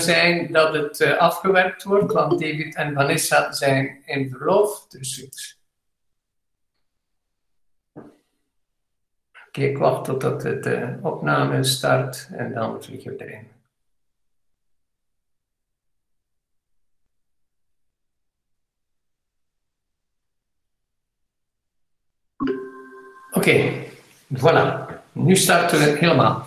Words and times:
zijn 0.00 0.52
dat 0.52 0.74
het 0.74 1.00
uh, 1.00 1.18
afgewerkt 1.18 1.82
wordt, 1.82 2.12
want 2.12 2.40
David 2.40 2.74
en 2.74 2.94
Vanessa 2.94 3.52
zijn 3.52 4.02
in 4.04 4.30
verlof. 4.30 4.86
Dus 4.88 5.22
ik... 5.22 5.56
Oké, 9.46 9.60
ik 9.60 9.78
wacht 9.78 10.04
totdat 10.04 10.40
de 10.40 10.98
opname 11.02 11.64
start 11.64 12.28
en 12.32 12.52
dan 12.52 12.82
vliegen 12.82 13.16
we 13.16 13.24
erin. 13.24 13.54
Oké, 23.30 23.84
voilà. 24.34 24.94
Nu 25.12 25.36
starten 25.36 25.78
we 25.78 25.84
helemaal. 25.84 26.46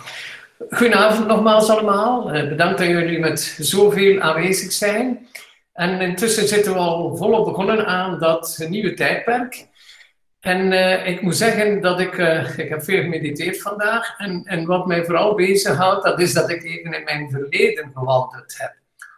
Goedenavond 0.70 1.26
nogmaals 1.26 1.68
allemaal. 1.68 2.32
Eh, 2.32 2.48
bedankt 2.48 2.78
dat 2.78 2.86
jullie 2.86 3.18
met 3.18 3.40
zoveel 3.58 4.20
aanwezig 4.20 4.72
zijn. 4.72 5.28
En 5.72 6.00
intussen 6.00 6.48
zitten 6.48 6.72
we 6.72 6.78
al 6.78 7.16
volop 7.16 7.44
begonnen 7.44 7.86
aan 7.86 8.18
dat 8.18 8.66
nieuwe 8.68 8.94
tijdperk. 8.94 9.66
En 10.40 10.72
uh, 10.72 11.06
ik 11.06 11.22
moet 11.22 11.36
zeggen 11.36 11.80
dat 11.80 12.00
ik, 12.00 12.18
uh, 12.18 12.58
ik 12.58 12.68
heb 12.68 12.82
veel 12.82 13.02
gemediteerd 13.02 13.60
vandaag. 13.60 14.18
En, 14.18 14.42
en 14.44 14.66
wat 14.66 14.86
mij 14.86 15.04
vooral 15.04 15.34
bezighoudt, 15.34 16.04
dat 16.04 16.20
is 16.20 16.32
dat 16.32 16.50
ik 16.50 16.64
even 16.64 16.92
in 16.92 17.04
mijn 17.04 17.30
verleden 17.30 17.90
gewandeld 17.94 18.54
heb. 18.56 18.74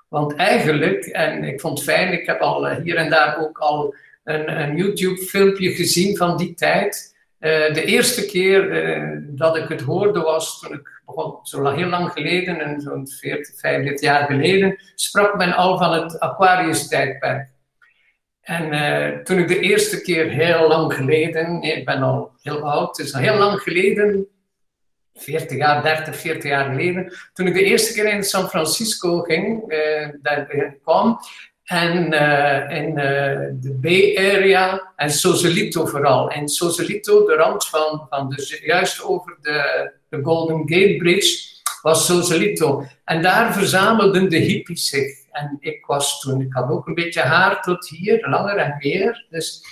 Want 0.09 0.35
eigenlijk, 0.35 1.05
en 1.05 1.45
ik 1.45 1.61
vond 1.61 1.79
het 1.79 1.89
fijn, 1.89 2.13
ik 2.13 2.27
heb 2.27 2.41
al 2.41 2.69
hier 2.69 2.97
en 2.97 3.11
daar 3.11 3.41
ook 3.41 3.59
al 3.59 3.95
een, 4.25 4.61
een 4.61 4.77
YouTube-filmpje 4.77 5.73
gezien 5.73 6.17
van 6.17 6.37
die 6.37 6.55
tijd. 6.55 7.12
Uh, 7.43 7.75
de 7.75 7.85
eerste 7.85 8.27
keer 8.27 8.87
uh, 8.87 9.19
dat 9.27 9.57
ik 9.57 9.69
het 9.69 9.81
hoorde 9.81 10.21
was 10.21 10.61
toen 10.61 10.73
ik 10.73 11.01
begon, 11.07 11.39
zo 11.43 11.71
heel 11.71 11.89
lang 11.89 12.13
geleden, 12.13 12.61
en 12.61 12.81
zo'n 12.81 13.09
40, 13.09 13.59
45 13.59 14.01
jaar 14.01 14.27
geleden, 14.27 14.79
sprak 14.95 15.37
men 15.37 15.53
al 15.53 15.79
van 15.79 15.93
het 15.93 16.21
Aquarius-tijdperk. 16.21 17.49
En 18.41 18.73
uh, 18.73 19.23
toen 19.23 19.39
ik 19.39 19.49
de 19.49 19.61
eerste 19.61 20.01
keer 20.01 20.29
heel 20.29 20.69
lang 20.69 20.95
geleden, 20.95 21.63
ik 21.63 21.85
ben 21.85 22.03
al 22.03 22.33
heel 22.43 22.71
oud, 22.71 23.13
al 23.15 23.21
heel 23.21 23.39
lang 23.39 23.61
geleden, 23.61 24.27
40 25.15 25.57
jaar, 25.57 25.83
30, 25.83 26.17
40 26.17 26.51
jaar 26.51 26.65
geleden, 26.65 27.13
toen 27.33 27.47
ik 27.47 27.55
de 27.55 27.65
eerste 27.65 27.93
keer 27.93 28.13
in 28.13 28.25
San 28.25 28.49
Francisco 28.49 29.21
ging, 29.21 29.75
daar 30.23 30.47
kwam, 30.83 31.19
en 31.65 31.97
in 32.71 32.89
uh, 32.89 33.49
de 33.61 33.79
Bay 33.81 34.17
Area 34.17 34.93
en 34.97 35.11
Sausalito 35.11 35.87
vooral. 35.87 36.31
En 36.31 36.49
Sausalito, 36.49 37.27
de 37.27 37.35
rand 37.35 37.69
van, 37.69 38.07
van 38.11 38.29
dus 38.29 38.61
juist 38.65 39.03
over 39.03 39.37
de, 39.41 39.91
de 40.09 40.21
Golden 40.23 40.59
Gate 40.59 40.97
Bridge, 40.99 41.61
was 41.83 42.07
Sausalito. 42.07 42.87
En 43.05 43.23
daar 43.23 43.53
verzamelden 43.53 44.29
de 44.29 44.37
hippies 44.37 44.89
zich. 44.89 45.21
En 45.31 45.57
ik 45.61 45.87
was 45.87 46.21
toen, 46.21 46.41
ik 46.41 46.53
had 46.53 46.71
ook 46.71 46.87
een 46.87 46.95
beetje 46.95 47.21
haar 47.21 47.63
tot 47.63 47.89
hier, 47.89 48.29
langer 48.29 48.57
en 48.57 48.77
meer. 48.79 49.27
Dus, 49.31 49.65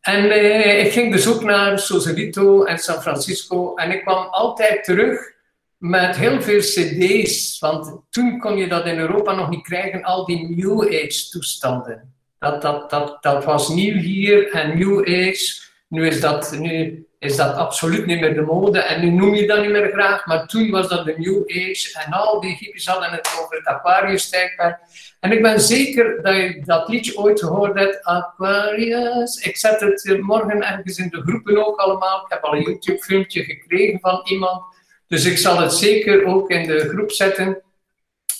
en 0.00 0.24
uh, 0.24 0.84
ik 0.84 0.92
ging 0.92 1.12
dus 1.12 1.28
ook 1.28 1.42
naar 1.42 1.78
Sausalito 1.78 2.64
en 2.64 2.78
San 2.78 3.02
Francisco. 3.02 3.74
En 3.74 3.90
ik 3.90 4.02
kwam 4.02 4.26
altijd 4.26 4.84
terug 4.84 5.34
met 5.78 6.16
heel 6.16 6.42
veel 6.42 6.60
cd's, 6.60 7.58
want 7.58 8.00
toen 8.10 8.38
kon 8.38 8.56
je 8.56 8.68
dat 8.68 8.86
in 8.86 8.98
Europa 8.98 9.34
nog 9.34 9.50
niet 9.50 9.62
krijgen, 9.62 10.02
al 10.02 10.24
die 10.24 10.56
New 10.56 10.82
Age 10.82 11.28
toestanden. 11.30 12.14
Dat, 12.38 12.62
dat, 12.62 12.90
dat, 12.90 13.18
dat 13.20 13.44
was 13.44 13.68
nieuw 13.68 14.00
hier 14.00 14.50
en 14.50 14.78
New 14.78 15.00
Age. 15.00 15.64
Nu 15.88 16.06
is, 16.06 16.20
dat, 16.20 16.58
nu 16.58 17.06
is 17.18 17.36
dat 17.36 17.54
absoluut 17.54 18.06
niet 18.06 18.20
meer 18.20 18.34
de 18.34 18.40
mode 18.40 18.80
en 18.80 19.00
nu 19.00 19.10
noem 19.10 19.34
je 19.34 19.46
dat 19.46 19.60
niet 19.60 19.70
meer 19.70 19.90
graag, 19.90 20.26
maar 20.26 20.46
toen 20.46 20.70
was 20.70 20.88
dat 20.88 21.04
de 21.04 21.14
New 21.16 21.42
Age 21.42 22.02
en 22.04 22.12
al 22.12 22.40
die 22.40 22.56
hippies 22.56 22.86
hadden 22.86 23.10
het 23.10 23.38
over 23.40 23.56
het 23.56 23.66
Aquarius-tijdperk. 23.66 24.78
En 25.20 25.32
ik 25.32 25.42
ben 25.42 25.60
zeker 25.60 26.22
dat 26.22 26.34
je 26.34 26.62
dat 26.64 26.88
liedje 26.88 27.16
ooit 27.16 27.40
gehoord 27.40 27.78
hebt, 27.78 28.04
Aquarius. 28.04 29.36
Ik 29.36 29.56
zet 29.56 29.80
het 29.80 30.20
morgen 30.20 30.62
ergens 30.62 30.98
in 30.98 31.08
de 31.08 31.22
groepen 31.22 31.66
ook 31.66 31.78
allemaal. 31.78 32.22
Ik 32.24 32.32
heb 32.32 32.42
al 32.42 32.54
een 32.54 32.62
YouTube-filmpje 32.62 33.44
gekregen 33.44 34.00
van 34.00 34.20
iemand 34.24 34.62
dus 35.08 35.24
ik 35.24 35.38
zal 35.38 35.60
het 35.60 35.72
zeker 35.72 36.24
ook 36.24 36.50
in 36.50 36.66
de 36.66 36.88
groep 36.88 37.10
zetten. 37.10 37.62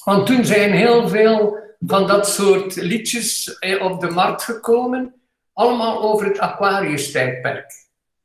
Want 0.04 0.26
toen 0.26 0.44
zijn 0.44 0.72
heel 0.72 1.08
veel 1.08 1.58
van 1.80 2.06
dat 2.06 2.28
soort 2.28 2.76
liedjes 2.76 3.58
eh, 3.58 3.82
op 3.82 4.00
de 4.00 4.10
markt 4.10 4.42
gekomen. 4.42 5.14
Allemaal 5.52 6.02
over 6.02 6.26
het 6.26 6.38
Aquarius-tijdperk. 6.38 7.72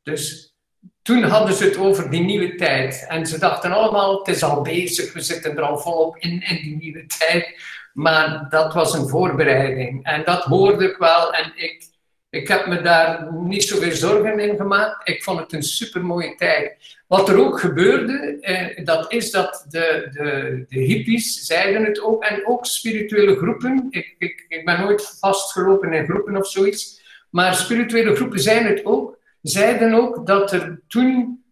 Dus 0.03 0.55
toen 1.01 1.23
hadden 1.23 1.55
ze 1.55 1.63
het 1.63 1.77
over 1.77 2.09
die 2.09 2.21
nieuwe 2.21 2.55
tijd. 2.55 3.05
En 3.07 3.25
ze 3.25 3.39
dachten 3.39 3.71
allemaal, 3.71 4.17
het 4.17 4.27
is 4.27 4.43
al 4.43 4.61
bezig, 4.61 5.13
we 5.13 5.21
zitten 5.21 5.57
er 5.57 5.63
al 5.63 5.77
volop 5.77 6.17
in, 6.17 6.41
in 6.41 6.55
die 6.55 6.77
nieuwe 6.77 7.05
tijd. 7.05 7.59
Maar 7.93 8.45
dat 8.49 8.73
was 8.73 8.93
een 8.93 9.07
voorbereiding. 9.07 10.05
En 10.05 10.23
dat 10.25 10.43
hoorde 10.43 10.89
ik 10.89 10.97
wel. 10.97 11.33
En 11.33 11.51
ik, 11.55 11.90
ik 12.31 12.47
heb 12.47 12.67
me 12.67 12.81
daar 12.81 13.33
niet 13.33 13.63
zoveel 13.63 13.91
zorgen 13.91 14.39
in 14.39 14.55
gemaakt. 14.55 15.09
Ik 15.09 15.23
vond 15.23 15.39
het 15.39 15.53
een 15.53 15.63
supermooie 15.63 16.35
tijd. 16.35 16.77
Wat 17.07 17.29
er 17.29 17.39
ook 17.39 17.59
gebeurde, 17.59 18.37
eh, 18.41 18.85
dat 18.85 19.11
is 19.11 19.31
dat 19.31 19.65
de, 19.69 20.07
de, 20.11 20.65
de 20.67 20.79
hippies 20.79 21.45
zeiden 21.45 21.85
het 21.85 22.01
ook, 22.01 22.23
en 22.23 22.47
ook 22.47 22.65
spirituele 22.65 23.35
groepen. 23.35 23.87
Ik, 23.89 24.15
ik, 24.17 24.45
ik 24.47 24.65
ben 24.65 24.79
nooit 24.79 25.17
vastgelopen 25.19 25.93
in 25.93 26.05
groepen 26.05 26.37
of 26.37 26.47
zoiets, 26.47 27.01
maar 27.29 27.55
spirituele 27.55 28.15
groepen 28.15 28.39
zijn 28.39 28.65
het 28.65 28.85
ook, 28.85 29.17
zeiden 29.41 29.93
ook 29.93 30.27
dat 30.27 30.51
er 30.51 30.81
toen 30.87 31.43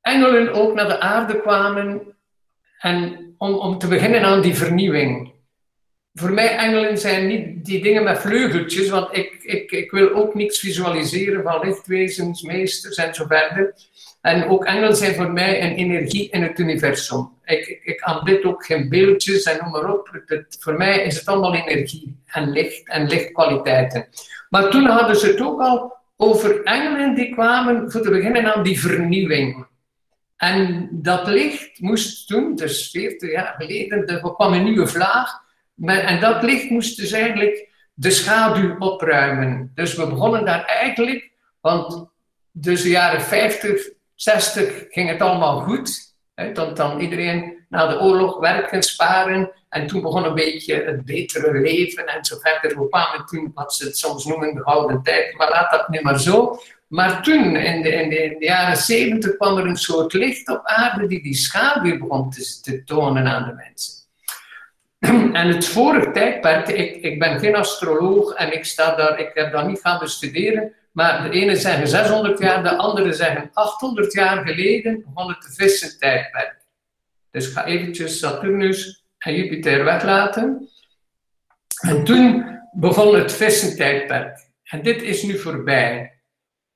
engelen 0.00 0.52
ook 0.52 0.74
naar 0.74 0.88
de 0.88 1.00
aarde 1.00 1.40
kwamen 1.40 2.16
en 2.78 3.34
om, 3.38 3.54
om 3.54 3.78
te 3.78 3.88
beginnen 3.88 4.22
aan 4.22 4.40
die 4.40 4.54
vernieuwing. 4.54 5.31
Voor 6.14 6.32
mij 6.32 6.56
engelen 6.56 6.98
zijn 6.98 7.26
niet 7.26 7.64
die 7.64 7.82
dingen 7.82 8.04
met 8.04 8.18
vleugeltjes, 8.18 8.88
want 8.88 9.16
ik, 9.16 9.38
ik, 9.42 9.70
ik 9.70 9.90
wil 9.90 10.14
ook 10.14 10.34
niks 10.34 10.58
visualiseren 10.58 11.42
van 11.42 11.60
lichtwezens, 11.60 12.42
meesters 12.42 12.96
en 12.96 13.14
zo 13.14 13.24
verder. 13.26 13.74
En 14.20 14.48
ook 14.48 14.64
engelen 14.64 14.96
zijn 14.96 15.14
voor 15.14 15.32
mij 15.32 15.62
een 15.62 15.74
energie 15.74 16.30
in 16.30 16.42
het 16.42 16.58
universum. 16.58 17.30
Ik, 17.44 17.66
ik, 17.66 17.84
ik 17.84 18.02
aanbid 18.02 18.44
ook 18.44 18.64
geen 18.64 18.88
beeldjes 18.88 19.42
en 19.42 19.58
noem 19.62 19.70
maar 19.70 19.92
op. 19.92 20.22
Voor 20.58 20.74
mij 20.74 21.04
is 21.04 21.18
het 21.18 21.26
allemaal 21.26 21.54
energie 21.54 22.22
en 22.26 22.50
licht 22.50 22.88
en 22.88 23.06
lichtkwaliteiten. 23.06 24.08
Maar 24.48 24.70
toen 24.70 24.86
hadden 24.86 25.16
ze 25.16 25.26
het 25.26 25.40
ook 25.40 25.60
al 25.60 25.96
over 26.16 26.62
engelen 26.62 27.14
die 27.14 27.32
kwamen 27.34 27.90
voor 27.90 28.00
te 28.00 28.10
beginnen 28.10 28.54
aan 28.54 28.62
die 28.62 28.80
vernieuwing. 28.80 29.66
En 30.36 30.88
dat 30.92 31.26
licht 31.26 31.80
moest 31.80 32.28
toen, 32.28 32.54
dus 32.54 32.90
40 32.90 33.30
jaar 33.30 33.54
geleden, 33.58 34.06
er 34.06 34.20
kwam 34.20 34.52
een 34.52 34.64
nieuwe 34.64 34.86
vlaag. 34.86 35.41
En 35.84 36.20
dat 36.20 36.42
licht 36.42 36.70
moest 36.70 36.96
dus 36.96 37.12
eigenlijk 37.12 37.68
de 37.94 38.10
schaduw 38.10 38.76
opruimen. 38.78 39.70
Dus 39.74 39.94
we 39.94 40.06
begonnen 40.06 40.44
daar 40.44 40.64
eigenlijk, 40.64 41.30
want 41.60 42.06
dus 42.52 42.82
de 42.82 42.88
jaren 42.88 43.22
50 43.22 43.90
60 44.22 44.84
ging 44.88 45.08
het 45.08 45.20
allemaal 45.20 45.60
goed. 45.60 46.14
Hè, 46.34 46.52
dan, 46.52 46.74
dan 46.74 47.00
iedereen 47.00 47.64
na 47.68 47.86
de 47.86 48.00
oorlog 48.00 48.38
werken, 48.38 48.82
sparen. 48.82 49.50
En 49.68 49.86
toen 49.86 50.02
begon 50.02 50.24
een 50.24 50.34
beetje 50.34 50.74
het 50.74 51.04
betere 51.04 51.60
leven 51.60 52.06
en 52.06 52.24
zo 52.24 52.36
verder. 52.38 52.80
We 52.80 52.88
kwamen 52.88 53.26
toen 53.26 53.50
wat 53.54 53.74
ze 53.74 53.84
het 53.84 53.98
soms 53.98 54.24
noemen 54.24 54.54
de 54.54 54.62
gouden 54.62 55.02
tijd, 55.02 55.36
maar 55.36 55.50
laat 55.50 55.70
dat 55.70 55.88
niet 55.88 56.02
maar 56.02 56.20
zo. 56.20 56.60
Maar 56.86 57.22
toen, 57.22 57.56
in 57.56 57.82
de, 57.82 57.88
in 57.88 58.08
de, 58.08 58.36
de 58.38 58.44
jaren 58.44 58.76
70, 58.76 59.36
kwam 59.36 59.58
er 59.58 59.66
een 59.66 59.76
soort 59.76 60.12
licht 60.12 60.48
op 60.48 60.60
aarde 60.64 61.06
die 61.06 61.22
die 61.22 61.34
schaduw 61.34 61.98
begon 61.98 62.30
te, 62.30 62.60
te 62.60 62.84
tonen 62.84 63.26
aan 63.26 63.44
de 63.44 63.54
mensen. 63.54 64.01
En 65.40 65.48
het 65.48 65.66
vorige 65.66 66.10
tijdperk, 66.10 66.68
ik, 66.68 67.02
ik 67.02 67.18
ben 67.18 67.38
geen 67.38 67.56
astroloog 67.56 68.34
en 68.34 68.52
ik, 68.52 68.64
sta 68.64 68.94
daar, 68.94 69.18
ik 69.18 69.30
heb 69.34 69.52
dat 69.52 69.66
niet 69.66 69.80
gaan 69.80 69.98
bestuderen, 69.98 70.74
maar 70.92 71.22
de 71.22 71.30
ene 71.30 71.56
zeggen 71.56 71.88
600 71.88 72.38
jaar, 72.38 72.62
de 72.62 72.76
andere 72.76 73.12
zeggen 73.12 73.50
800 73.52 74.12
jaar 74.12 74.46
geleden 74.46 75.04
begon 75.04 75.28
het 75.28 75.42
de 75.42 75.52
vissentijdperk. 75.52 76.56
Dus 77.30 77.48
ik 77.48 77.52
ga 77.52 77.64
eventjes 77.64 78.18
Saturnus 78.18 79.04
en 79.18 79.34
Jupiter 79.34 79.84
weglaten. 79.84 80.68
En 81.80 82.04
toen 82.04 82.58
begon 82.72 83.14
het 83.14 83.32
vissentijdperk. 83.32 84.50
En 84.62 84.82
dit 84.82 85.02
is 85.02 85.22
nu 85.22 85.38
voorbij. 85.38 86.20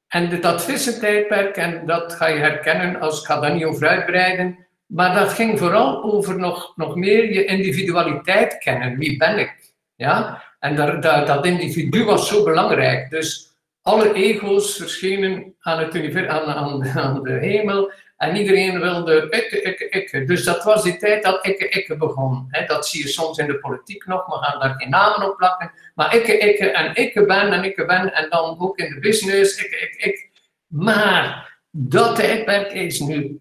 En 0.09 0.41
dat 0.41 0.65
vissentijdperk, 0.65 1.57
en 1.57 1.87
dat 1.87 2.13
ga 2.13 2.27
je 2.27 2.39
herkennen 2.39 3.01
als 3.01 3.21
ik 3.21 3.27
ga 3.27 3.41
daar 3.41 3.55
niet 3.55 3.65
over 3.65 3.89
uitbreiden, 3.89 4.66
maar 4.87 5.15
dat 5.15 5.33
ging 5.33 5.59
vooral 5.59 6.03
over 6.03 6.39
nog, 6.39 6.73
nog 6.77 6.95
meer 6.95 7.33
je 7.33 7.45
individualiteit 7.45 8.59
kennen. 8.59 8.99
Wie 8.99 9.17
ben 9.17 9.39
ik? 9.39 9.73
Ja? 9.95 10.43
En 10.59 10.77
daar, 10.77 11.01
daar, 11.01 11.27
dat 11.27 11.47
individu 11.47 12.05
was 12.05 12.29
zo 12.29 12.45
belangrijk. 12.45 13.11
Dus 13.11 13.57
alle 13.83 14.13
ego's 14.13 14.77
verschenen 14.77 15.55
aan, 15.61 15.79
het 15.79 15.95
universum, 15.95 16.31
aan, 16.31 16.85
aan, 16.85 17.23
de 17.23 17.33
hemel. 17.33 17.93
En 18.17 18.37
iedereen 18.37 18.81
wilde 18.81 19.27
ikke, 19.31 19.63
ikke, 19.63 19.89
ikke. 19.89 20.25
Dus 20.25 20.45
dat 20.45 20.65
was 20.65 20.83
die 20.83 20.97
tijd 20.97 21.23
dat 21.23 21.47
ikke, 21.47 21.69
ikke 21.69 21.97
begon. 21.97 22.49
dat 22.67 22.87
zie 22.89 23.03
je 23.03 23.09
soms 23.09 23.39
in 23.39 23.47
de 23.47 23.59
politiek 23.59 24.07
nog, 24.07 24.27
we 24.27 24.45
gaan 24.45 24.61
daar 24.61 24.75
geen 24.79 24.91
namen 24.91 25.31
op 25.31 25.37
plakken. 25.37 25.73
Maar 25.95 26.15
ikke, 26.15 26.39
ikke 26.39 26.71
en 26.71 26.95
ikke 26.95 27.25
ben 27.25 27.53
en 27.53 27.65
ikke 27.65 27.85
ben. 27.85 28.15
En 28.15 28.31
dan 28.31 28.61
ook 28.61 28.79
in 28.79 28.95
de 28.95 29.01
business, 29.01 29.63
ikke, 29.63 29.81
ikke, 29.81 30.09
ikke. 30.09 30.29
Maar 30.67 31.55
dat 31.71 32.17
tijdperk 32.17 32.73
is 32.73 33.01
nu 33.01 33.41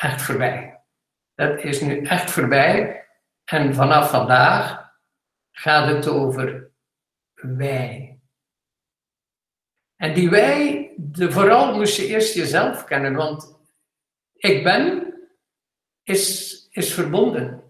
echt 0.00 0.22
voorbij. 0.22 0.80
Dat 1.34 1.58
is 1.58 1.80
nu 1.80 2.02
echt 2.02 2.30
voorbij. 2.30 3.04
En 3.44 3.74
vanaf 3.74 4.10
vandaag 4.10 4.92
gaat 5.52 5.88
het 5.88 6.08
over 6.08 6.70
wij. 7.34 8.18
En 9.96 10.14
die 10.14 10.30
wij, 10.30 10.90
de, 10.96 11.32
vooral 11.32 11.74
moest 11.74 11.96
je 11.96 12.06
eerst 12.06 12.34
jezelf 12.34 12.84
kennen, 12.84 13.14
want 13.14 13.58
ik 14.36 14.62
ben 14.64 15.14
is, 16.02 16.66
is 16.70 16.94
verbonden. 16.94 17.62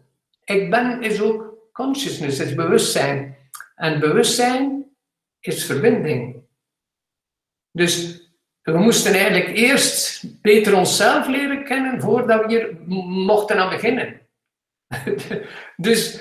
Ik 0.44 0.71
ben 0.71 1.03
is 1.03 1.21
ook 1.21 1.55
consciousness, 1.73 2.38
is 2.38 2.55
bewustzijn. 2.55 3.37
En 3.75 4.00
bewustzijn 4.00 4.97
is 5.41 5.65
verbinding. 5.65 6.44
Dus 7.71 8.19
we 8.62 8.79
moesten 8.79 9.12
eigenlijk 9.12 9.57
eerst 9.57 10.25
beter 10.43 10.77
onszelf 10.77 11.27
leren 11.27 11.65
kennen 11.65 12.01
voordat 12.01 12.41
we 12.41 12.49
hier 12.49 12.77
mochten 13.07 13.59
aan 13.59 13.71
beginnen. 13.71 14.21
dus 15.77 16.21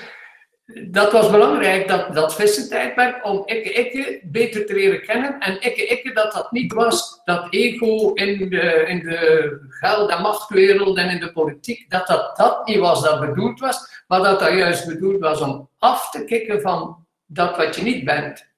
dat 0.90 1.12
was 1.12 1.30
belangrijk, 1.30 1.88
dat, 1.88 2.14
dat 2.14 2.34
vissentijdperk, 2.34 3.24
om 3.24 3.42
ikke 3.46 3.72
ikke 3.72 4.20
beter 4.24 4.66
te 4.66 4.74
leren 4.74 5.02
kennen. 5.02 5.38
En 5.38 5.60
ikke 5.60 5.86
ikke 5.86 6.12
dat 6.12 6.32
dat 6.32 6.52
niet 6.52 6.72
was 6.72 7.20
dat 7.24 7.46
ego 7.52 8.12
in 8.12 8.50
de, 8.50 8.84
in 8.86 8.98
de 8.98 9.58
geld- 9.68 10.10
en 10.10 10.22
machtwereld 10.22 10.98
en 10.98 11.10
in 11.10 11.20
de 11.20 11.32
politiek, 11.32 11.90
dat 11.90 12.06
dat 12.06 12.36
dat 12.36 12.66
niet 12.66 12.78
was 12.78 13.02
dat 13.02 13.20
bedoeld 13.20 13.60
was, 13.60 14.02
maar 14.06 14.22
dat 14.22 14.40
dat 14.40 14.52
juist 14.52 14.86
bedoeld 14.86 15.20
was 15.20 15.40
om 15.40 15.68
af 15.78 16.10
te 16.10 16.24
kicken 16.24 16.60
van 16.60 17.06
dat 17.26 17.56
wat 17.56 17.76
je 17.76 17.82
niet 17.82 18.04
bent. 18.04 18.48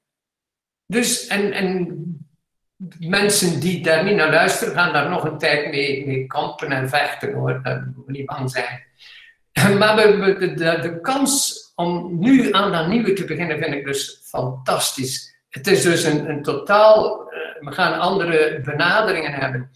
Dus, 0.86 1.26
en, 1.26 1.52
en 1.52 2.21
mensen 2.98 3.60
die 3.60 3.82
daar 3.82 4.04
niet 4.04 4.16
naar 4.16 4.30
luisteren, 4.30 4.74
gaan 4.74 4.92
daar 4.92 5.10
nog 5.10 5.24
een 5.24 5.38
tijd 5.38 5.70
mee, 5.70 6.06
mee 6.06 6.26
kampen 6.26 6.72
en 6.72 6.88
vechten 6.88 7.32
hoor, 7.32 7.60
daar 7.62 7.92
moet 7.96 8.08
niet 8.08 8.26
bang 8.26 8.50
zijn. 8.50 8.82
Maar 9.78 9.96
de, 9.96 10.36
de, 10.54 10.78
de, 10.80 11.00
kans 11.00 11.60
om 11.74 12.18
nu 12.18 12.52
aan 12.52 12.72
dat 12.72 12.88
nieuwe 12.88 13.12
te 13.12 13.24
beginnen 13.24 13.58
vind 13.58 13.74
ik 13.74 13.84
dus 13.84 14.20
fantastisch. 14.24 15.36
Het 15.48 15.66
is 15.66 15.82
dus 15.82 16.04
een, 16.04 16.28
een 16.28 16.42
totaal, 16.42 17.20
uh, 17.20 17.68
we 17.68 17.72
gaan 17.72 18.00
andere 18.00 18.60
benaderingen 18.64 19.32
hebben. 19.32 19.70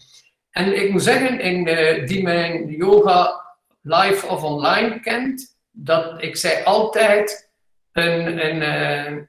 En 0.51 0.83
ik 0.83 0.91
moet 0.91 1.03
zeggen, 1.03 1.39
in, 1.39 1.67
uh, 1.67 2.07
die 2.07 2.23
mijn 2.23 2.67
yoga 2.67 3.45
live 3.81 4.27
of 4.27 4.43
online 4.43 4.99
kent, 4.99 5.57
dat 5.71 6.23
ik 6.23 6.35
zei 6.35 6.63
altijd 6.63 7.51
een, 7.91 8.45
een, 8.45 8.61
uh, 8.61 9.21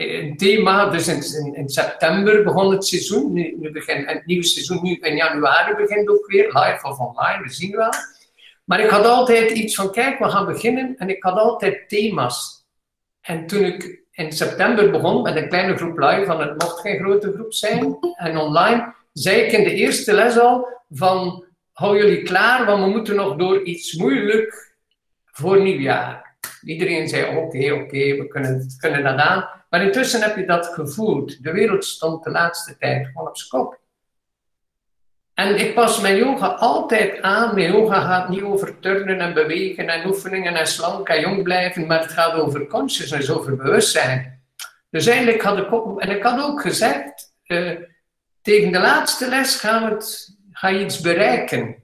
een 0.00 0.36
thema, 0.36 0.90
dus 0.90 1.08
in, 1.08 1.54
in, 1.54 1.68
september 1.68 2.44
begon 2.44 2.72
het 2.72 2.86
seizoen, 2.86 3.32
nu, 3.32 3.56
nu 3.58 3.70
begin, 3.70 4.06
het 4.06 4.26
nieuwe 4.26 4.44
seizoen 4.44 4.82
nu 4.82 4.94
in 4.94 5.16
januari 5.16 5.74
begint 5.74 6.08
ook 6.08 6.26
weer, 6.26 6.44
live 6.44 6.78
of 6.82 6.98
online, 6.98 7.42
we 7.42 7.50
zien 7.50 7.76
wel. 7.76 7.92
Maar 8.66 8.80
ik 8.80 8.90
had 8.90 9.04
altijd 9.04 9.50
iets 9.50 9.74
van, 9.74 9.92
kijk, 9.92 10.18
we 10.18 10.28
gaan 10.28 10.46
beginnen. 10.46 10.94
En 10.98 11.08
ik 11.08 11.22
had 11.22 11.38
altijd 11.38 11.88
thema's. 11.88 12.66
En 13.20 13.46
toen 13.46 13.64
ik 13.64 14.02
in 14.10 14.32
september 14.32 14.90
begon 14.90 15.22
met 15.22 15.36
een 15.36 15.48
kleine 15.48 15.76
groep 15.76 15.98
live, 15.98 16.24
van 16.24 16.40
het 16.40 16.62
mocht 16.62 16.80
geen 16.80 16.98
grote 16.98 17.32
groep 17.32 17.52
zijn, 17.52 17.98
en 18.16 18.36
online, 18.36 18.94
zei 19.12 19.40
ik 19.40 19.52
in 19.52 19.64
de 19.64 19.74
eerste 19.74 20.12
les 20.12 20.38
al 20.38 20.68
van, 20.90 21.44
hou 21.72 21.96
jullie 21.96 22.22
klaar, 22.22 22.66
want 22.66 22.84
we 22.84 22.90
moeten 22.90 23.16
nog 23.16 23.36
door 23.36 23.62
iets 23.62 23.94
moeilijk 23.94 24.74
voor 25.24 25.62
nieuwjaar. 25.62 26.25
Iedereen 26.66 27.08
zei, 27.08 27.36
oké, 27.36 27.72
oké, 27.72 28.16
we 28.16 28.26
kunnen, 28.28 28.66
kunnen 28.78 29.02
dat 29.02 29.18
aan. 29.18 29.48
Maar 29.70 29.82
intussen 29.82 30.22
heb 30.22 30.36
je 30.36 30.46
dat 30.46 30.66
gevoeld. 30.66 31.42
De 31.42 31.52
wereld 31.52 31.84
stond 31.84 32.24
de 32.24 32.30
laatste 32.30 32.76
tijd 32.76 33.06
gewoon 33.06 33.28
op 33.28 33.36
zijn 33.36 33.48
kop. 33.48 33.80
En 35.34 35.58
ik 35.58 35.74
pas 35.74 36.00
mijn 36.00 36.16
yoga 36.16 36.46
altijd 36.46 37.22
aan. 37.22 37.54
Mijn 37.54 37.72
yoga 37.72 38.00
gaat 38.00 38.28
niet 38.28 38.42
over 38.42 38.78
turnen 38.78 39.20
en 39.20 39.34
bewegen 39.34 39.88
en 39.88 40.06
oefeningen 40.06 40.54
en 40.54 40.66
slank 40.66 41.08
en 41.08 41.20
jong 41.20 41.42
blijven, 41.42 41.86
maar 41.86 42.00
het 42.00 42.12
gaat 42.12 42.32
over 42.32 42.66
consciousness, 42.66 43.30
over 43.30 43.56
bewustzijn. 43.56 44.42
Dus 44.90 45.06
eigenlijk 45.06 45.42
had 45.42 45.58
ik 45.58 45.72
ook, 45.72 46.00
en 46.00 46.10
ik 46.16 46.22
had 46.22 46.42
ook 46.42 46.60
gezegd, 46.60 47.34
uh, 47.46 47.80
tegen 48.42 48.72
de 48.72 48.78
laatste 48.78 49.28
les 49.28 49.56
gaan 49.56 49.84
we 49.84 49.94
het, 49.94 50.36
ga 50.52 50.68
je 50.68 50.84
iets 50.84 51.00
bereiken. 51.00 51.76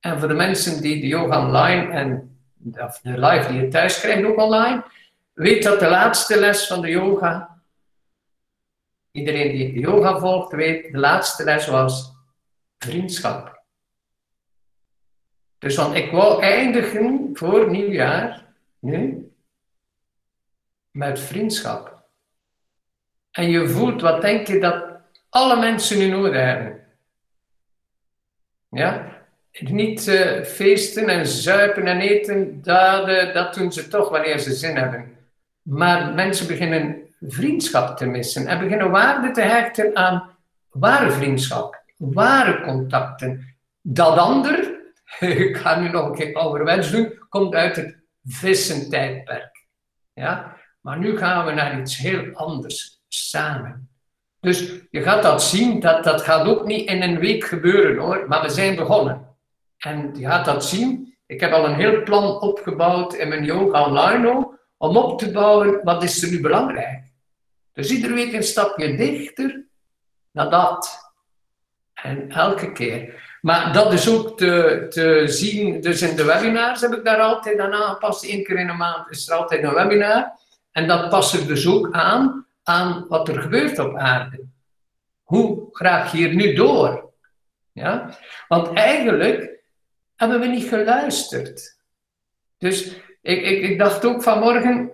En 0.00 0.18
voor 0.18 0.28
de 0.28 0.34
mensen 0.34 0.82
die 0.82 1.00
de 1.00 1.06
yoga 1.06 1.46
online 1.46 1.92
en 1.92 2.35
of 2.74 3.00
de 3.00 3.18
live 3.18 3.48
die 3.48 3.60
je 3.60 3.68
thuis 3.68 4.00
krijgt 4.00 4.24
ook 4.24 4.38
online, 4.38 4.84
weet 5.32 5.62
dat 5.62 5.80
de 5.80 5.88
laatste 5.88 6.38
les 6.38 6.66
van 6.66 6.80
de 6.80 6.88
yoga, 6.88 7.60
iedereen 9.10 9.52
die 9.52 9.72
de 9.72 9.80
yoga 9.80 10.18
volgt 10.18 10.52
weet, 10.52 10.92
de 10.92 10.98
laatste 10.98 11.44
les 11.44 11.66
was 11.66 12.12
vriendschap. 12.78 13.62
Dus 15.58 15.76
want 15.76 15.94
ik 15.94 16.10
wou 16.10 16.42
eindigen 16.42 17.30
voor 17.32 17.70
nieuwjaar, 17.70 18.46
nu, 18.78 19.30
met 20.90 21.20
vriendschap. 21.20 22.04
En 23.30 23.50
je 23.50 23.68
voelt, 23.68 24.00
wat 24.00 24.20
denk 24.20 24.46
je 24.46 24.60
dat 24.60 24.84
alle 25.28 25.56
mensen 25.56 25.98
nu 25.98 26.08
nodig 26.08 26.40
hebben? 26.40 26.86
Ja? 28.68 29.15
Niet 29.58 30.06
uh, 30.06 30.42
feesten 30.42 31.08
en 31.08 31.26
zuipen 31.26 31.86
en 31.86 32.00
eten, 32.00 32.62
dat, 32.62 33.08
uh, 33.08 33.34
dat 33.34 33.54
doen 33.54 33.72
ze 33.72 33.88
toch 33.88 34.08
wanneer 34.08 34.38
ze 34.38 34.52
zin 34.52 34.76
hebben. 34.76 35.16
Maar 35.62 36.14
mensen 36.14 36.46
beginnen 36.46 36.96
vriendschap 37.20 37.96
te 37.96 38.06
missen 38.06 38.46
en 38.46 38.58
beginnen 38.58 38.90
waarde 38.90 39.30
te 39.30 39.40
hechten 39.40 39.96
aan 39.96 40.30
ware 40.70 41.10
vriendschap 41.10 41.84
ware 41.96 42.60
contacten. 42.60 43.56
Dat 43.80 44.18
ander, 44.18 44.80
ik 45.20 45.56
ga 45.56 45.80
nu 45.80 45.88
nog 45.88 46.08
een 46.08 46.14
keer 46.14 46.34
ouderwets 46.34 46.90
doen, 46.90 47.18
komt 47.28 47.54
uit 47.54 47.76
het 47.76 47.96
vissentijdperk. 48.24 49.66
Ja? 50.12 50.56
Maar 50.80 50.98
nu 50.98 51.16
gaan 51.16 51.46
we 51.46 51.52
naar 51.52 51.80
iets 51.80 51.96
heel 51.96 52.32
anders 52.32 53.00
samen. 53.08 53.88
Dus 54.40 54.72
je 54.90 55.02
gaat 55.02 55.22
dat 55.22 55.42
zien, 55.42 55.80
dat, 55.80 56.04
dat 56.04 56.22
gaat 56.22 56.46
ook 56.46 56.66
niet 56.66 56.88
in 56.88 57.02
een 57.02 57.18
week 57.18 57.44
gebeuren 57.44 58.02
hoor, 58.02 58.24
maar 58.28 58.42
we 58.42 58.48
zijn 58.48 58.76
begonnen. 58.76 59.25
En 59.78 60.14
je 60.14 60.26
gaat 60.26 60.44
dat 60.44 60.64
zien. 60.64 61.16
Ik 61.26 61.40
heb 61.40 61.52
al 61.52 61.64
een 61.64 61.74
heel 61.74 62.02
plan 62.02 62.40
opgebouwd 62.40 63.14
in 63.14 63.28
mijn 63.28 63.44
yoga 63.44 63.86
online 63.86 64.58
om 64.76 64.96
op 64.96 65.18
te 65.18 65.30
bouwen 65.30 65.80
wat 65.82 66.02
is 66.02 66.22
er 66.22 66.30
nu 66.30 66.40
belangrijk. 66.40 67.12
Dus 67.72 67.90
iedere 67.90 68.14
week 68.14 68.32
een 68.32 68.42
stapje 68.42 68.96
dichter 68.96 69.66
naar 70.30 70.50
dat. 70.50 71.12
En 71.94 72.30
elke 72.30 72.72
keer. 72.72 73.24
Maar 73.40 73.72
dat 73.72 73.92
is 73.92 74.08
ook 74.08 74.38
te, 74.38 74.86
te 74.88 75.22
zien, 75.26 75.80
dus 75.80 76.02
in 76.02 76.16
de 76.16 76.24
webinars 76.24 76.80
heb 76.80 76.92
ik 76.92 77.04
daar 77.04 77.20
altijd 77.20 77.58
aan 77.58 77.72
aangepast. 77.72 78.24
Eén 78.24 78.44
keer 78.44 78.58
in 78.58 78.66
de 78.66 78.72
maand 78.72 79.10
is 79.10 79.28
er 79.28 79.36
altijd 79.36 79.62
een 79.62 79.74
webinar. 79.74 80.32
En 80.72 80.86
dat 80.86 81.08
past 81.08 81.34
er 81.34 81.46
dus 81.46 81.66
ook 81.66 81.92
aan, 81.92 82.46
aan 82.62 83.06
wat 83.08 83.28
er 83.28 83.40
gebeurt 83.40 83.78
op 83.78 83.96
aarde. 83.96 84.44
Hoe 85.22 85.68
graag 85.70 86.10
hier 86.10 86.34
nu 86.34 86.54
door? 86.54 87.12
Ja? 87.72 88.18
Want 88.48 88.72
eigenlijk 88.72 89.55
hebben 90.16 90.40
we 90.40 90.46
niet 90.46 90.68
geluisterd. 90.68 91.78
Dus 92.58 92.86
ik, 93.22 93.42
ik, 93.42 93.62
ik 93.62 93.78
dacht 93.78 94.04
ook 94.04 94.22
vanmorgen, 94.22 94.90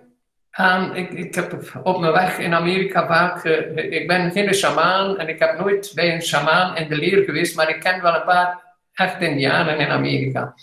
ik, 0.93 1.09
ik 1.09 1.35
heb 1.35 1.79
op 1.83 1.99
mijn 1.99 2.11
weg 2.11 2.39
in 2.39 2.53
Amerika 2.53 3.07
vaak, 3.07 3.43
uh, 3.43 3.75
ik 3.75 4.07
ben 4.07 4.31
geen 4.31 4.53
shamaan 4.53 5.17
en 5.17 5.27
ik 5.27 5.39
heb 5.39 5.59
nooit 5.59 5.91
bij 5.95 6.13
een 6.13 6.21
shamaan 6.21 6.77
in 6.77 6.89
de 6.89 6.95
leer 6.95 7.23
geweest, 7.23 7.55
maar 7.55 7.69
ik 7.69 7.79
ken 7.79 8.01
wel 8.01 8.15
een 8.15 8.23
paar 8.23 8.61
echt 8.93 9.21
indianen 9.21 9.77
in 9.77 9.87
Amerika. 9.87 10.53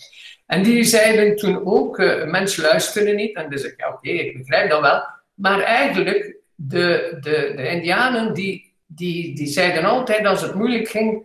En 0.46 0.62
die 0.62 0.84
zeiden 0.84 1.36
toen 1.36 1.66
ook, 1.66 1.98
uh, 1.98 2.24
mensen 2.24 2.62
luisteren 2.62 3.16
niet. 3.16 3.36
En 3.36 3.50
dus 3.50 3.62
ik, 3.62 3.86
oké, 3.92 4.08
ik 4.10 4.38
begrijp 4.38 4.70
dat 4.70 4.80
wel. 4.80 5.06
Maar 5.34 5.60
eigenlijk, 5.60 6.36
de, 6.54 7.16
de, 7.20 7.52
de 7.56 7.68
indianen 7.68 8.34
die, 8.34 8.74
die, 8.86 9.34
die 9.34 9.46
zeiden 9.46 9.84
altijd 9.84 10.26
als 10.26 10.42
het 10.42 10.54
moeilijk 10.54 10.88
ging, 10.88 11.24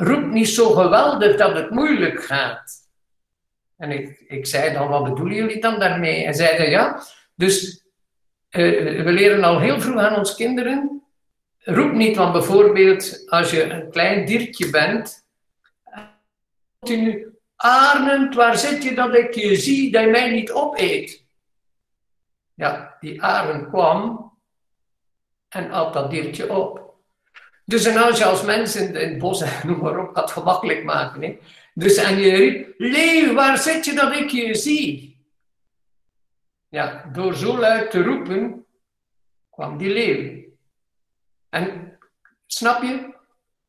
roep 0.00 0.26
niet 0.26 0.48
zo 0.48 0.70
geweldig 0.70 1.36
dat 1.36 1.54
het 1.54 1.70
moeilijk 1.70 2.24
gaat. 2.24 2.88
En 3.76 3.90
ik, 3.90 4.24
ik 4.26 4.46
zei 4.46 4.72
dan, 4.72 4.88
wat 4.88 5.04
bedoelen 5.04 5.36
jullie 5.36 5.60
dan 5.60 5.78
daarmee? 5.78 6.24
En 6.24 6.34
zeiden, 6.34 6.70
ja, 6.70 7.02
dus 7.34 7.84
uh, 8.50 9.04
we 9.04 9.12
leren 9.12 9.44
al 9.44 9.60
heel 9.60 9.80
vroeg 9.80 10.00
aan 10.00 10.18
ons 10.18 10.34
kinderen. 10.34 11.02
Roep 11.58 11.92
niet, 11.92 12.16
want 12.16 12.32
bijvoorbeeld 12.32 13.30
als 13.30 13.50
je 13.50 13.62
een 13.62 13.90
klein 13.90 14.26
diertje 14.26 14.70
bent, 14.70 15.26
continu, 16.78 17.38
Arnend, 17.56 18.34
waar 18.34 18.58
zit 18.58 18.82
je 18.82 18.94
dat 18.94 19.14
ik 19.14 19.34
je 19.34 19.56
zie, 19.56 19.92
dat 19.92 20.02
je 20.02 20.10
mij 20.10 20.30
niet 20.30 20.52
opeet? 20.52 21.24
Ja, 22.54 22.96
die 23.00 23.22
arend 23.22 23.68
kwam 23.68 24.32
en 25.48 25.70
at 25.70 25.92
dat 25.92 26.10
diertje 26.10 26.52
op. 26.52 26.79
Dus 27.70 27.84
en 27.84 27.96
als 27.96 28.18
je 28.18 28.24
als 28.24 28.42
mens 28.42 28.76
in, 28.76 28.94
in 28.94 29.08
het 29.08 29.18
bos, 29.18 29.44
noem 29.64 29.78
maar 29.78 29.98
op, 29.98 30.14
dat 30.14 30.30
gemakkelijk 30.30 30.84
maken. 30.84 31.22
Hè? 31.22 31.38
Dus 31.74 31.96
en 31.96 32.18
je 32.18 32.30
riep, 32.30 32.74
leeuw, 32.78 33.34
waar 33.34 33.58
zit 33.58 33.84
je 33.84 33.92
dat 33.92 34.14
ik 34.14 34.30
je 34.30 34.54
zie? 34.54 35.18
Ja, 36.68 37.10
door 37.12 37.34
zo 37.34 37.58
luid 37.58 37.90
te 37.90 38.02
roepen, 38.02 38.66
kwam 39.50 39.76
die 39.76 39.92
leeuw. 39.92 40.42
En, 41.48 41.98
snap 42.46 42.82
je? 42.82 43.14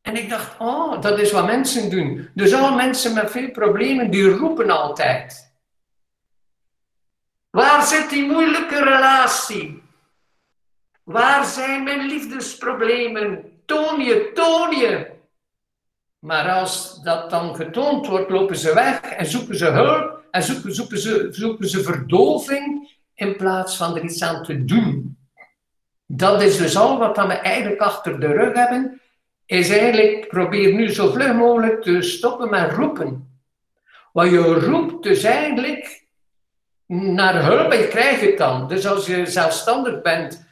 En 0.01 0.15
ik 0.15 0.29
dacht, 0.29 0.59
oh, 0.59 1.01
dat 1.01 1.19
is 1.19 1.31
wat 1.31 1.45
mensen 1.45 1.89
doen. 1.89 2.29
Dus 2.33 2.53
alle 2.53 2.75
mensen 2.75 3.13
met 3.13 3.31
veel 3.31 3.51
problemen, 3.51 4.11
die 4.11 4.29
roepen 4.29 4.69
altijd. 4.69 5.53
Waar 7.49 7.83
zit 7.83 8.09
die 8.09 8.25
moeilijke 8.25 8.83
relatie? 8.83 9.83
Waar 11.03 11.45
zijn 11.45 11.83
mijn 11.83 12.07
liefdesproblemen? 12.07 13.50
Toon 13.71 13.99
je, 13.99 14.31
toon 14.33 14.75
je. 14.77 15.07
Maar 16.19 16.49
als 16.49 17.01
dat 17.03 17.29
dan 17.29 17.55
getoond 17.55 18.07
wordt, 18.07 18.29
lopen 18.29 18.57
ze 18.57 18.73
weg 18.73 19.01
en 19.01 19.25
zoeken 19.25 19.55
ze 19.55 19.65
hulp 19.65 20.23
en 20.31 20.43
zoeken, 20.43 20.75
zoeken, 20.75 20.97
ze, 20.97 21.27
zoeken 21.31 21.69
ze 21.69 21.83
verdoving 21.83 22.97
in 23.15 23.35
plaats 23.35 23.77
van 23.77 23.95
er 23.95 24.03
iets 24.03 24.23
aan 24.23 24.43
te 24.43 24.65
doen. 24.65 25.17
Dat 26.05 26.41
is 26.41 26.57
dus 26.57 26.77
al 26.77 26.97
wat 26.97 27.17
we 27.17 27.33
eigenlijk 27.33 27.81
achter 27.81 28.19
de 28.19 28.27
rug 28.27 28.53
hebben, 28.53 29.01
is 29.45 29.69
eigenlijk 29.69 30.27
probeer 30.27 30.73
nu 30.73 30.91
zo 30.91 31.11
vlug 31.11 31.33
mogelijk 31.33 31.81
te 31.81 32.01
stoppen 32.01 32.49
met 32.49 32.71
roepen. 32.71 33.39
Wat 34.13 34.29
je 34.29 34.39
roept 34.39 35.03
dus 35.03 35.23
eigenlijk 35.23 36.05
naar 36.85 37.43
hulp 37.45 37.71
en 37.71 37.79
je 37.79 37.87
krijgt 37.87 38.21
het 38.21 38.37
dan. 38.37 38.67
Dus 38.67 38.87
als 38.87 39.05
je 39.05 39.25
zelfstandig 39.25 40.01
bent 40.01 40.49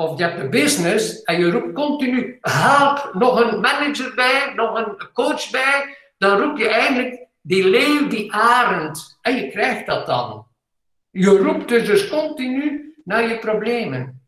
of 0.00 0.18
je 0.18 0.24
hebt 0.24 0.40
een 0.40 0.50
business 0.50 1.22
en 1.22 1.38
je 1.38 1.50
roept 1.50 1.72
continu 1.72 2.38
help, 2.40 3.10
nog 3.12 3.40
een 3.40 3.60
manager 3.60 4.12
bij, 4.14 4.52
nog 4.54 4.74
een 4.74 5.08
coach 5.12 5.50
bij, 5.50 5.96
dan 6.18 6.40
roep 6.40 6.58
je 6.58 6.68
eigenlijk 6.68 7.26
die 7.40 7.68
leeuw, 7.68 8.08
die 8.08 8.32
arend. 8.32 9.18
En 9.22 9.36
je 9.36 9.50
krijgt 9.50 9.86
dat 9.86 10.06
dan. 10.06 10.46
Je 11.10 11.38
roept 11.38 11.68
dus, 11.68 11.86
dus 11.86 12.08
continu 12.08 12.94
naar 13.04 13.28
je 13.28 13.38
problemen. 13.38 14.22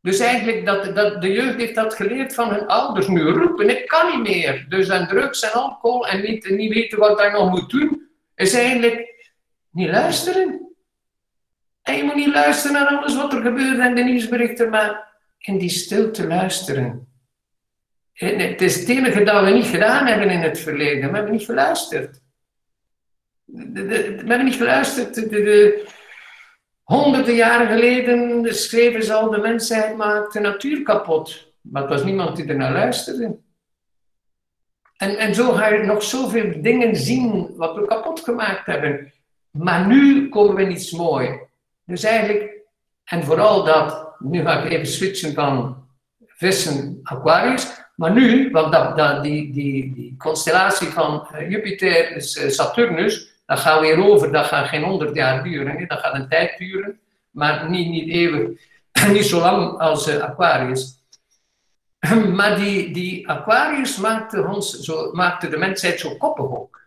Dus 0.00 0.18
eigenlijk, 0.18 0.66
dat, 0.66 0.94
dat, 0.94 1.22
de 1.22 1.32
jeugd 1.32 1.56
heeft 1.56 1.74
dat 1.74 1.94
geleerd 1.94 2.34
van 2.34 2.50
hun 2.50 2.66
ouders. 2.66 3.08
Nu 3.08 3.22
roepen, 3.22 3.68
ik 3.68 3.88
kan 3.88 4.10
niet 4.10 4.28
meer. 4.28 4.66
Dus 4.68 4.90
aan 4.90 5.08
drugs 5.08 5.42
en 5.42 5.52
alcohol 5.52 6.06
en 6.06 6.22
niet, 6.22 6.50
niet 6.50 6.72
weten 6.74 6.98
wat 6.98 7.18
hij 7.18 7.30
nog 7.30 7.50
moet 7.50 7.70
doen, 7.70 8.08
is 8.34 8.54
eigenlijk 8.54 9.30
niet 9.70 9.90
luisteren. 9.90 10.63
En 11.84 11.96
je 11.96 12.04
moet 12.04 12.14
niet 12.14 12.34
luisteren 12.34 12.72
naar 12.72 12.96
alles 12.96 13.16
wat 13.16 13.32
er 13.32 13.42
gebeurt 13.42 13.78
en 13.78 13.94
de 13.94 14.02
nieuwsberichten, 14.02 14.70
maar 14.70 15.12
in 15.38 15.58
die 15.58 15.68
stilte 15.68 16.26
luisteren. 16.26 17.08
het 18.12 18.60
is 18.60 18.80
het 18.80 18.88
enige 18.88 19.22
dat 19.22 19.44
we 19.44 19.50
niet 19.50 19.66
gedaan 19.66 20.06
hebben 20.06 20.30
in 20.30 20.40
het 20.40 20.58
verleden. 20.58 21.08
We 21.10 21.16
hebben 21.16 21.32
niet 21.32 21.44
geluisterd. 21.44 22.20
we 23.44 24.22
hebben 24.26 24.44
niet 24.44 24.54
geluisterd. 24.54 25.14
de, 25.14 25.86
Honderden 26.82 27.34
jaren 27.34 27.66
geleden 27.66 28.54
schreven 28.54 29.04
ze 29.04 29.12
al, 29.12 29.30
de 29.30 29.38
mensheid 29.38 29.96
maakt 29.96 30.32
de 30.32 30.40
natuur 30.40 30.82
kapot. 30.82 31.52
Maar 31.60 31.82
het 31.82 31.90
was 31.90 32.04
niemand 32.04 32.36
die 32.36 32.46
er 32.46 32.56
naar 32.56 32.72
luisterde. 32.72 33.38
En, 34.96 35.16
en 35.16 35.34
zo 35.34 35.52
ga 35.52 35.68
je 35.68 35.82
nog 35.82 36.02
zoveel 36.02 36.62
dingen 36.62 36.96
zien 36.96 37.56
wat 37.56 37.76
we 37.76 37.86
kapot 37.86 38.20
gemaakt 38.20 38.66
hebben. 38.66 39.12
Maar 39.50 39.86
nu 39.86 40.28
komen 40.28 40.54
we 40.54 40.68
iets 40.68 40.90
mooi. 40.90 41.40
Dus 41.84 42.02
eigenlijk, 42.02 42.52
en 43.04 43.24
vooral 43.24 43.64
dat, 43.64 44.14
nu 44.18 44.42
ga 44.42 44.62
ik 44.62 44.72
even 44.72 44.86
switchen 44.86 45.34
van 45.34 45.86
vissen, 46.26 47.00
Aquarius. 47.02 47.82
Maar 47.94 48.12
nu, 48.12 48.50
want 48.50 48.72
dat, 48.96 49.22
die, 49.22 49.52
die, 49.52 49.94
die 49.94 50.14
constellatie 50.18 50.88
van 50.88 51.28
eh, 51.32 51.50
Jupiter, 51.50 52.14
dus 52.14 52.36
eh, 52.36 52.48
Saturnus, 52.48 53.34
dat 53.46 53.58
gaat 53.58 53.80
weer 53.80 54.04
over, 54.04 54.32
dat 54.32 54.46
gaat 54.46 54.68
geen 54.68 54.82
honderd 54.82 55.14
jaar 55.14 55.42
duren, 55.42 55.88
dat 55.88 55.98
gaat 55.98 56.14
een 56.14 56.28
tijd 56.28 56.58
duren, 56.58 56.98
maar 57.30 57.70
niet, 57.70 57.88
niet 57.88 58.08
eeuwig, 58.08 58.60
niet 59.12 59.26
zo 59.26 59.40
lang 59.40 59.78
als 59.78 60.08
uh, 60.08 60.22
Aquarius. 60.22 61.02
Maar 62.36 62.56
die, 62.56 62.92
die 62.92 63.28
Aquarius 63.28 63.96
maakte, 63.96 64.46
ons 64.46 64.80
zo, 64.80 65.12
maakte 65.12 65.48
de 65.48 65.56
mensheid 65.56 66.00
zo 66.00 66.16
koppig 66.16 66.44
ook. 66.44 66.82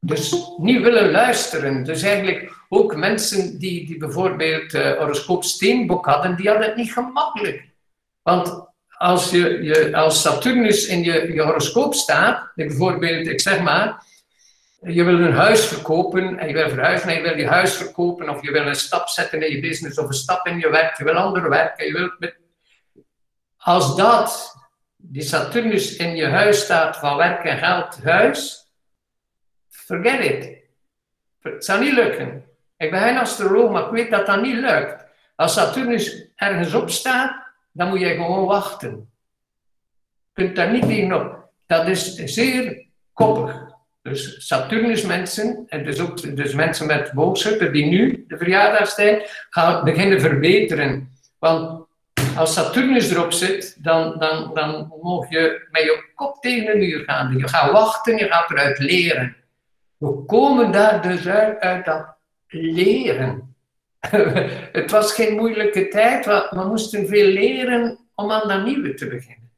Dus 0.00 0.34
niet 0.58 0.82
willen 0.82 1.10
luisteren. 1.10 1.84
Dus 1.84 2.02
eigenlijk 2.02 2.59
ook 2.72 2.96
mensen 2.96 3.58
die, 3.58 3.86
die 3.86 3.96
bijvoorbeeld 3.96 4.74
uh, 4.74 4.98
horoscoop 4.98 5.44
Steenbok 5.44 6.06
hadden, 6.06 6.36
die 6.36 6.48
hadden 6.48 6.66
het 6.66 6.76
niet 6.76 6.92
gemakkelijk. 6.92 7.68
Want 8.22 8.68
als, 8.88 9.30
je, 9.30 9.62
je, 9.62 9.96
als 9.96 10.20
Saturnus 10.20 10.86
in 10.86 11.02
je, 11.02 11.32
je 11.32 11.42
horoscoop 11.42 11.94
staat, 11.94 12.52
bijvoorbeeld, 12.54 13.26
ik 13.26 13.40
zeg 13.40 13.60
maar, 13.60 14.04
je 14.80 15.04
wil 15.04 15.20
een 15.20 15.32
huis 15.32 15.64
verkopen 15.64 16.38
en 16.38 16.48
je 16.48 16.54
wil 16.54 16.68
verhuizen 16.68 17.08
en 17.08 17.14
je 17.14 17.22
wil 17.22 17.38
je 17.38 17.46
huis 17.46 17.74
verkopen 17.74 18.28
of 18.28 18.42
je 18.42 18.50
wil 18.50 18.66
een 18.66 18.74
stap 18.74 19.08
zetten 19.08 19.42
in 19.42 19.54
je 19.54 19.60
business 19.60 19.98
of 19.98 20.06
een 20.06 20.12
stap 20.12 20.46
in 20.46 20.58
je 20.58 20.70
werk, 20.70 20.98
je 20.98 21.04
wil 21.04 21.14
ander 21.14 21.48
werken, 21.48 21.86
je 21.86 21.92
wilt 21.92 22.18
met... 22.18 22.36
Als 23.56 23.96
dat, 23.96 24.56
die 24.96 25.22
Saturnus 25.22 25.96
in 25.96 26.16
je 26.16 26.26
huis 26.26 26.60
staat 26.60 26.96
van 26.96 27.16
werk 27.16 27.44
en 27.44 27.58
geld, 27.58 28.02
huis, 28.02 28.70
forget 29.68 30.20
it. 30.24 30.58
Het 31.40 31.64
zal 31.64 31.78
niet 31.78 31.92
lukken. 31.92 32.49
Ik 32.80 32.90
ben 32.90 33.00
geen 33.00 33.18
astroloog, 33.18 33.70
maar 33.70 33.84
ik 33.84 33.90
weet 33.90 34.10
dat 34.10 34.26
dat 34.26 34.42
niet 34.42 34.54
lukt. 34.54 35.04
Als 35.36 35.52
Saturnus 35.52 36.26
ergens 36.36 36.74
op 36.74 36.90
staat, 36.90 37.42
dan 37.72 37.88
moet 37.88 38.00
je 38.00 38.06
gewoon 38.06 38.44
wachten. 38.44 39.10
Je 40.34 40.42
kunt 40.44 40.56
daar 40.56 40.72
niet 40.72 40.82
tegenop. 40.82 41.48
Dat 41.66 41.88
is 41.88 42.14
zeer 42.14 42.86
koppig. 43.12 43.68
Dus 44.02 44.46
Saturnus 44.46 45.02
mensen, 45.02 45.64
en 45.68 45.84
dus 45.84 46.00
ook 46.00 46.36
dus 46.36 46.54
mensen 46.54 46.86
met 46.86 47.12
boogschutter 47.12 47.72
die 47.72 47.86
nu 47.86 48.24
de 48.28 48.36
verjaardagstijd 48.36 49.46
gaan 49.50 49.84
beginnen 49.84 50.20
verbeteren. 50.20 51.10
Want 51.38 51.86
als 52.36 52.52
Saturnus 52.52 53.10
erop 53.10 53.32
zit, 53.32 53.76
dan, 53.84 54.18
dan, 54.18 54.54
dan 54.54 54.92
mag 55.02 55.30
je 55.30 55.66
met 55.70 55.82
je 55.82 56.10
kop 56.14 56.40
tegen 56.40 56.66
de 56.66 56.78
muur 56.78 57.04
gaan. 57.04 57.38
Je 57.38 57.48
gaat 57.48 57.70
wachten, 57.70 58.16
je 58.16 58.26
gaat 58.26 58.50
eruit 58.50 58.78
leren. 58.78 59.36
We 59.96 60.24
komen 60.26 60.72
daar 60.72 61.02
dus 61.02 61.28
uit, 61.28 61.60
uit 61.60 61.84
dat 61.84 62.18
leren. 62.50 63.54
het 64.72 64.90
was 64.90 65.14
geen 65.14 65.36
moeilijke 65.36 65.88
tijd, 65.88 66.24
we 66.24 66.64
moesten 66.68 67.06
veel 67.06 67.26
leren 67.26 67.98
om 68.14 68.30
aan 68.30 68.48
dat 68.48 68.64
nieuwe 68.64 68.94
te 68.94 69.06
beginnen. 69.06 69.50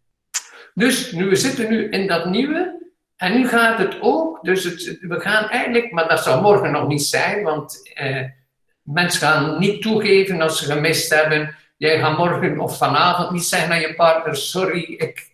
Dus 0.75 1.13
nu, 1.13 1.29
we 1.29 1.37
zitten 1.37 1.71
nu 1.71 1.89
in 1.89 2.07
dat 2.07 2.27
nieuwe, 2.27 2.81
en 3.17 3.33
nu 3.33 3.49
gaat 3.49 3.79
het 3.79 3.97
ook, 4.01 4.45
dus 4.45 4.65
het, 4.65 4.99
we 5.01 5.21
gaan 5.21 5.49
eigenlijk, 5.49 5.91
maar 5.91 6.09
dat 6.09 6.23
zal 6.23 6.41
morgen 6.41 6.73
nog 6.73 6.89
niet 6.89 7.03
zijn, 7.03 7.43
want 7.43 7.91
eh, 7.95 8.25
mensen 8.83 9.21
gaan 9.21 9.59
niet 9.59 9.83
toegeven 9.83 10.41
als 10.41 10.59
ze 10.59 10.73
gemist 10.73 11.15
hebben. 11.15 11.57
Jij 11.77 11.99
gaat 11.99 12.19
morgen 12.19 12.59
of 12.59 12.77
vanavond 12.77 13.31
niet 13.31 13.45
zeggen 13.45 13.69
naar 13.69 13.81
je 13.81 13.95
partner: 13.95 14.37
Sorry, 14.37 14.83
ik, 14.83 15.31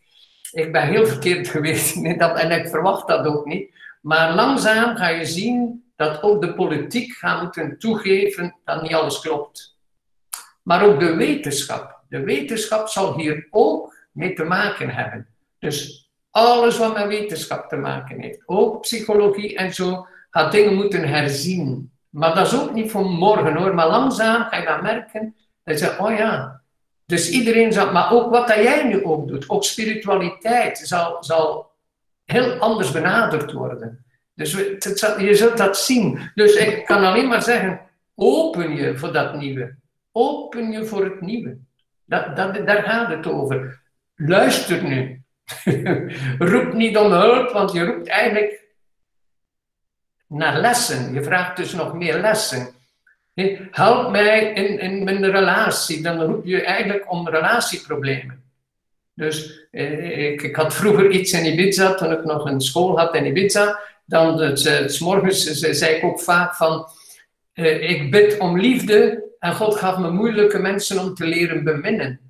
ik 0.53 0.73
ben 0.73 0.87
heel 0.87 1.07
verkeerd 1.07 1.49
geweest. 1.55 1.97
en 1.97 2.51
ik 2.51 2.69
verwacht 2.69 3.09
dat 3.09 3.27
ook 3.27 3.47
niet. 3.47 3.71
Maar 4.01 4.35
langzaam 4.35 4.97
ga 4.97 5.09
je 5.09 5.25
zien 5.25 5.88
dat 5.99 6.23
ook 6.23 6.41
de 6.41 6.55
politiek 6.55 7.13
gaat 7.13 7.43
moeten 7.43 7.79
toegeven 7.79 8.57
dat 8.65 8.83
niet 8.83 8.95
alles 8.95 9.21
klopt. 9.21 9.77
Maar 10.63 10.85
ook 10.85 11.01
de 11.01 11.15
wetenschap. 11.15 12.01
De 12.09 12.21
wetenschap 12.21 12.89
zal 12.89 13.17
hier 13.17 13.47
ook 13.51 13.97
mee 14.13 14.33
te 14.33 14.45
maken 14.45 14.91
hebben. 14.91 15.27
Dus 15.59 16.11
alles 16.31 16.79
wat 16.79 16.95
met 16.95 17.07
wetenschap 17.07 17.69
te 17.69 17.77
maken 17.77 18.21
heeft, 18.21 18.43
ook 18.47 18.81
psychologie 18.81 19.57
en 19.57 19.75
zo, 19.75 20.07
gaat 20.31 20.53
dingen 20.53 20.75
moeten 20.75 21.09
herzien. 21.09 21.93
Maar 22.09 22.35
dat 22.35 22.47
is 22.47 22.61
ook 22.61 22.73
niet 22.73 22.91
voor 22.91 23.05
morgen 23.05 23.57
hoor, 23.57 23.75
maar 23.75 23.89
langzaam 23.89 24.43
ga 24.43 24.57
je 24.57 24.65
dan 24.65 24.83
merken 24.83 25.37
dat 25.65 25.79
je 25.79 25.99
oh 25.99 26.17
ja, 26.17 26.63
dus 27.07 27.31
iedereen 27.31 27.73
zal, 27.73 27.93
maar 27.93 28.13
ook 28.13 28.31
wat 28.31 28.49
dat 28.49 28.57
jij 28.57 28.85
nu 28.85 29.05
ook 29.05 29.29
doet, 29.29 29.49
ook 29.49 29.65
spiritualiteit 29.65 30.79
zal, 30.79 31.17
zal 31.25 31.71
heel 32.25 32.53
anders 32.53 32.91
benaderd 32.91 33.53
worden. 33.53 34.05
Dus 34.39 34.53
je 35.19 35.35
zult 35.35 35.57
dat 35.57 35.79
zien. 35.79 36.31
Dus 36.35 36.55
ik 36.55 36.85
kan 36.85 37.05
alleen 37.05 37.29
maar 37.29 37.43
zeggen, 37.43 37.81
open 38.15 38.77
je 38.77 38.97
voor 38.97 39.13
dat 39.13 39.35
nieuwe. 39.35 39.75
Open 40.13 40.71
je 40.71 40.85
voor 40.85 41.05
het 41.05 41.21
nieuwe. 41.21 41.57
Dat, 42.05 42.37
dat, 42.37 42.67
daar 42.67 42.83
gaat 42.83 43.09
het 43.09 43.27
over. 43.27 43.81
Luister 44.17 44.83
nu. 44.83 45.23
Roep 46.53 46.73
niet 46.73 46.97
om 46.97 47.13
hulp, 47.13 47.53
want 47.53 47.73
je 47.73 47.85
roept 47.85 48.09
eigenlijk 48.09 48.65
naar 50.27 50.59
lessen. 50.59 51.15
Je 51.15 51.23
vraagt 51.23 51.57
dus 51.57 51.73
nog 51.73 51.95
meer 51.95 52.21
lessen. 52.21 52.69
Help 53.71 54.11
mij 54.11 54.53
in, 54.53 54.79
in 54.81 55.05
mijn 55.05 55.31
relatie. 55.31 56.03
Dan 56.03 56.21
roep 56.21 56.45
je 56.45 56.63
eigenlijk 56.63 57.11
om 57.11 57.29
relatieproblemen. 57.29 58.43
Dus 59.15 59.67
eh, 59.71 60.31
ik, 60.33 60.43
ik, 60.43 60.57
had 60.57 60.75
vroeger 60.75 61.11
iets 61.11 61.33
in 61.33 61.45
Ibiza, 61.45 61.95
toen 61.95 62.13
ik 62.13 62.25
nog 62.25 62.45
een 62.45 62.61
school 62.61 62.99
had 62.99 63.15
in 63.15 63.27
Ibiza. 63.27 63.81
Dan, 64.09 64.41
het, 64.41 64.65
het 64.65 65.01
morgens 65.01 65.45
zei 65.61 65.95
ik 65.95 66.05
ook 66.05 66.21
vaak 66.21 66.55
van, 66.55 66.89
eh, 67.53 67.91
ik 67.91 68.11
bid 68.11 68.39
om 68.39 68.61
liefde 68.61 69.25
en 69.39 69.55
God 69.55 69.77
gaf 69.77 69.99
me 69.99 70.11
moeilijke 70.11 70.59
mensen 70.59 70.99
om 70.99 71.15
te 71.15 71.27
leren 71.27 71.65
beminnen. 71.65 72.21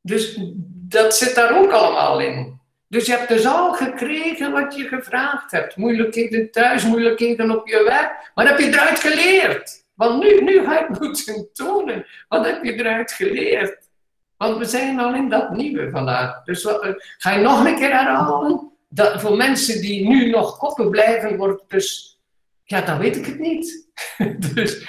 Dus 0.00 0.40
dat 0.88 1.16
zit 1.16 1.34
daar 1.34 1.58
ook 1.58 1.70
allemaal 1.70 2.20
in. 2.20 2.60
Dus 2.88 3.06
je 3.06 3.12
hebt 3.12 3.28
dus 3.28 3.46
al 3.46 3.72
gekregen 3.72 4.52
wat 4.52 4.74
je 4.76 4.88
gevraagd 4.88 5.50
hebt. 5.50 5.76
Moeilijkheden 5.76 6.50
thuis, 6.50 6.84
moeilijkheden 6.84 7.50
op 7.50 7.68
je 7.68 7.82
werk. 7.84 8.30
Maar 8.34 8.46
heb 8.46 8.58
je 8.58 8.66
eruit 8.66 9.00
geleerd? 9.00 9.84
Want 9.94 10.22
nu, 10.22 10.40
nu 10.40 10.64
ga 10.64 10.80
ik 10.80 10.88
moeten 11.00 11.48
tonen. 11.52 12.06
Wat 12.28 12.46
heb 12.46 12.64
je 12.64 12.72
eruit 12.72 13.12
geleerd? 13.12 13.88
Want 14.36 14.58
we 14.58 14.64
zijn 14.64 15.00
al 15.00 15.14
in 15.14 15.28
dat 15.28 15.50
nieuwe 15.50 15.90
vandaag. 15.90 16.44
Dus 16.44 16.64
eh, 16.64 16.92
ga 17.18 17.32
je 17.32 17.42
nog 17.42 17.64
een 17.64 17.76
keer 17.76 17.96
herhalen? 17.96 18.75
Dat, 18.96 19.20
voor 19.20 19.36
mensen 19.36 19.80
die 19.80 20.08
nu 20.08 20.30
nog 20.30 20.58
koppen 20.58 20.90
blijven, 20.90 21.36
wordt 21.36 21.62
dus... 21.68 22.18
Ja, 22.64 22.80
dan 22.80 22.98
weet 22.98 23.16
ik 23.16 23.26
het 23.26 23.38
niet. 23.38 23.88
dus 24.54 24.86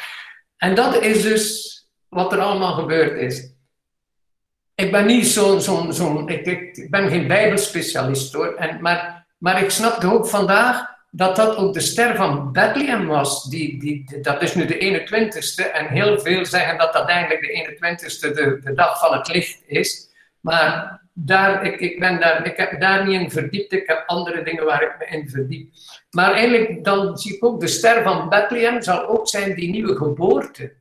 En 0.58 0.76
dat 0.76 1.02
is 1.02 1.22
dus 1.22 1.76
wat 2.10 2.34
er 2.34 2.40
allemaal 2.40 2.74
gebeurd 2.74 3.22
is. 3.22 3.52
Ik 4.76 4.92
ben 4.92 5.06
niet 5.06 5.28
zo'n, 5.28 5.62
zo, 5.62 5.92
zo 5.92 6.28
ik, 6.28 6.46
ik, 6.46 6.90
ben 6.90 7.10
geen 7.10 7.28
bijbelspecialist 7.28 8.34
hoor, 8.34 8.56
en, 8.56 8.82
maar, 8.82 9.28
maar 9.38 9.62
ik 9.64 9.70
snapte 9.70 10.14
ook 10.14 10.28
vandaag 10.28 10.96
dat 11.12 11.36
dat 11.36 11.56
ook 11.56 11.74
de 11.74 11.80
ster 11.80 12.16
van 12.16 12.52
Bethlehem 12.52 13.08
was. 13.08 13.44
Die, 13.44 13.80
die, 13.80 14.22
dat 14.22 14.42
is 14.42 14.56
nu 14.56 14.66
de 14.66 15.08
21ste 15.08 15.72
en 15.72 15.88
heel 15.88 16.20
veel 16.20 16.46
zeggen 16.46 16.78
dat 16.78 16.94
dat 16.94 17.08
eigenlijk 17.08 17.42
de 17.42 17.78
21ste 17.78 18.34
de, 18.34 18.60
de 18.64 18.74
dag 18.74 19.00
van 19.00 19.18
het 19.18 19.28
licht 19.28 19.62
is. 19.66 20.10
Maar 20.40 21.02
daar, 21.20 21.66
ik, 21.66 21.80
ik, 21.80 22.00
ben 22.00 22.20
daar, 22.20 22.46
ik 22.46 22.58
heb 22.58 22.80
daar 22.82 23.08
niet 23.08 23.22
in 23.22 23.32
verdiept, 23.32 23.72
ik 23.72 23.88
heb 23.88 24.04
andere 24.08 24.44
dingen 24.44 24.66
waar 24.66 24.82
ik 24.82 24.96
me 25.00 25.18
in 25.18 25.30
verdiep. 25.30 25.74
Maar 26.12 26.34
eigenlijk 26.34 26.84
dan 26.84 27.18
zie 27.18 27.36
ik 27.36 27.46
ook 27.46 27.60
de 27.60 27.68
ster 27.68 28.04
van 28.04 28.30
Bethlehem 28.30 28.82
zal 28.82 29.08
ook 29.08 29.28
zijn 29.28 29.56
die 29.56 29.70
nieuwe 29.70 29.96
geboorte. 29.96 30.74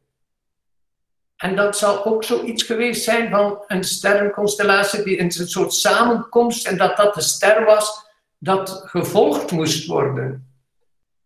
En 1.37 1.57
dat 1.57 1.79
zal 1.79 2.05
ook 2.05 2.25
zoiets 2.25 2.63
geweest 2.63 3.05
zijn 3.05 3.31
van 3.31 3.65
een 3.67 3.85
sterrenconstellatie, 3.85 5.05
die 5.05 5.17
in 5.17 5.25
een 5.25 5.49
soort 5.49 5.73
samenkomst, 5.73 6.67
en 6.67 6.77
dat 6.77 6.97
dat 6.97 7.15
de 7.15 7.21
ster 7.21 7.65
was 7.65 8.07
dat 8.39 8.83
gevolgd 8.85 9.51
moest 9.51 9.87
worden. 9.87 10.51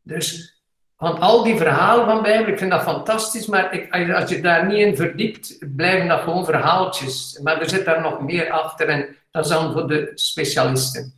Dus, 0.03 0.60
want 1.01 1.21
al 1.21 1.43
die 1.43 1.57
verhalen 1.57 2.07
van 2.07 2.23
Bijbel, 2.23 2.53
ik 2.53 2.59
vind 2.59 2.71
dat 2.71 2.83
fantastisch, 2.83 3.47
maar 3.47 3.75
ik, 3.75 4.11
als 4.13 4.31
je 4.31 4.41
daar 4.41 4.67
niet 4.67 4.79
in 4.79 4.97
verdiept, 4.97 5.59
blijven 5.77 6.09
dat 6.09 6.21
gewoon 6.21 6.45
verhaaltjes. 6.45 7.41
Maar 7.43 7.61
er 7.61 7.69
zit 7.69 7.85
daar 7.85 8.01
nog 8.01 8.21
meer 8.21 8.51
achter 8.51 8.89
en 8.89 9.17
dat 9.31 9.45
is 9.45 9.51
dan 9.51 9.73
voor 9.73 9.89
de 9.89 10.11
specialisten. 10.15 11.15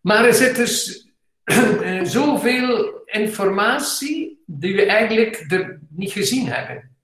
Maar 0.00 0.24
er 0.24 0.34
zit 0.34 0.56
dus 0.56 1.06
eh, 1.44 2.02
zoveel 2.02 3.02
informatie 3.04 4.42
die 4.46 4.76
we 4.76 4.86
eigenlijk 4.86 5.44
er 5.48 5.78
niet 5.88 6.12
gezien 6.12 6.48
hebben. 6.48 6.96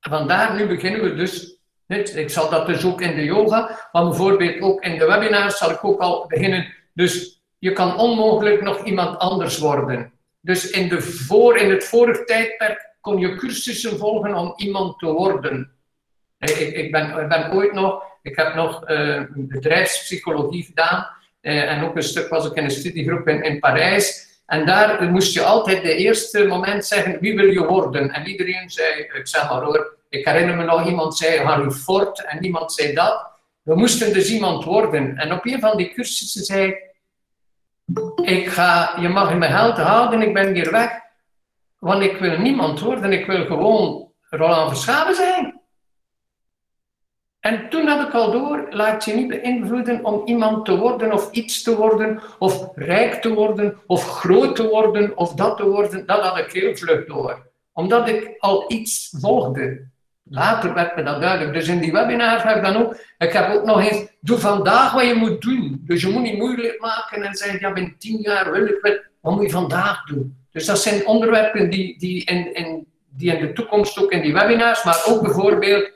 Vandaar, 0.00 0.54
nu 0.54 0.66
beginnen 0.66 1.02
we 1.02 1.14
dus, 1.14 1.58
ik 2.14 2.30
zal 2.30 2.50
dat 2.50 2.66
dus 2.66 2.84
ook 2.84 3.00
in 3.00 3.14
de 3.14 3.24
yoga, 3.24 3.88
maar 3.92 4.04
bijvoorbeeld 4.04 4.60
ook 4.60 4.82
in 4.84 4.98
de 4.98 5.06
webinars 5.06 5.58
zal 5.58 5.70
ik 5.70 5.84
ook 5.84 6.00
al 6.00 6.26
beginnen. 6.26 6.72
Dus 6.94 7.42
je 7.58 7.72
kan 7.72 7.98
onmogelijk 7.98 8.62
nog 8.62 8.84
iemand 8.84 9.18
anders 9.18 9.58
worden. 9.58 10.14
Dus 10.46 10.70
in, 10.70 10.88
de 10.88 11.02
voor, 11.02 11.56
in 11.56 11.70
het 11.70 11.84
vorige 11.84 12.24
tijdperk 12.24 12.94
kon 13.00 13.18
je 13.18 13.34
cursussen 13.34 13.98
volgen 13.98 14.34
om 14.34 14.52
iemand 14.56 14.98
te 14.98 15.06
worden. 15.06 15.72
Ik, 16.38 16.56
ik, 16.58 16.92
ben, 16.92 17.20
ik 17.20 17.28
ben 17.28 17.52
ooit 17.52 17.72
nog, 17.72 18.02
ik 18.22 18.36
heb 18.36 18.54
nog 18.54 18.90
uh, 18.90 19.22
bedrijfspsychologie 19.30 20.64
gedaan 20.64 21.06
uh, 21.42 21.70
en 21.72 21.84
ook 21.84 21.96
een 21.96 22.02
stuk 22.02 22.28
was 22.28 22.46
ik 22.46 22.54
in 22.54 22.64
een 22.64 22.70
studiegroep 22.70 23.28
in, 23.28 23.42
in 23.42 23.58
Parijs. 23.58 24.26
En 24.46 24.66
daar 24.66 25.10
moest 25.10 25.34
je 25.34 25.42
altijd 25.42 25.82
de 25.82 25.94
eerste 25.94 26.46
moment 26.46 26.84
zeggen, 26.84 27.18
wie 27.20 27.36
wil 27.36 27.50
je 27.50 27.66
worden? 27.66 28.10
En 28.10 28.26
iedereen 28.26 28.70
zei, 28.70 29.00
ik 29.00 29.26
zeg 29.26 29.50
maar 29.50 29.62
hoor, 29.62 29.96
ik 30.08 30.24
herinner 30.24 30.56
me 30.56 30.64
nog, 30.64 30.86
iemand 30.86 31.16
zei 31.16 31.38
Harry 31.38 31.70
Ford 31.70 32.24
en 32.24 32.40
niemand 32.40 32.72
zei 32.72 32.94
dat. 32.94 33.26
We 33.62 33.74
moesten 33.74 34.12
dus 34.12 34.30
iemand 34.30 34.64
worden. 34.64 35.16
En 35.16 35.32
op 35.32 35.46
een 35.46 35.60
van 35.60 35.76
die 35.76 35.92
cursussen 35.92 36.44
zei 36.44 36.74
ik, 38.22 38.48
ga, 38.48 38.94
je 39.00 39.08
mag 39.08 39.30
in 39.30 39.38
mijn 39.38 39.52
geld 39.52 39.76
houden, 39.76 40.22
ik 40.22 40.34
ben 40.34 40.54
hier 40.54 40.70
weg. 40.70 40.90
Want 41.78 42.02
ik 42.02 42.16
wil 42.16 42.38
niemand 42.38 42.80
worden, 42.80 43.12
ik 43.12 43.26
wil 43.26 43.44
gewoon 43.44 44.12
Roland 44.30 44.68
Verschaven 44.68 45.14
zijn. 45.14 45.60
En 47.40 47.68
toen 47.68 47.86
had 47.86 48.06
ik 48.06 48.14
al 48.14 48.30
door, 48.30 48.66
laat 48.70 49.04
je 49.04 49.14
niet 49.14 49.28
beïnvloeden 49.28 50.04
om 50.04 50.22
iemand 50.24 50.64
te 50.64 50.76
worden 50.76 51.12
of 51.12 51.30
iets 51.30 51.62
te 51.62 51.76
worden, 51.76 52.20
of 52.38 52.68
rijk 52.74 53.14
te 53.14 53.34
worden, 53.34 53.78
of 53.86 54.08
groot 54.08 54.56
te 54.56 54.68
worden, 54.68 55.16
of 55.16 55.34
dat 55.34 55.56
te 55.56 55.68
worden. 55.68 56.06
Dat 56.06 56.20
had 56.20 56.38
ik 56.38 56.52
heel 56.52 56.76
vlug 56.76 57.06
door. 57.06 57.46
Omdat 57.72 58.08
ik 58.08 58.34
al 58.38 58.64
iets 58.68 59.14
volgde. 59.20 59.88
Later 60.28 60.74
werd 60.74 60.96
me 60.96 61.02
dat 61.02 61.20
duidelijk. 61.20 61.52
Dus 61.52 61.68
in 61.68 61.78
die 61.78 61.92
webinar 61.92 62.40
ga 62.40 62.54
ik 62.54 62.62
dan 62.62 62.76
ook, 62.76 62.96
ik 63.18 63.32
heb 63.32 63.54
ook 63.54 63.64
nog 63.64 63.80
eens, 63.80 64.06
doe 64.20 64.38
vandaag 64.38 64.92
wat 64.92 65.06
je 65.06 65.14
moet 65.14 65.42
doen. 65.42 65.80
Dus 65.84 66.02
je 66.02 66.08
moet 66.08 66.22
niet 66.22 66.38
moeilijk 66.38 66.80
maken 66.80 67.22
en 67.22 67.34
zeggen, 67.34 67.60
ja, 67.60 67.72
binnen 67.72 67.98
tien 67.98 68.20
jaar 68.20 68.52
wil. 68.52 68.80
Wat 69.20 69.34
moet 69.34 69.42
je 69.42 69.50
vandaag 69.50 70.04
doen? 70.04 70.36
Dus 70.50 70.66
dat 70.66 70.78
zijn 70.78 71.06
onderwerpen 71.06 71.70
die, 71.70 71.98
die, 71.98 72.24
in, 72.24 72.54
in, 72.54 72.86
die 73.08 73.32
in 73.32 73.46
de 73.46 73.52
toekomst 73.52 73.98
ook 73.98 74.12
in 74.12 74.22
die 74.22 74.32
webinars, 74.32 74.84
maar 74.84 75.02
ook 75.06 75.22
bijvoorbeeld, 75.22 75.90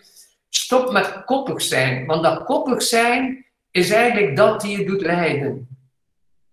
stop 0.49 0.93
met 0.93 1.25
koppig 1.25 1.63
zijn. 1.63 2.07
Want 2.07 2.23
dat 2.23 2.45
koppig 2.45 2.83
zijn 2.83 3.47
is 3.71 3.91
eigenlijk 3.91 4.37
dat 4.37 4.61
die 4.61 4.79
je 4.79 4.87
doet 4.87 5.01
lijden. 5.01 5.69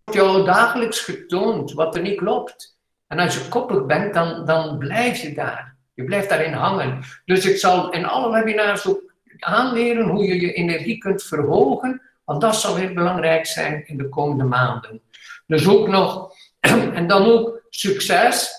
wordt 0.04 0.20
jou 0.20 0.46
dagelijks 0.46 1.00
getoond 1.00 1.74
wat 1.74 1.96
er 1.96 2.02
niet 2.02 2.18
klopt. 2.18 2.78
En 3.08 3.20
als 3.20 3.34
je 3.34 3.50
koppig 3.50 3.86
bent, 3.86 4.14
dan, 4.14 4.46
dan 4.46 4.78
blijf 4.78 5.22
je 5.22 5.34
daar. 5.34 5.77
Je 5.98 6.04
blijft 6.04 6.30
daarin 6.30 6.54
hangen. 6.54 7.04
Dus 7.26 7.46
ik 7.46 7.58
zal 7.58 7.92
in 7.92 8.06
alle 8.06 8.32
webinars 8.32 8.88
ook 8.88 9.14
aanleren 9.40 10.08
hoe 10.08 10.26
je 10.26 10.42
je 10.42 10.54
energie 10.54 10.98
kunt 10.98 11.24
verhogen, 11.24 12.02
want 12.26 12.42
dat 12.42 12.56
zal 12.56 12.76
weer 12.76 12.94
belangrijk 12.94 13.46
zijn 13.46 13.84
in 13.88 13.98
de 13.98 14.10
komende 14.10 14.44
maanden. 14.44 15.02
Dus 15.48 15.68
ook 15.68 15.88
nog, 15.88 16.34
en 17.00 17.08
dan 17.08 17.26
ook 17.26 17.62
succes. 17.70 18.50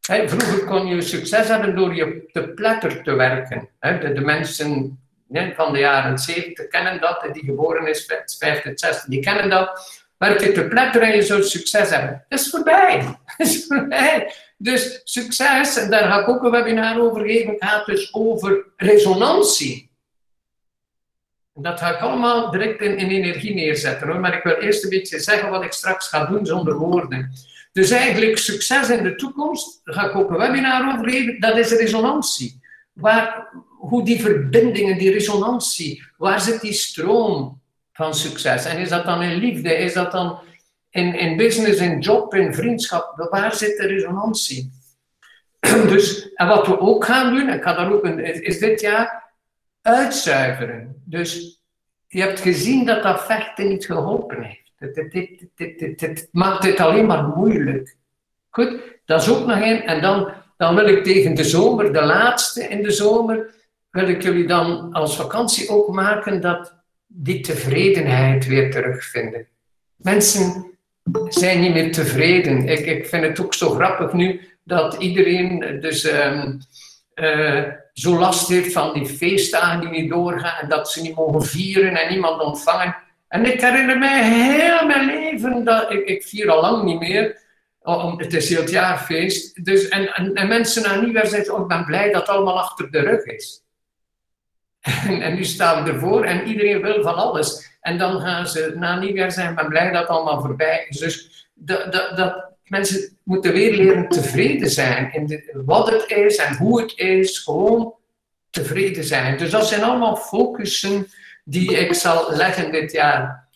vroeger 0.00 0.64
kon 0.64 0.86
je 0.86 1.00
succes 1.00 1.48
hebben 1.48 1.76
door 1.76 1.94
je 1.94 2.28
te 2.32 2.48
pletter 2.48 3.02
te 3.02 3.12
werken. 3.12 3.68
de, 3.80 4.20
mensen 4.20 4.98
van 5.54 5.72
de 5.72 5.78
jaren 5.78 6.18
70 6.18 6.68
kennen 6.68 7.00
dat, 7.00 7.28
die 7.32 7.44
geboren 7.44 7.86
is, 7.86 8.04
50, 8.38 8.78
60, 8.78 9.04
die 9.04 9.20
kennen 9.20 9.50
dat. 9.50 10.02
Werk 10.18 10.40
je 10.40 10.52
te 10.52 10.68
pletter 10.68 11.02
en 11.02 11.16
je 11.16 11.22
zult 11.22 11.48
succes 11.48 11.90
hebben. 11.90 12.24
Dat 12.28 12.40
is 12.40 12.50
voorbij. 12.50 13.02
Dat 13.36 13.46
is 13.46 13.66
voorbij. 13.66 14.32
Dus 14.62 15.00
succes, 15.04 15.76
en 15.76 15.90
daar 15.90 16.10
ga 16.10 16.20
ik 16.20 16.28
ook 16.28 16.42
een 16.42 16.50
webinar 16.50 17.00
over 17.00 17.20
geven, 17.20 17.54
gaat 17.58 17.86
dus 17.86 18.14
over 18.14 18.66
resonantie. 18.76 19.90
En 21.54 21.62
dat 21.62 21.78
ga 21.78 21.94
ik 21.94 22.00
allemaal 22.00 22.50
direct 22.50 22.80
in, 22.80 22.96
energie 22.96 23.54
neerzetten 23.54 24.08
hoor. 24.08 24.20
Maar 24.20 24.36
ik 24.36 24.42
wil 24.42 24.54
eerst 24.54 24.84
een 24.84 24.90
beetje 24.90 25.20
zeggen 25.20 25.50
wat 25.50 25.64
ik 25.64 25.72
straks 25.72 26.08
ga 26.08 26.24
doen 26.24 26.46
zonder 26.46 26.76
woorden. 26.76 27.32
Dus 27.72 27.90
eigenlijk 27.90 28.38
succes 28.38 28.90
in 28.90 29.02
de 29.02 29.14
toekomst, 29.14 29.80
daar 29.84 29.94
ga 29.94 30.08
ik 30.08 30.16
ook 30.16 30.30
een 30.30 30.36
webinar 30.36 30.94
over 30.94 31.10
geven, 31.10 31.40
dat 31.40 31.56
is 31.56 31.70
resonantie. 31.70 32.60
Waar, 32.92 33.48
hoe 33.78 34.04
die 34.04 34.20
verbindingen, 34.20 34.98
die 34.98 35.12
resonantie, 35.12 36.04
waar 36.16 36.40
zit 36.40 36.60
die 36.60 36.72
stroom 36.72 37.60
van 37.92 38.14
succes? 38.14 38.64
En 38.64 38.78
is 38.78 38.88
dat 38.88 39.04
dan 39.04 39.22
in 39.22 39.38
liefde? 39.38 39.74
Is 39.74 39.92
dat 39.92 40.12
dan 40.12 40.38
in, 40.90 41.14
in 41.14 41.36
business, 41.36 41.80
in 41.80 42.00
job, 42.00 42.34
in 42.34 42.54
vriendschap, 42.54 43.28
waar 43.30 43.54
zit 43.54 43.76
de 43.76 43.86
resonantie? 43.86 44.72
Dus, 45.88 46.32
en 46.32 46.46
wat 46.46 46.66
we 46.66 46.80
ook 46.80 47.04
gaan 47.04 47.34
doen, 47.34 47.48
ik 47.48 47.62
ga 47.62 47.74
daar 47.74 47.92
ook 47.92 48.04
een, 48.04 48.44
is 48.44 48.58
dit 48.58 48.80
jaar 48.80 49.32
uitzuiveren. 49.82 51.02
Dus 51.04 51.60
je 52.08 52.20
hebt 52.20 52.40
gezien 52.40 52.86
dat 52.86 53.02
dat 53.02 53.24
vechten 53.24 53.68
niet 53.68 53.86
geholpen 53.86 54.42
heeft. 54.42 54.72
Het, 55.96 56.28
maakt 56.32 56.64
het 56.64 56.80
alleen 56.80 57.06
maar 57.06 57.24
moeilijk. 57.24 57.96
Goed, 58.50 58.80
dat 59.04 59.22
is 59.22 59.28
ook 59.28 59.46
nog 59.46 59.60
één. 59.60 59.86
En 59.86 60.00
dan, 60.00 60.32
dan 60.56 60.74
wil 60.74 60.86
ik 60.86 61.04
tegen 61.04 61.34
de 61.34 61.44
zomer, 61.44 61.92
de 61.92 62.02
laatste 62.02 62.68
in 62.68 62.82
de 62.82 62.90
zomer, 62.90 63.54
wil 63.90 64.08
ik 64.08 64.22
jullie 64.22 64.46
dan 64.46 64.92
als 64.92 65.16
vakantie 65.16 65.68
ook 65.68 65.88
maken 65.88 66.40
dat 66.40 66.74
die 67.06 67.40
tevredenheid 67.40 68.46
weer 68.46 68.70
terugvinden. 68.70 69.46
Mensen 69.96 70.78
zijn 71.28 71.60
niet 71.60 71.72
meer 71.72 71.92
tevreden. 71.92 72.68
Ik, 72.68 72.86
ik 72.86 73.06
vind 73.06 73.22
het 73.22 73.40
ook 73.40 73.54
zo 73.54 73.70
grappig 73.70 74.12
nu 74.12 74.40
dat 74.64 74.94
iedereen 74.94 75.78
dus 75.80 76.12
um, 76.12 76.58
uh, 77.14 77.64
zo 77.92 78.18
last 78.18 78.48
heeft 78.48 78.72
van 78.72 78.92
die 78.92 79.06
feestdagen 79.06 79.80
die 79.80 79.88
niet 79.88 80.10
doorgaan 80.10 80.60
en 80.60 80.68
dat 80.68 80.90
ze 80.90 81.02
niet 81.02 81.16
mogen 81.16 81.42
vieren 81.42 81.96
en 81.96 82.10
niemand 82.10 82.42
ontvangen. 82.42 82.96
En 83.28 83.52
ik 83.52 83.60
herinner 83.60 83.98
mij 83.98 84.22
heel 84.22 84.86
mijn 84.86 85.06
leven 85.06 85.64
dat 85.64 85.92
ik, 85.92 86.06
ik 86.06 86.22
vier 86.22 86.50
al 86.50 86.60
lang 86.60 86.84
niet 86.84 86.98
meer. 86.98 87.38
Om, 87.82 88.18
het 88.18 88.34
is 88.34 88.48
heel 88.48 88.60
het 88.60 88.70
jaar 88.70 88.98
feest. 88.98 89.64
Dus, 89.64 89.88
en, 89.88 90.14
en, 90.14 90.34
en 90.34 90.48
mensen 90.48 90.82
naar 90.82 91.02
nieuwjaar 91.02 91.26
zeggen, 91.26 91.54
oh, 91.54 91.60
ik 91.60 91.66
ben 91.66 91.84
blij 91.84 92.12
dat 92.12 92.20
het 92.20 92.30
allemaal 92.30 92.58
achter 92.58 92.90
de 92.90 93.00
rug 93.00 93.24
is. 93.24 93.62
En, 95.06 95.22
en 95.22 95.34
nu 95.34 95.44
staan 95.44 95.84
we 95.84 95.90
ervoor 95.90 96.24
en 96.24 96.46
iedereen 96.46 96.82
wil 96.82 97.02
van 97.02 97.14
alles. 97.14 97.69
En 97.80 97.98
dan 97.98 98.20
gaan 98.20 98.46
ze 98.46 98.72
na 98.76 98.98
nieuwjaar 98.98 99.32
zijn, 99.32 99.54
ben 99.54 99.68
blij 99.68 99.90
dat 99.90 100.00
het 100.00 100.10
allemaal 100.10 100.40
voorbij 100.40 100.86
is. 100.88 100.98
Dus 100.98 101.46
dat, 101.54 101.92
dat, 101.92 102.16
dat 102.16 102.50
mensen 102.64 103.18
moeten 103.22 103.52
weer 103.52 103.72
leren 103.72 104.08
tevreden 104.08 104.70
zijn 104.70 105.12
in 105.12 105.44
wat 105.64 105.90
het 105.90 106.10
is 106.10 106.36
en 106.36 106.56
hoe 106.56 106.80
het 106.80 106.98
is. 106.98 107.38
Gewoon 107.38 107.94
tevreden 108.50 109.04
zijn. 109.04 109.38
Dus 109.38 109.50
dat 109.50 109.66
zijn 109.66 109.82
allemaal 109.82 110.16
focussen 110.16 111.06
die 111.44 111.78
ik 111.78 111.94
zal 111.94 112.36
leggen 112.36 112.72
dit 112.72 112.92
jaar. 112.92 113.48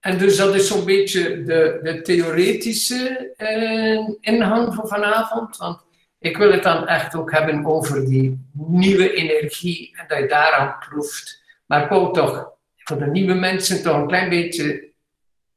En 0.00 0.18
dus 0.18 0.36
dat 0.36 0.54
is 0.54 0.66
zo'n 0.66 0.84
beetje 0.84 1.42
de, 1.42 1.80
de 1.82 2.02
theoretische 2.02 3.32
eh, 3.36 4.08
inhang 4.20 4.74
van 4.74 4.88
vanavond. 4.88 5.56
Want 5.56 5.80
ik 6.18 6.36
wil 6.36 6.52
het 6.52 6.62
dan 6.62 6.86
echt 6.88 7.14
ook 7.14 7.32
hebben 7.32 7.66
over 7.66 8.04
die 8.06 8.48
nieuwe 8.52 9.14
energie 9.14 9.96
en 9.96 10.04
dat 10.08 10.18
je 10.18 10.26
daaraan 10.26 10.76
proeft. 10.88 11.42
Maar 11.66 11.82
ik 11.82 12.12
toch 12.12 12.53
voor 12.84 12.98
de 12.98 13.06
nieuwe 13.06 13.34
mensen 13.34 13.82
toch 13.82 13.96
een 13.96 14.06
klein 14.06 14.28
beetje 14.28 14.88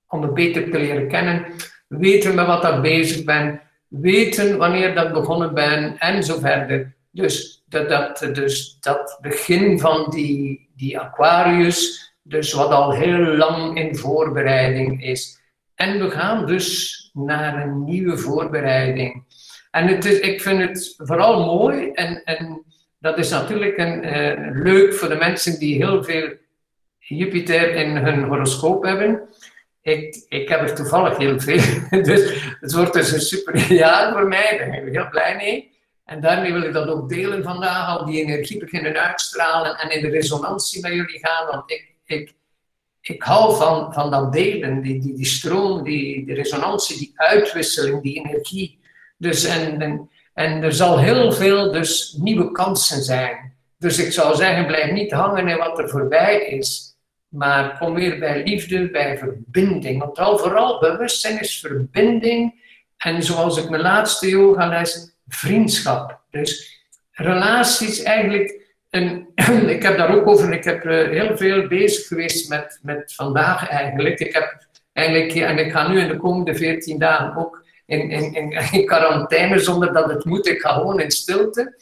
om 0.07 0.21
het 0.21 0.33
beter 0.33 0.71
te 0.71 0.79
leren 0.79 1.07
kennen. 1.07 1.45
Weten 1.87 2.35
met 2.35 2.45
wat 2.45 2.65
ik 2.65 2.81
bezig 2.81 3.23
ben. 3.23 3.61
Weten 3.87 4.57
wanneer 4.57 4.95
dat 4.95 5.13
begonnen 5.13 5.53
ben 5.53 5.97
en 5.97 6.23
zo 6.23 6.39
verder. 6.39 6.95
Dus 7.11 7.63
dat, 7.65 7.89
dat, 7.89 8.29
dus 8.33 8.77
dat 8.79 9.17
begin 9.21 9.79
van 9.79 10.09
die, 10.09 10.69
die 10.75 10.99
Aquarius, 10.99 12.11
dus 12.21 12.53
wat 12.53 12.71
al 12.71 12.91
heel 12.91 13.35
lang 13.35 13.77
in 13.77 13.95
voorbereiding 13.95 15.03
is. 15.03 15.39
En 15.75 15.99
we 15.99 16.09
gaan 16.09 16.45
dus 16.45 17.09
naar 17.13 17.61
een 17.61 17.83
nieuwe 17.83 18.17
voorbereiding. 18.17 19.23
En 19.71 19.87
het 19.87 20.05
is, 20.05 20.19
ik 20.19 20.41
vind 20.41 20.61
het 20.61 20.93
vooral 20.97 21.45
mooi 21.45 21.91
en, 21.91 22.23
en 22.23 22.63
dat 22.99 23.17
is 23.17 23.29
natuurlijk 23.29 23.77
een, 23.77 24.05
uh, 24.05 24.63
leuk 24.63 24.93
voor 24.93 25.09
de 25.09 25.15
mensen 25.15 25.59
die 25.59 25.75
heel 25.75 26.03
veel 26.03 26.29
Jupiter 27.07 27.75
in 27.75 27.95
hun 27.95 28.23
horoscoop 28.23 28.83
hebben. 28.83 29.21
Ik, 29.81 30.25
ik 30.27 30.49
heb 30.49 30.61
er 30.61 30.75
toevallig 30.75 31.17
heel 31.17 31.39
veel, 31.39 31.61
dus 32.03 32.43
het 32.59 32.73
wordt 32.73 32.93
dus 32.93 33.11
een 33.11 33.21
super 33.21 33.73
jaar 33.73 34.11
voor 34.11 34.27
mij, 34.27 34.57
daar 34.57 34.69
ben 34.69 34.87
ik 34.87 34.93
heel 34.93 35.09
blij 35.09 35.35
mee. 35.35 35.75
En 36.05 36.21
daarmee 36.21 36.53
wil 36.53 36.61
ik 36.61 36.73
dat 36.73 36.87
ook 36.87 37.09
delen 37.09 37.43
vandaag, 37.43 37.97
al 37.97 38.05
die 38.05 38.21
energie 38.21 38.59
beginnen 38.59 39.03
uitstralen 39.03 39.75
en 39.75 39.89
in 39.89 40.01
de 40.01 40.09
resonantie 40.09 40.81
met 40.81 40.93
jullie 40.93 41.19
gaan, 41.19 41.47
want 41.47 41.71
ik, 41.71 41.93
ik, 42.05 42.33
ik 43.01 43.23
hou 43.23 43.55
van, 43.55 43.93
van 43.93 44.11
dat 44.11 44.33
delen, 44.33 44.81
die, 44.81 44.99
die, 44.99 45.13
die 45.13 45.25
stroom, 45.25 45.83
die, 45.83 46.25
die 46.25 46.35
resonantie, 46.35 46.97
die 46.97 47.11
uitwisseling, 47.15 48.01
die 48.01 48.25
energie. 48.25 48.79
Dus 49.17 49.43
en, 49.43 49.81
en, 49.81 50.09
en 50.33 50.63
er 50.63 50.73
zal 50.73 50.99
heel 50.99 51.31
veel 51.31 51.71
dus 51.71 52.15
nieuwe 52.19 52.51
kansen 52.51 53.03
zijn. 53.03 53.55
Dus 53.77 53.99
ik 53.99 54.11
zou 54.11 54.35
zeggen, 54.35 54.65
blijf 54.65 54.91
niet 54.91 55.11
hangen 55.11 55.47
in 55.47 55.57
wat 55.57 55.79
er 55.79 55.89
voorbij 55.89 56.45
is. 56.45 56.96
Maar 57.27 57.77
kom 57.77 57.93
weer 57.93 58.19
bij 58.19 58.43
liefde, 58.43 58.89
bij 58.89 59.17
verbinding. 59.17 59.99
Want 59.99 60.19
al 60.19 60.37
vooral 60.37 60.79
bewustzijn 60.79 61.39
is 61.39 61.59
verbinding. 61.59 62.65
En 62.97 63.23
zoals 63.23 63.57
ik 63.57 63.69
mijn 63.69 63.81
laatste 63.81 64.29
yoga 64.29 64.67
les, 64.67 65.15
vriendschap. 65.27 66.19
Dus 66.29 66.81
relaties 67.11 68.03
eigenlijk 68.03 68.65
en 68.89 69.27
ik 69.75 69.83
heb 69.83 69.97
daar 69.97 70.15
ook 70.15 70.27
over, 70.27 70.53
ik 70.53 70.63
heb 70.63 70.85
uh, 70.85 71.09
heel 71.09 71.37
veel 71.37 71.67
bezig 71.67 72.07
geweest 72.07 72.49
met, 72.49 72.79
met 72.81 73.13
vandaag 73.15 73.69
eigenlijk. 73.69 74.19
Ik 74.19 74.33
heb 74.33 74.67
eigenlijk, 74.93 75.33
en 75.33 75.57
ik 75.57 75.71
ga 75.71 75.87
nu 75.87 75.99
in 75.99 76.07
de 76.07 76.17
komende 76.17 76.55
14 76.55 76.99
dagen 76.99 77.37
ook 77.37 77.65
in, 77.85 78.09
in, 78.09 78.33
in, 78.33 78.51
in 78.71 78.85
quarantaine 78.85 79.59
zonder 79.59 79.93
dat 79.93 80.09
het 80.09 80.25
moet. 80.25 80.47
Ik 80.47 80.61
ga 80.61 80.73
gewoon 80.73 80.99
in 80.99 81.11
stilte. 81.11 81.75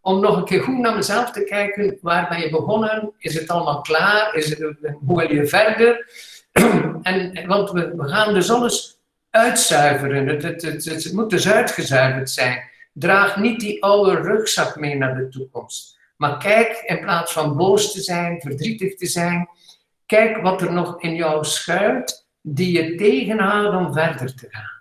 Om 0.00 0.20
nog 0.20 0.36
een 0.36 0.44
keer 0.44 0.62
goed 0.62 0.78
naar 0.78 0.94
mezelf 0.94 1.30
te 1.30 1.44
kijken. 1.44 1.98
Waar 2.00 2.28
ben 2.28 2.40
je 2.40 2.50
begonnen? 2.50 3.12
Is 3.18 3.34
het 3.34 3.48
allemaal 3.48 3.80
klaar? 3.80 4.34
Is 4.34 4.48
het, 4.48 4.74
hoe 5.06 5.18
wil 5.18 5.34
je 5.34 5.46
verder? 5.46 6.06
en, 7.02 7.46
want 7.46 7.70
we, 7.70 7.94
we 7.96 8.08
gaan 8.08 8.34
dus 8.34 8.50
alles 8.50 8.98
uitzuiveren. 9.30 10.26
Het, 10.26 10.42
het, 10.42 10.62
het, 10.62 10.84
het 10.84 11.12
moet 11.12 11.30
dus 11.30 11.48
uitgezuiverd 11.48 12.30
zijn. 12.30 12.62
Draag 12.92 13.36
niet 13.36 13.60
die 13.60 13.82
oude 13.82 14.20
rugzak 14.20 14.76
mee 14.76 14.96
naar 14.96 15.16
de 15.16 15.28
toekomst. 15.28 15.98
Maar 16.16 16.38
kijk, 16.38 16.82
in 16.86 17.00
plaats 17.00 17.32
van 17.32 17.56
boos 17.56 17.92
te 17.92 18.00
zijn, 18.00 18.40
verdrietig 18.40 18.94
te 18.96 19.06
zijn, 19.06 19.48
kijk 20.06 20.36
wat 20.36 20.62
er 20.62 20.72
nog 20.72 21.02
in 21.02 21.14
jou 21.14 21.44
schuilt, 21.44 22.26
die 22.40 22.72
je 22.72 22.94
tegenhoudt 22.94 23.76
om 23.76 23.92
verder 23.92 24.34
te 24.34 24.46
gaan. 24.50 24.79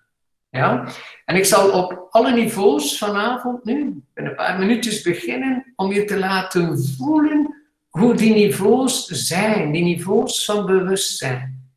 Ja? 0.49 0.87
En 1.25 1.35
ik 1.35 1.45
zal 1.45 1.71
op 1.71 2.07
alle 2.09 2.31
niveaus 2.31 2.97
vanavond 2.97 3.63
nu, 3.63 4.03
in 4.15 4.25
een 4.25 4.35
paar 4.35 4.59
minuutjes 4.59 5.01
beginnen, 5.01 5.73
om 5.75 5.93
je 5.93 6.05
te 6.05 6.17
laten 6.17 6.79
voelen 6.97 7.55
hoe 7.89 8.15
die 8.15 8.33
niveaus 8.33 9.05
zijn, 9.05 9.71
die 9.71 9.83
niveaus 9.83 10.45
van 10.45 10.65
bewustzijn. 10.65 11.71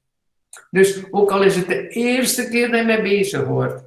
Dus 0.70 1.02
ook 1.10 1.30
al 1.30 1.42
is 1.42 1.56
het 1.56 1.66
de 1.66 1.88
eerste 1.88 2.48
keer 2.48 2.70
dat 2.70 2.80
je 2.80 2.86
mee 2.86 3.02
bezig 3.02 3.44
wordt, 3.44 3.84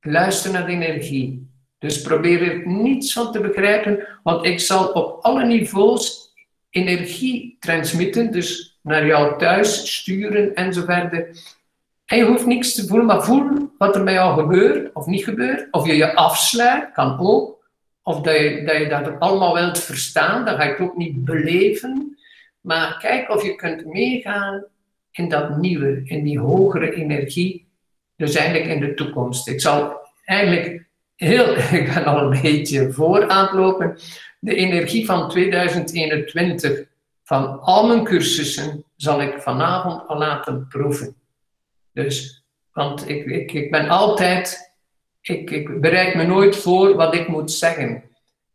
luister 0.00 0.52
naar 0.52 0.66
de 0.66 0.72
energie. 0.72 1.52
Dus 1.78 2.02
probeer 2.02 2.42
er 2.42 2.66
niets 2.66 3.12
van 3.12 3.32
te 3.32 3.40
begrijpen, 3.40 4.08
want 4.22 4.46
ik 4.46 4.60
zal 4.60 4.88
op 4.88 5.24
alle 5.24 5.44
niveaus 5.44 6.32
energie 6.70 7.56
transmitten, 7.60 8.32
dus 8.32 8.78
naar 8.82 9.06
jou 9.06 9.38
thuis 9.38 9.96
sturen 9.96 10.54
en 10.54 10.72
zo 10.72 10.84
verder. 10.84 11.36
En 12.04 12.18
je 12.18 12.24
hoeft 12.24 12.46
niks 12.46 12.74
te 12.74 12.86
voelen, 12.86 13.06
maar 13.06 13.22
voel 13.22 13.72
wat 13.78 13.96
er 13.96 14.04
bij 14.04 14.12
jou 14.12 14.40
gebeurt 14.40 14.94
of 14.94 15.06
niet 15.06 15.24
gebeurt. 15.24 15.68
Of 15.70 15.86
je 15.86 15.96
je 15.96 16.14
afsluit, 16.14 16.92
kan 16.92 17.18
ook. 17.20 17.68
Of 18.02 18.20
dat 18.20 18.38
je 18.38 18.62
dat, 18.66 18.76
je 18.76 18.88
dat 18.88 19.20
allemaal 19.20 19.54
wilt 19.54 19.78
verstaan, 19.78 20.44
dan 20.44 20.56
ga 20.56 20.66
het 20.66 20.80
ook 20.80 20.96
niet 20.96 21.24
beleven. 21.24 22.18
Maar 22.60 22.98
kijk 22.98 23.30
of 23.30 23.42
je 23.42 23.54
kunt 23.54 23.86
meegaan 23.86 24.64
in 25.10 25.28
dat 25.28 25.56
nieuwe, 25.56 26.00
in 26.04 26.24
die 26.24 26.38
hogere 26.38 26.94
energie. 26.94 27.68
Dus 28.16 28.34
eigenlijk 28.34 28.70
in 28.70 28.80
de 28.80 28.94
toekomst. 28.94 29.48
Ik 29.48 29.60
zal 29.60 30.00
eigenlijk 30.24 30.86
heel, 31.16 31.56
ik 31.80 31.92
ben 31.94 32.04
al 32.04 32.18
een 32.18 32.40
beetje 32.42 32.92
voor 32.92 33.28
aan 33.28 33.44
het 33.44 33.54
lopen. 33.54 33.98
De 34.40 34.54
energie 34.54 35.06
van 35.06 35.28
2021 35.28 36.84
van 37.22 37.60
al 37.60 37.86
mijn 37.86 38.04
cursussen 38.04 38.84
zal 38.96 39.22
ik 39.22 39.42
vanavond 39.42 40.08
al 40.08 40.18
laten 40.18 40.66
proeven. 40.68 41.16
Dus, 41.94 42.44
want 42.72 43.08
ik, 43.08 43.26
ik, 43.26 43.52
ik 43.52 43.70
ben 43.70 43.88
altijd, 43.88 44.74
ik, 45.20 45.50
ik 45.50 45.80
bereid 45.80 46.14
me 46.14 46.24
nooit 46.24 46.56
voor 46.56 46.94
wat 46.94 47.14
ik 47.14 47.28
moet 47.28 47.52
zeggen, 47.52 48.04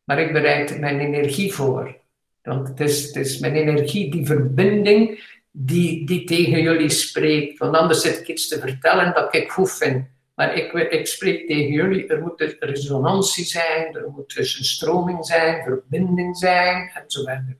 maar 0.03 0.19
ik 0.19 0.33
bereid 0.33 0.79
mijn 0.79 0.99
energie 0.99 1.53
voor. 1.53 1.97
Want 2.41 2.67
het 2.67 2.79
is, 2.79 3.05
het 3.05 3.15
is 3.15 3.39
mijn 3.39 3.55
energie, 3.55 4.11
die 4.11 4.25
verbinding, 4.25 5.23
die, 5.51 6.05
die 6.05 6.23
tegen 6.23 6.61
jullie 6.61 6.89
spreekt. 6.89 7.57
Want 7.57 7.75
anders 7.75 8.01
zit 8.01 8.19
ik 8.19 8.27
iets 8.27 8.47
te 8.47 8.59
vertellen 8.59 9.13
dat 9.13 9.35
ik 9.35 9.51
goed 9.51 9.71
vind. 9.71 10.07
Maar 10.35 10.55
ik, 10.55 10.73
ik 10.73 11.07
spreek 11.07 11.47
tegen 11.47 11.71
jullie, 11.71 12.07
er 12.07 12.21
moet 12.21 12.41
een 12.41 12.55
resonantie 12.59 13.45
zijn, 13.45 13.95
er 13.95 14.09
moet 14.09 14.35
dus 14.35 14.57
een 14.57 14.65
stroming 14.65 15.25
zijn, 15.25 15.63
verbinding 15.63 16.37
zijn, 16.37 16.91
en 16.93 17.03
zo 17.07 17.23
verder. 17.23 17.57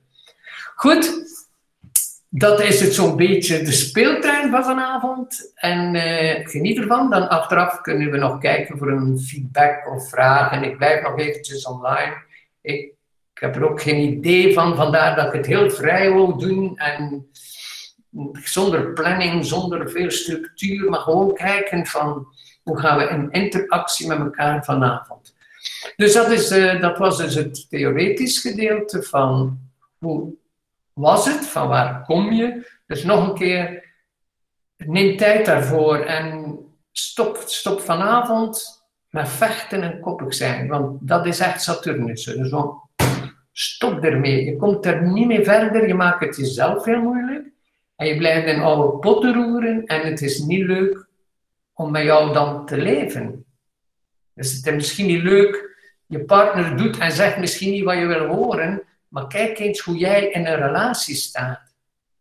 Goed, 0.74 1.24
dat 2.32 2.60
is 2.60 2.80
het 2.80 2.94
zo'n 2.94 3.16
beetje 3.16 3.62
de 3.62 3.72
speeltuin 3.72 4.50
van 4.50 4.64
vanavond. 4.64 5.52
En 5.54 5.94
uh, 5.94 6.48
geniet 6.48 6.78
ervan. 6.78 7.10
Dan 7.10 7.28
achteraf 7.28 7.80
kunnen 7.80 8.10
we 8.10 8.16
nog 8.16 8.38
kijken 8.38 8.78
voor 8.78 8.90
een 8.90 9.18
feedback 9.18 9.92
of 9.94 10.08
vraag. 10.08 10.52
En 10.52 10.62
ik 10.62 10.76
blijf 10.76 11.02
nog 11.02 11.18
eventjes 11.18 11.66
online. 11.66 12.22
Ik, 12.62 12.98
heb 13.34 13.56
er 13.56 13.70
ook 13.70 13.82
geen 13.82 14.12
idee 14.12 14.54
van, 14.54 14.76
vandaar 14.76 15.16
dat 15.16 15.26
ik 15.26 15.32
het 15.32 15.46
heel 15.46 15.70
vrij 15.70 16.12
wil 16.12 16.38
doen. 16.38 16.76
En 16.76 17.30
zonder 18.32 18.92
planning, 18.92 19.44
zonder 19.44 19.90
veel 19.90 20.10
structuur, 20.10 20.90
maar 20.90 21.00
gewoon 21.00 21.34
kijken 21.34 21.86
van 21.86 22.26
hoe 22.62 22.78
gaan 22.78 22.98
we 22.98 23.08
in 23.08 23.30
interactie 23.30 24.06
met 24.06 24.18
elkaar 24.18 24.64
vanavond. 24.64 25.34
Dus 25.96 26.12
dat, 26.12 26.30
is, 26.30 26.52
uh, 26.52 26.80
dat 26.80 26.98
was 26.98 27.18
dus 27.18 27.34
het 27.34 27.66
theoretisch 27.70 28.38
gedeelte 28.38 29.02
van 29.02 29.58
hoe 29.98 30.32
was 31.00 31.26
het, 31.26 31.46
van 31.46 31.68
waar 31.68 32.04
kom 32.04 32.32
je. 32.32 32.68
Dus 32.86 33.04
nog 33.04 33.28
een 33.28 33.34
keer, 33.34 33.84
neem 34.76 35.16
tijd 35.16 35.46
daarvoor 35.46 35.96
en 35.96 36.58
stop, 36.92 37.36
stop 37.46 37.80
vanavond 37.80 38.84
met 39.08 39.28
vechten 39.28 39.82
en 39.82 40.00
koppig 40.00 40.34
zijn, 40.34 40.68
want 40.68 41.08
dat 41.08 41.26
is 41.26 41.40
echt 41.40 41.62
Saturnus. 41.62 42.24
Dus 42.24 42.52
stop 43.52 44.04
ermee. 44.04 44.44
Je 44.44 44.56
komt 44.56 44.86
er 44.86 45.02
niet 45.02 45.26
meer 45.26 45.44
verder, 45.44 45.86
je 45.86 45.94
maakt 45.94 46.24
het 46.24 46.36
jezelf 46.36 46.84
heel 46.84 47.00
moeilijk. 47.00 47.48
En 47.96 48.06
je 48.06 48.16
blijft 48.16 48.46
in 48.46 48.60
oude 48.60 48.98
potten 48.98 49.34
roeren 49.34 49.84
en 49.86 50.00
het 50.00 50.22
is 50.22 50.38
niet 50.38 50.66
leuk 50.66 51.08
om 51.74 51.90
met 51.90 52.02
jou 52.02 52.32
dan 52.32 52.66
te 52.66 52.76
leven. 52.76 53.44
Dus 54.34 54.52
het 54.52 54.66
is 54.66 54.74
misschien 54.74 55.06
niet 55.06 55.22
leuk, 55.22 55.78
je 56.06 56.24
partner 56.24 56.76
doet 56.76 56.98
en 56.98 57.12
zegt 57.12 57.38
misschien 57.38 57.70
niet 57.70 57.84
wat 57.84 57.96
je 57.96 58.06
wil 58.06 58.26
horen, 58.26 58.82
maar 59.10 59.26
kijk 59.26 59.58
eens 59.58 59.80
hoe 59.80 59.96
jij 59.96 60.26
in 60.26 60.46
een 60.46 60.56
relatie 60.56 61.14
staat. 61.14 61.74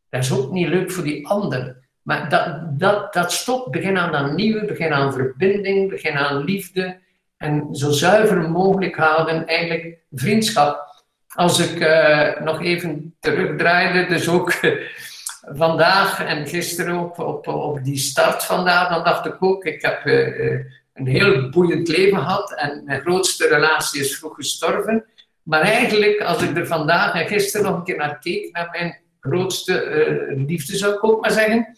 Dat 0.09 0.23
is 0.23 0.31
ook 0.31 0.51
niet 0.51 0.67
leuk 0.67 0.91
voor 0.91 1.03
die 1.03 1.27
ander. 1.27 1.87
Maar 2.01 2.29
dat, 2.29 2.79
dat, 2.79 3.13
dat 3.13 3.31
stopt. 3.31 3.71
Begin 3.71 3.97
aan 3.97 4.11
dat 4.11 4.33
nieuwe, 4.33 4.65
begin 4.65 4.93
aan 4.93 5.13
verbinding, 5.13 5.89
begin 5.89 6.13
aan 6.13 6.43
liefde. 6.43 6.99
En 7.37 7.75
zo 7.75 7.91
zuiver 7.91 8.49
mogelijk 8.49 8.95
houden, 8.95 9.47
eigenlijk 9.47 9.97
vriendschap. 10.11 10.87
Als 11.27 11.59
ik 11.59 11.79
uh, 11.79 12.39
nog 12.39 12.61
even 12.61 13.15
terugdraaide, 13.19 14.05
dus 14.05 14.29
ook 14.29 14.53
vandaag 15.41 16.25
en 16.25 16.47
gisteren 16.47 16.97
op, 16.97 17.19
op, 17.19 17.47
op 17.47 17.83
die 17.83 17.97
start 17.97 18.43
vandaag, 18.43 18.89
dan 18.89 19.03
dacht 19.03 19.25
ik 19.25 19.35
ook, 19.39 19.65
ik 19.65 19.81
heb 19.81 20.05
uh, 20.05 20.59
een 20.93 21.07
heel 21.07 21.49
boeiend 21.49 21.87
leven 21.87 22.17
gehad 22.17 22.53
en 22.53 22.81
mijn 22.85 23.01
grootste 23.01 23.47
relatie 23.47 24.01
is 24.01 24.17
vroeg 24.17 24.35
gestorven. 24.35 25.05
Maar 25.49 25.61
eigenlijk, 25.61 26.21
als 26.21 26.41
ik 26.41 26.57
er 26.57 26.67
vandaag 26.67 27.13
en 27.13 27.27
gisteren 27.27 27.65
nog 27.65 27.75
een 27.75 27.83
keer 27.83 27.97
naar 27.97 28.19
keek, 28.19 28.51
naar 28.51 28.69
mijn 28.71 28.97
grootste 29.19 29.83
uh, 29.83 30.45
liefde 30.47 30.75
zou 30.75 30.93
ik 30.93 31.03
ook 31.03 31.21
maar 31.21 31.31
zeggen, 31.31 31.77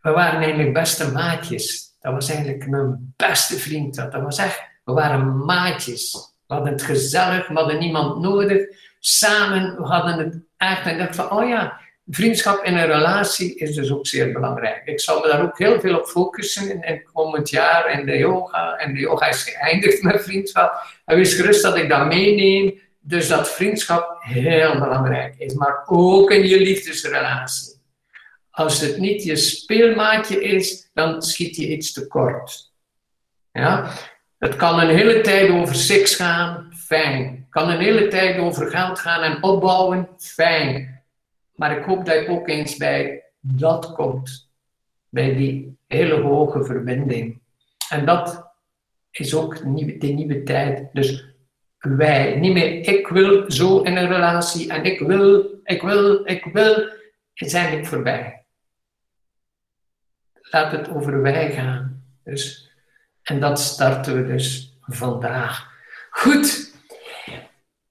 we 0.00 0.10
waren 0.10 0.40
eigenlijk 0.40 0.72
beste 0.72 1.12
maatjes. 1.12 1.96
Dat 2.00 2.12
was 2.12 2.28
eigenlijk 2.28 2.68
mijn 2.68 3.14
beste 3.16 3.56
vriend. 3.56 3.94
Dat, 3.94 4.12
was 4.12 4.38
echt, 4.38 4.62
we 4.84 4.92
waren 4.92 5.44
maatjes. 5.44 6.32
We 6.46 6.54
hadden 6.54 6.72
het 6.72 6.82
gezellig, 6.82 7.48
we 7.48 7.54
hadden 7.54 7.78
niemand 7.78 8.20
nodig. 8.20 8.62
Samen, 8.98 9.76
we 9.76 9.86
hadden 9.86 10.18
het 10.18 10.40
echt. 10.56 10.86
En 10.86 10.92
ik 10.92 10.98
dacht 10.98 11.14
van, 11.14 11.30
oh 11.30 11.48
ja, 11.48 11.80
vriendschap 12.10 12.64
in 12.64 12.76
een 12.76 12.86
relatie 12.86 13.54
is 13.54 13.74
dus 13.74 13.92
ook 13.92 14.06
zeer 14.06 14.32
belangrijk. 14.32 14.82
Ik 14.84 15.00
zal 15.00 15.20
me 15.20 15.28
daar 15.28 15.42
ook 15.42 15.58
heel 15.58 15.80
veel 15.80 15.98
op 15.98 16.06
focussen 16.06 16.70
in, 16.70 16.82
in 16.82 17.02
komend 17.12 17.50
jaar 17.50 17.98
in 17.98 18.06
de 18.06 18.16
yoga. 18.16 18.76
En 18.76 18.94
de 18.94 19.00
yoga 19.00 19.28
is 19.28 19.42
geëindigd 19.42 20.02
met 20.02 20.22
vriendschap. 20.22 20.82
En 21.04 21.16
wees 21.16 21.34
gerust 21.34 21.62
dat 21.62 21.76
ik 21.76 21.88
dat 21.88 22.06
meeneem. 22.06 22.80
Dus 23.00 23.28
dat 23.28 23.50
vriendschap 23.50 24.16
heel 24.20 24.78
belangrijk 24.78 25.34
is. 25.38 25.54
Maar 25.54 25.82
ook 25.86 26.30
in 26.30 26.48
je 26.48 26.60
liefdesrelatie. 26.60 27.76
Als 28.50 28.80
het 28.80 28.98
niet 28.98 29.24
je 29.24 29.36
speelmaatje 29.36 30.42
is, 30.42 30.90
dan 30.94 31.22
schiet 31.22 31.56
je 31.56 31.68
iets 31.68 31.92
tekort. 31.92 32.72
Ja? 33.52 33.90
Het 34.38 34.56
kan 34.56 34.80
een 34.80 34.96
hele 34.96 35.20
tijd 35.20 35.50
over 35.50 35.74
seks 35.74 36.14
gaan, 36.14 36.72
fijn. 36.86 37.24
Het 37.24 37.50
kan 37.50 37.70
een 37.70 37.80
hele 37.80 38.08
tijd 38.08 38.38
over 38.38 38.70
geld 38.70 38.98
gaan 38.98 39.22
en 39.22 39.42
opbouwen, 39.42 40.08
fijn. 40.18 40.97
Maar 41.58 41.78
ik 41.78 41.84
hoop 41.84 42.04
dat 42.04 42.14
je 42.14 42.28
ook 42.28 42.48
eens 42.48 42.76
bij 42.76 43.24
dat 43.40 43.92
komt. 43.92 44.50
Bij 45.08 45.34
die 45.34 45.78
hele 45.86 46.20
hoge 46.20 46.64
verbinding. 46.64 47.40
En 47.88 48.06
dat 48.06 48.52
is 49.10 49.34
ook 49.34 49.58
de 49.98 50.08
nieuwe, 50.08 50.42
tijd. 50.42 50.88
Dus 50.92 51.24
wij, 51.78 52.36
niet 52.36 52.52
meer 52.52 52.88
ik 52.88 53.08
wil 53.08 53.50
zo 53.50 53.80
in 53.80 53.96
een 53.96 54.08
relatie 54.08 54.72
en 54.72 54.84
ik 54.84 55.00
wil, 55.00 55.60
ik 55.64 55.82
wil, 55.82 56.26
ik 56.26 56.44
wil, 56.44 56.88
is 57.34 57.52
eigenlijk 57.52 57.86
voorbij. 57.86 58.44
Laat 60.34 60.72
het 60.72 60.88
over 60.88 61.22
wij 61.22 61.52
gaan. 61.52 62.04
Dus, 62.24 62.70
en 63.22 63.40
dat 63.40 63.60
starten 63.60 64.16
we 64.16 64.32
dus 64.32 64.78
vandaag. 64.80 65.70
Goed. 66.10 66.67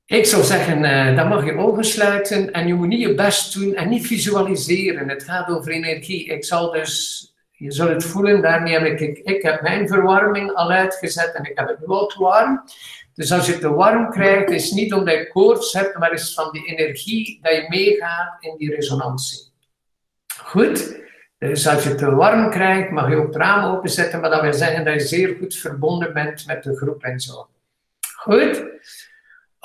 Ik 0.07 0.25
zou 0.25 0.43
zeggen, 0.43 0.83
uh, 0.83 1.15
dan 1.15 1.27
mag 1.27 1.45
je 1.45 1.57
ogen 1.57 1.85
sluiten 1.85 2.51
en 2.51 2.67
je 2.67 2.73
moet 2.73 2.87
niet 2.87 3.01
je 3.01 3.15
best 3.15 3.53
doen 3.53 3.73
en 3.73 3.89
niet 3.89 4.07
visualiseren. 4.07 5.09
Het 5.09 5.23
gaat 5.23 5.49
over 5.49 5.71
energie. 5.71 6.25
Ik 6.25 6.45
zal 6.45 6.71
dus, 6.71 7.21
je 7.51 7.71
zult 7.71 7.89
het 7.89 8.03
voelen, 8.03 8.41
daarmee 8.41 8.73
heb 8.73 8.99
ik, 8.99 9.17
ik, 9.17 9.41
heb 9.41 9.61
mijn 9.61 9.87
verwarming 9.87 10.51
al 10.51 10.71
uitgezet 10.71 11.33
en 11.33 11.43
ik 11.43 11.57
heb 11.57 11.67
het 11.67 11.77
wat 11.85 12.13
warm. 12.13 12.63
Dus 13.13 13.31
als 13.31 13.45
je 13.45 13.51
het 13.51 13.61
te 13.61 13.73
warm 13.73 14.09
krijgt, 14.09 14.49
is 14.49 14.71
niet 14.71 14.93
omdat 14.93 15.13
je 15.13 15.27
koorts 15.27 15.73
hebt, 15.73 15.97
maar 15.97 16.13
is 16.13 16.33
van 16.33 16.51
die 16.51 16.65
energie 16.65 17.39
dat 17.41 17.53
je 17.53 17.65
meegaat 17.69 18.37
in 18.39 18.55
die 18.57 18.75
resonantie. 18.75 19.51
Goed? 20.37 21.01
Dus 21.37 21.67
als 21.67 21.83
je 21.83 21.89
het 21.89 21.97
te 21.97 22.15
warm 22.15 22.49
krijgt, 22.49 22.91
mag 22.91 23.09
je 23.09 23.15
ook 23.15 23.27
het 23.27 23.35
raam 23.35 23.75
openzetten, 23.75 24.19
maar 24.19 24.29
dat 24.29 24.41
wil 24.41 24.53
zeggen 24.53 24.85
dat 24.85 24.93
je 24.93 24.99
zeer 24.99 25.35
goed 25.39 25.55
verbonden 25.55 26.13
bent 26.13 26.45
met 26.45 26.63
de 26.63 26.75
groep 26.75 27.03
en 27.03 27.19
zo. 27.19 27.47
Goed? 28.15 28.65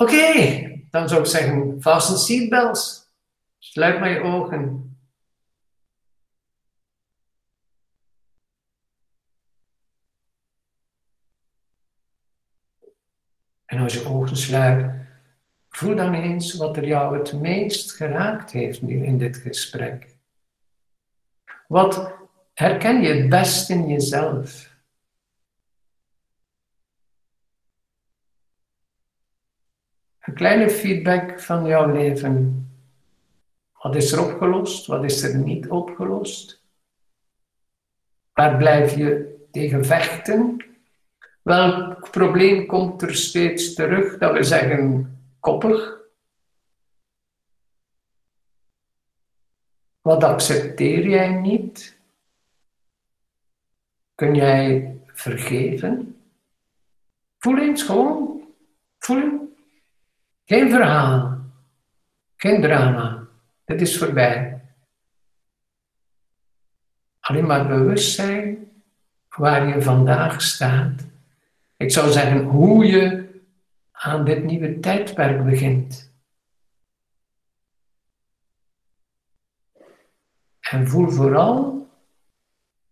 Oké, 0.03 0.81
dan 0.89 1.09
zou 1.09 1.21
ik 1.21 1.27
zeggen, 1.27 1.81
fasten 1.81 2.17
seatbelts. 2.17 3.11
Sluit 3.59 3.99
maar 3.99 4.09
je 4.09 4.21
ogen. 4.21 4.97
En 13.65 13.79
als 13.79 13.93
je 13.93 14.05
ogen 14.05 14.37
sluit, 14.37 14.93
voel 15.69 15.95
dan 15.95 16.13
eens 16.13 16.53
wat 16.53 16.77
er 16.77 16.87
jou 16.87 17.17
het 17.17 17.33
meest 17.33 17.91
geraakt 17.91 18.51
heeft 18.51 18.81
nu 18.81 19.05
in 19.05 19.17
dit 19.17 19.37
gesprek. 19.37 20.15
Wat 21.67 22.13
herken 22.53 23.01
je 23.01 23.07
het 23.07 23.29
best 23.29 23.69
in 23.69 23.87
jezelf? 23.87 24.72
Een 30.23 30.33
kleine 30.33 30.69
feedback 30.69 31.39
van 31.39 31.65
jouw 31.65 31.91
leven. 31.91 32.67
Wat 33.73 33.95
is 33.95 34.11
er 34.11 34.31
opgelost? 34.31 34.85
Wat 34.85 35.03
is 35.03 35.23
er 35.23 35.37
niet 35.37 35.69
opgelost? 35.69 36.63
Waar 38.33 38.57
blijf 38.57 38.95
je 38.95 39.35
tegen 39.51 39.85
vechten? 39.85 40.65
Welk 41.41 42.11
probleem 42.11 42.65
komt 42.65 43.01
er 43.01 43.15
steeds 43.15 43.73
terug? 43.73 44.17
Dat 44.17 44.33
we 44.33 44.43
zeggen 44.43 45.17
koppig. 45.39 46.01
Wat 50.01 50.23
accepteer 50.23 51.07
jij 51.07 51.33
niet? 51.33 51.97
Kun 54.15 54.35
jij 54.35 54.97
vergeven? 55.05 56.21
Voel 57.37 57.57
eens 57.57 57.83
gewoon. 57.83 58.41
Voel. 58.99 59.52
Geen 60.45 60.69
verhaal. 60.69 61.37
Geen 62.35 62.61
drama. 62.61 63.27
Dit 63.65 63.81
is 63.81 63.97
voorbij. 63.97 64.61
Alleen 67.19 67.45
maar 67.45 67.67
bewust 67.67 68.15
zijn 68.15 68.71
waar 69.29 69.67
je 69.67 69.81
vandaag 69.81 70.41
staat 70.41 71.11
ik 71.83 71.91
zou 71.91 72.11
zeggen 72.11 72.43
hoe 72.43 72.85
je 72.85 73.31
aan 73.91 74.25
dit 74.25 74.43
nieuwe 74.43 74.79
tijdperk 74.79 75.45
begint. 75.45 76.11
En 80.59 80.87
voel 80.87 81.09
vooral 81.09 81.87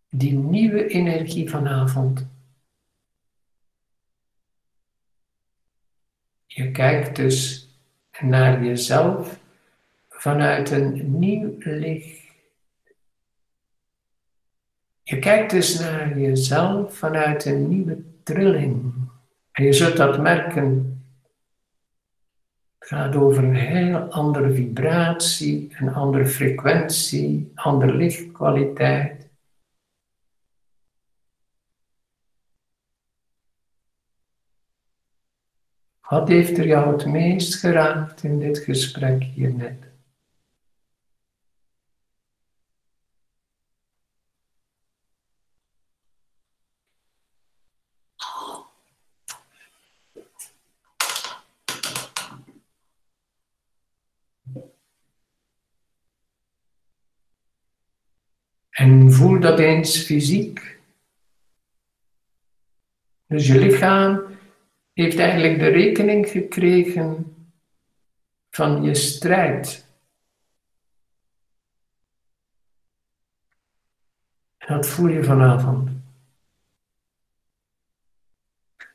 die 0.09 0.33
nieuwe 0.33 0.87
energie 0.87 1.49
vanavond. 1.49 2.27
Je 6.53 6.71
kijkt 6.71 7.15
dus 7.15 7.69
naar 8.19 8.63
jezelf 8.63 9.39
vanuit 10.09 10.71
een 10.71 11.19
nieuw 11.19 11.55
licht. 11.57 12.19
Je 15.03 15.19
kijkt 15.19 15.51
dus 15.51 15.79
naar 15.79 16.19
jezelf 16.19 16.97
vanuit 16.97 17.45
een 17.45 17.67
nieuwe 17.67 18.03
trilling. 18.23 18.93
En 19.51 19.63
je 19.63 19.73
zult 19.73 19.97
dat 19.97 20.21
merken. 20.21 21.03
Het 22.79 22.87
gaat 22.87 23.15
over 23.15 23.43
een 23.43 23.55
heel 23.55 23.97
andere 23.97 24.53
vibratie, 24.53 25.75
een 25.79 25.93
andere 25.93 26.25
frequentie, 26.25 27.51
andere 27.55 27.93
lichtkwaliteit. 27.93 29.29
Wat 36.11 36.27
heeft 36.27 36.57
er 36.57 36.67
jou 36.67 36.91
het 36.91 37.05
meest 37.05 37.55
geraakt 37.55 38.23
in 38.23 38.39
dit 38.39 38.57
gesprek 38.57 39.23
hier 39.23 39.53
net? 39.53 39.89
En 58.69 59.11
voel 59.11 59.39
dat 59.39 59.59
eens 59.59 59.97
fysiek. 59.97 60.79
Dus 63.27 63.47
je 63.47 63.59
lichaam 63.59 64.39
heeft 64.93 65.19
eigenlijk 65.19 65.59
de 65.59 65.67
rekening 65.67 66.29
gekregen 66.29 67.35
van 68.49 68.83
je 68.83 68.95
strijd. 68.95 69.89
Dat 74.57 74.87
voel 74.87 75.07
je 75.07 75.23
vanavond. 75.23 75.89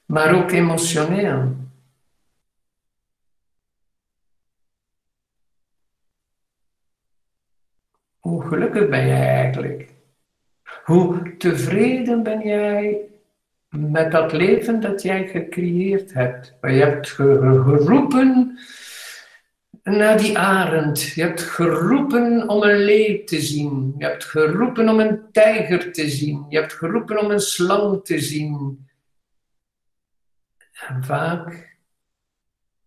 Maar 0.06 0.34
ook 0.34 0.50
emotioneel. 0.50 1.56
Hoe 8.18 8.46
gelukkig 8.46 8.88
ben 8.88 9.06
jij 9.06 9.28
eigenlijk? 9.28 9.94
Hoe 10.84 11.36
tevreden 11.36 12.22
ben 12.22 12.46
jij 12.46 13.08
met 13.70 14.12
dat 14.12 14.32
leven 14.32 14.80
dat 14.80 15.02
jij 15.02 15.28
gecreëerd 15.28 16.12
hebt? 16.12 16.56
Je 16.60 16.68
hebt 16.68 17.08
geroepen 17.08 18.58
naar 19.82 20.18
die 20.18 20.38
arend. 20.38 21.02
Je 21.02 21.22
hebt 21.22 21.42
geroepen 21.42 22.48
om 22.48 22.62
een 22.62 22.76
leeuw 22.76 23.24
te 23.24 23.40
zien. 23.40 23.94
Je 23.98 24.04
hebt 24.04 24.24
geroepen 24.24 24.88
om 24.88 25.00
een 25.00 25.32
tijger 25.32 25.92
te 25.92 26.08
zien. 26.10 26.46
Je 26.48 26.58
hebt 26.58 26.72
geroepen 26.72 27.20
om 27.20 27.30
een 27.30 27.40
slang 27.40 28.04
te 28.04 28.18
zien. 28.18 28.84
En 30.88 31.04
vaak 31.04 31.76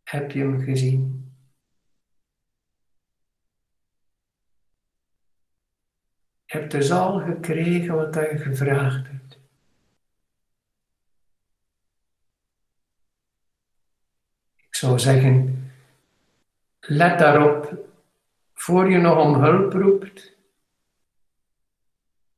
heb 0.04 0.32
je 0.32 0.40
hem 0.40 0.62
gezien. 0.62 1.34
Je 6.46 6.58
hebt 6.58 6.72
dus 6.72 6.92
al 6.92 7.20
gekregen 7.20 7.96
wat 7.96 8.14
je 8.14 8.38
gevraagd 8.38 9.08
hebt. 9.08 9.29
Zou 14.80 15.00
zeggen, 15.00 15.72
let 16.80 17.20
daarop 17.20 17.88
voor 18.54 18.92
je 18.92 18.98
nog 18.98 19.18
om 19.18 19.34
hulp 19.34 19.74
roept, 19.74 20.36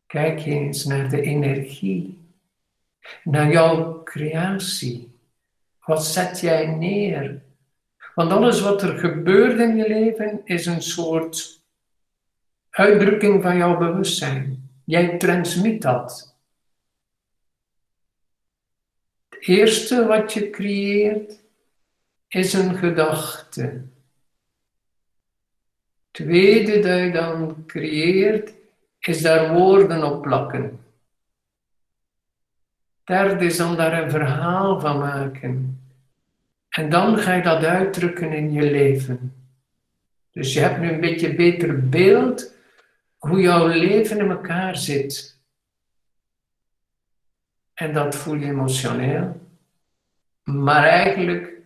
kijk 0.05 0.45
eens 0.45 0.85
naar 0.85 1.09
de 1.09 1.21
energie, 1.21 2.19
naar 3.23 3.51
jouw 3.51 4.03
creatie. 4.03 5.11
Wat 5.79 6.05
zet 6.05 6.39
jij 6.39 6.65
neer? 6.65 7.41
Want 8.15 8.31
alles 8.31 8.61
wat 8.61 8.81
er 8.81 8.97
gebeurt 8.97 9.59
in 9.59 9.75
je 9.75 9.87
leven 9.87 10.41
is 10.43 10.65
een 10.65 10.81
soort 10.81 11.63
uitdrukking 12.69 13.41
van 13.41 13.57
jouw 13.57 13.77
bewustzijn. 13.77 14.69
Jij 14.85 15.17
transmit 15.17 15.81
dat. 15.81 16.35
Het 19.29 19.47
eerste 19.47 20.05
wat 20.05 20.33
je 20.33 20.49
creëert 20.49 21.40
is 22.33 22.53
een 22.53 22.75
gedachte. 22.75 23.81
Tweede 26.11 26.79
dat 26.79 26.99
je 26.99 27.11
dan 27.11 27.65
creëert 27.65 28.53
is 28.99 29.21
daar 29.21 29.53
woorden 29.53 30.03
op 30.03 30.21
plakken. 30.21 30.79
Derde 33.03 33.45
is 33.45 33.57
dan 33.57 33.75
daar 33.75 34.03
een 34.03 34.09
verhaal 34.09 34.79
van 34.79 34.97
maken. 34.97 35.81
En 36.69 36.89
dan 36.89 37.17
ga 37.17 37.33
je 37.33 37.41
dat 37.41 37.63
uitdrukken 37.63 38.33
in 38.33 38.51
je 38.51 38.71
leven. 38.71 39.35
Dus 40.31 40.53
je 40.53 40.59
hebt 40.59 40.79
nu 40.79 40.91
een 40.91 40.99
beetje 40.99 41.35
beter 41.35 41.89
beeld 41.89 42.55
hoe 43.17 43.41
jouw 43.41 43.67
leven 43.67 44.19
in 44.19 44.29
elkaar 44.29 44.77
zit. 44.77 45.39
En 47.73 47.93
dat 47.93 48.15
voel 48.15 48.35
je 48.35 48.45
emotioneel. 48.45 49.49
Maar 50.43 50.83
eigenlijk 50.83 51.60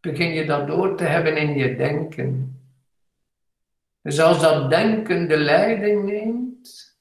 begin 0.00 0.32
je 0.32 0.44
dat 0.44 0.66
door 0.66 0.96
te 0.96 1.04
hebben 1.04 1.36
in 1.36 1.58
je 1.58 1.76
denken. 1.76 2.54
Dus 4.02 4.20
als 4.20 4.40
dat 4.40 4.70
denken 4.70 5.28
de 5.28 5.36
leiding 5.36 6.04
neemt, 6.04 6.98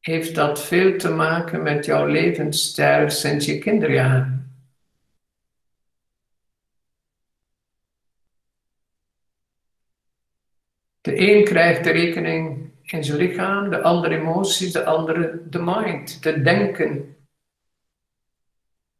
heeft 0.00 0.34
dat 0.34 0.64
veel 0.64 0.98
te 0.98 1.10
maken 1.10 1.62
met 1.62 1.84
jouw 1.84 2.06
levensstijl 2.06 3.10
sinds 3.10 3.46
je 3.46 3.58
kinderjaren. 3.58 4.40
De 11.00 11.20
een 11.20 11.44
krijgt 11.44 11.84
de 11.84 11.90
rekening 11.90 12.72
in 12.82 13.04
zijn 13.04 13.18
lichaam, 13.18 13.70
de 13.70 13.82
andere 13.82 14.18
emoties, 14.18 14.72
de 14.72 14.84
andere 14.84 15.42
de 15.48 15.62
mind, 15.62 16.22
de 16.22 16.42
denken. 16.42 17.16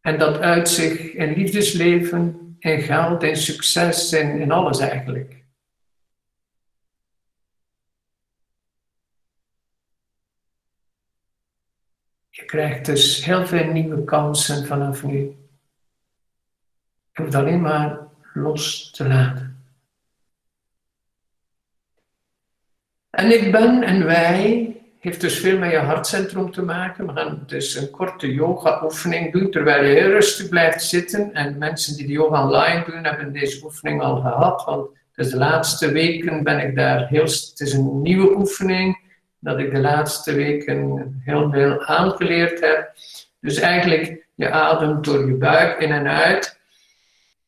En 0.01 0.19
dat 0.19 0.39
uit 0.39 0.69
zich 0.69 1.13
in 1.13 1.33
liefdesleven, 1.33 2.50
in 2.61 2.81
geld, 2.81 3.23
in 3.23 3.37
succes, 3.37 4.13
in 4.13 4.51
alles 4.51 4.79
eigenlijk. 4.79 5.45
Je 12.31 12.45
krijgt 12.45 12.87
dus 12.87 13.25
heel 13.25 13.47
veel 13.47 13.73
nieuwe 13.73 14.05
kansen 14.05 14.67
vanaf 14.67 15.03
nu. 15.03 15.19
Je 17.13 17.23
hoeft 17.23 17.35
alleen 17.35 17.61
maar 17.61 17.99
los 18.35 18.91
te 18.91 19.09
laten. 19.09 19.65
En 23.11 23.33
ik 23.33 23.53
ben 23.53 23.83
en 23.83 24.05
wij 24.05 24.70
heeft 25.01 25.21
dus 25.21 25.39
veel 25.39 25.59
met 25.59 25.71
je 25.71 25.79
hartcentrum 25.79 26.51
te 26.51 26.63
maken. 26.63 27.07
We 27.07 27.13
gaan 27.13 27.43
dus 27.47 27.75
een 27.75 27.91
korte 27.91 28.33
yoga-oefening 28.33 29.33
doen 29.33 29.51
terwijl 29.51 29.85
je 29.85 29.95
heel 29.95 30.11
rustig 30.11 30.49
blijft 30.49 30.85
zitten. 30.85 31.35
En 31.35 31.59
mensen 31.59 31.97
die 31.97 32.07
de 32.07 32.13
yoga 32.13 32.45
online 32.45 32.85
doen, 32.85 33.05
hebben 33.05 33.33
deze 33.33 33.65
oefening 33.65 34.03
al 34.03 34.21
gehad. 34.21 34.65
Want 34.65 34.89
dus 35.15 35.31
de 35.31 35.37
laatste 35.37 35.93
weken 35.93 36.43
ben 36.43 36.59
ik 36.59 36.77
daar 36.77 37.09
heel... 37.09 37.23
Het 37.23 37.61
is 37.61 37.73
een 37.73 38.03
nieuwe 38.03 38.37
oefening 38.37 38.99
dat 39.39 39.59
ik 39.59 39.71
de 39.71 39.81
laatste 39.81 40.35
weken 40.35 41.21
heel 41.25 41.51
veel 41.51 41.85
aangeleerd 41.85 42.61
heb. 42.61 42.93
Dus 43.41 43.59
eigenlijk, 43.59 44.27
je 44.35 44.51
ademt 44.51 45.05
door 45.05 45.27
je 45.27 45.35
buik 45.35 45.81
in 45.81 45.93
en 45.93 46.07
uit. 46.07 46.59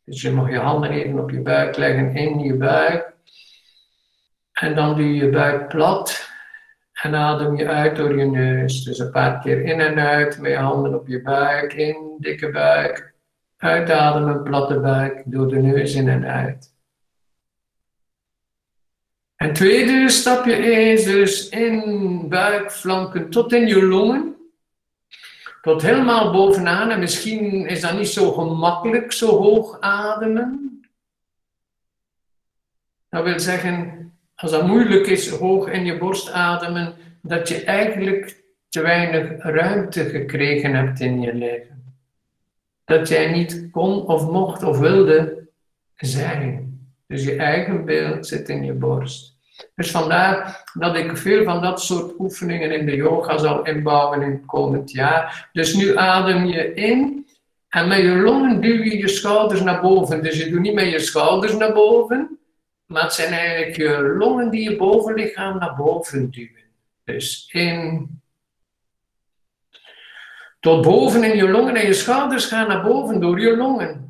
Dus 0.05 0.23
je 0.23 0.31
mag 0.31 0.51
je 0.51 0.59
handen 0.59 0.91
even 0.91 1.19
op 1.19 1.31
je 1.31 1.41
buik 1.41 1.77
leggen 1.77 2.17
in 2.17 2.39
je 2.39 2.55
buik. 2.55 3.13
En 4.53 4.75
dan 4.75 4.97
doe 4.97 5.15
je 5.15 5.25
je 5.25 5.31
buik 5.31 5.69
plat 5.69 6.31
en 7.03 7.15
adem 7.15 7.57
je 7.57 7.69
uit 7.69 7.97
door 7.97 8.19
je 8.19 8.25
neus. 8.25 8.85
Dus 8.85 8.99
een 8.99 9.11
paar 9.11 9.41
keer 9.41 9.65
in 9.65 9.81
en 9.81 9.99
uit 9.99 10.39
met 10.39 10.51
je 10.51 10.57
handen 10.57 10.95
op 10.95 11.09
je 11.09 11.23
buik, 11.23 11.73
in, 11.73 12.17
dikke 12.19 12.51
buik. 12.51 13.15
Uitademen, 13.57 14.43
platte 14.43 14.81
buik, 14.81 15.23
door 15.27 15.49
de 15.49 15.57
neus 15.57 15.95
in 15.95 16.09
en 16.09 16.25
uit. 16.25 16.75
En 19.37 19.53
tweede 19.53 20.09
stapje 20.09 20.57
is 20.57 21.05
dus 21.05 21.49
in 21.49 22.29
buikflanken 22.29 23.31
tot 23.31 23.53
in 23.53 23.67
je 23.67 23.83
longen. 23.83 24.37
Tot 25.63 25.83
helemaal 25.83 26.33
bovenaan. 26.33 26.91
En 26.91 26.99
misschien 26.99 27.67
is 27.67 27.81
dat 27.81 27.99
niet 27.99 28.09
zo 28.09 28.33
gemakkelijk, 28.33 29.13
zo 29.13 29.27
hoog 29.27 29.81
ademen. 29.81 30.81
Dat 33.09 33.25
wil 33.25 33.41
zeggen, 33.41 34.12
als 34.43 34.51
dat 34.51 34.67
moeilijk 34.67 35.07
is, 35.07 35.29
hoog 35.29 35.69
in 35.69 35.85
je 35.85 35.99
borst 35.99 36.31
ademen, 36.31 36.95
dat 37.23 37.49
je 37.49 37.65
eigenlijk 37.65 38.43
te 38.69 38.81
weinig 38.81 39.43
ruimte 39.43 40.05
gekregen 40.05 40.75
hebt 40.75 41.01
in 41.01 41.21
je 41.21 41.35
leven. 41.35 41.95
Dat 42.85 43.09
jij 43.09 43.33
niet 43.33 43.69
kon 43.71 44.07
of 44.07 44.31
mocht 44.31 44.63
of 44.63 44.79
wilde 44.79 45.49
zijn. 45.97 46.81
Dus 47.07 47.25
je 47.25 47.37
eigen 47.37 47.85
beeld 47.85 48.27
zit 48.27 48.49
in 48.49 48.65
je 48.65 48.73
borst. 48.73 49.37
Dus 49.75 49.91
vandaar 49.91 50.65
dat 50.75 50.97
ik 50.97 51.17
veel 51.17 51.45
van 51.45 51.63
dat 51.63 51.83
soort 51.83 52.15
oefeningen 52.19 52.73
in 52.73 52.87
de 52.87 52.97
yoga 52.97 53.39
zal 53.39 53.67
inbouwen 53.67 54.23
in 54.23 54.31
het 54.31 54.47
komend 54.47 54.91
jaar. 54.91 55.49
Dus 55.53 55.75
nu 55.75 55.97
adem 55.97 56.45
je 56.45 56.75
in 56.75 57.27
en 57.69 57.89
met 57.89 57.99
je 57.99 58.17
longen 58.17 58.61
duw 58.61 58.83
je 58.83 58.99
je 58.99 59.09
schouders 59.09 59.63
naar 59.63 59.81
boven. 59.81 60.23
Dus 60.23 60.39
je 60.39 60.51
doet 60.51 60.61
niet 60.61 60.75
met 60.75 60.91
je 60.91 60.99
schouders 60.99 61.57
naar 61.57 61.73
boven, 61.73 62.39
maar 62.93 63.03
het 63.03 63.13
zijn 63.13 63.33
eigenlijk 63.33 63.77
je 63.77 64.01
longen 64.19 64.51
die 64.51 64.71
je 64.71 64.77
bovenlichaam 64.77 65.59
naar 65.59 65.77
boven 65.77 66.31
duwen. 66.31 66.65
Dus 67.05 67.49
in. 67.53 68.11
Tot 70.61 70.83
boven 70.83 71.25
in 71.25 71.37
je 71.37 71.49
longen 71.49 71.77
en 71.77 71.87
je 71.87 71.93
schouders 71.93 72.47
gaan 72.47 72.69
naar 72.69 72.83
boven 72.83 73.21
door 73.21 73.41
je 73.41 73.57
longen. 73.57 74.03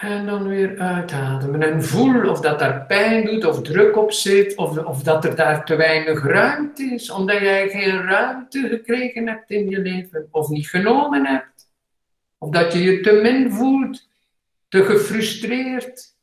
En 0.00 0.26
dan 0.26 0.48
weer 0.48 0.78
uitademen. 0.78 1.62
En 1.62 1.84
voel 1.84 2.28
of 2.28 2.40
dat 2.40 2.58
daar 2.58 2.86
pijn 2.86 3.24
doet, 3.24 3.44
of 3.44 3.62
druk 3.62 3.96
op 3.96 4.12
zit, 4.12 4.56
of, 4.56 4.78
of 4.78 5.02
dat 5.02 5.24
er 5.24 5.36
daar 5.36 5.64
te 5.64 5.76
weinig 5.76 6.24
ruimte 6.24 6.82
is, 6.82 7.10
omdat 7.10 7.40
jij 7.40 7.68
geen 7.68 8.02
ruimte 8.02 8.68
gekregen 8.68 9.28
hebt 9.28 9.50
in 9.50 9.68
je 9.68 9.78
leven, 9.78 10.28
of 10.30 10.48
niet 10.48 10.68
genomen 10.68 11.26
hebt. 11.26 11.68
Of 12.38 12.50
dat 12.50 12.72
je 12.72 12.82
je 12.82 13.00
te 13.00 13.12
min 13.12 13.52
voelt, 13.52 14.08
te 14.68 14.84
gefrustreerd, 14.84 16.13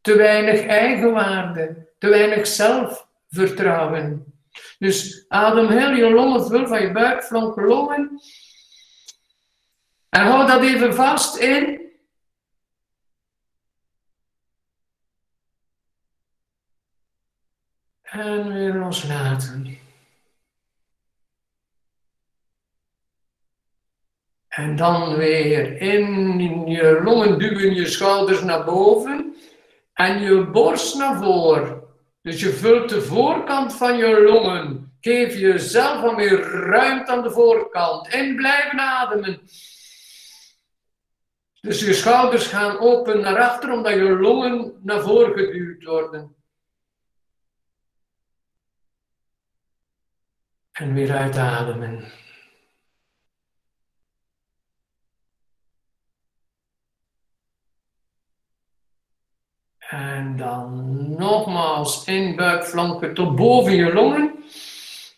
te 0.00 0.16
weinig 0.16 0.66
eigenwaarde, 0.66 1.88
te 1.98 2.08
weinig 2.08 2.46
zelfvertrouwen. 2.46 4.34
Dus 4.78 5.24
adem 5.28 5.68
heel 5.68 5.90
je 5.90 6.10
longen 6.10 6.46
vul 6.46 6.66
van 6.66 6.80
je 6.82 6.92
buik, 6.92 7.22
flanken 7.22 7.64
longen. 7.64 8.20
En 10.08 10.26
hou 10.26 10.46
dat 10.46 10.62
even 10.62 10.94
vast 10.94 11.36
in. 11.36 11.78
En 18.02 18.52
weer 18.52 18.74
loslaten. 18.74 19.78
En 24.48 24.76
dan 24.76 25.16
weer 25.16 25.80
in 25.80 26.66
je 26.66 27.00
longen 27.04 27.38
duwen 27.38 27.74
je 27.74 27.86
schouders 27.86 28.42
naar 28.42 28.64
boven 28.64 29.36
en 30.00 30.20
je 30.20 30.46
borst 30.46 30.94
naar 30.96 31.16
voren. 31.16 31.82
Dus 32.22 32.40
je 32.40 32.52
vult 32.52 32.88
de 32.88 33.02
voorkant 33.02 33.76
van 33.76 33.96
je 33.96 34.22
longen. 34.22 34.92
Geef 35.00 35.38
jezelf 35.38 36.00
wat 36.00 36.16
meer 36.16 36.40
ruimte 36.40 37.10
aan 37.10 37.22
de 37.22 37.30
voorkant. 37.30 38.08
En 38.08 38.36
blijf 38.36 38.70
ademen. 38.70 39.40
Dus 41.60 41.80
je 41.80 41.94
schouders 41.94 42.46
gaan 42.46 42.78
open 42.78 43.20
naar 43.20 43.38
achter, 43.38 43.72
omdat 43.72 43.92
je 43.92 44.18
longen 44.18 44.80
naar 44.82 45.00
voren 45.00 45.34
geduwd 45.34 45.84
worden. 45.84 46.34
En 50.72 50.94
weer 50.94 51.16
uitademen. 51.16 52.19
En 59.90 60.36
dan 60.36 60.94
nogmaals 61.18 62.04
in 62.04 62.36
buikflanken 62.36 63.14
tot 63.14 63.36
boven 63.36 63.74
je 63.74 63.92
longen. 63.92 64.44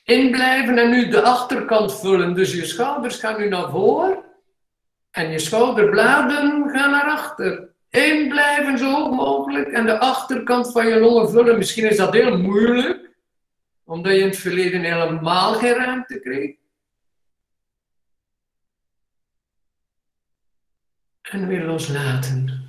In 0.04 0.30
blijven 0.30 0.78
en 0.78 0.90
nu 0.90 1.08
de 1.08 1.22
achterkant 1.22 2.00
vullen. 2.00 2.34
Dus 2.34 2.54
je 2.54 2.64
schouders 2.64 3.18
gaan 3.18 3.40
nu 3.40 3.48
naar 3.48 3.70
voren. 3.70 4.24
En 5.10 5.30
je 5.30 5.38
schouderbladen 5.38 6.70
gaan 6.70 6.90
naar 6.90 7.04
achter. 7.04 7.68
In 7.90 8.28
blijven 8.28 8.78
zo 8.78 8.92
hoog 8.92 9.10
mogelijk 9.10 9.68
en 9.68 9.86
de 9.86 9.98
achterkant 9.98 10.72
van 10.72 10.86
je 10.86 11.00
longen 11.00 11.30
vullen. 11.30 11.58
Misschien 11.58 11.88
is 11.88 11.96
dat 11.96 12.12
heel 12.12 12.38
moeilijk, 12.38 13.10
omdat 13.84 14.12
je 14.12 14.18
in 14.18 14.26
het 14.26 14.38
verleden 14.38 14.82
helemaal 14.82 15.54
geen 15.54 15.74
ruimte 15.74 16.20
kreeg. 16.20 16.56
En 21.22 21.46
weer 21.46 21.64
loslaten. 21.64 22.61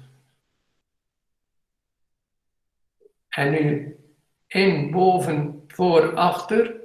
En 3.33 3.51
nu 3.51 3.97
in, 4.47 4.91
boven, 4.91 5.63
voor, 5.67 6.15
achter. 6.15 6.75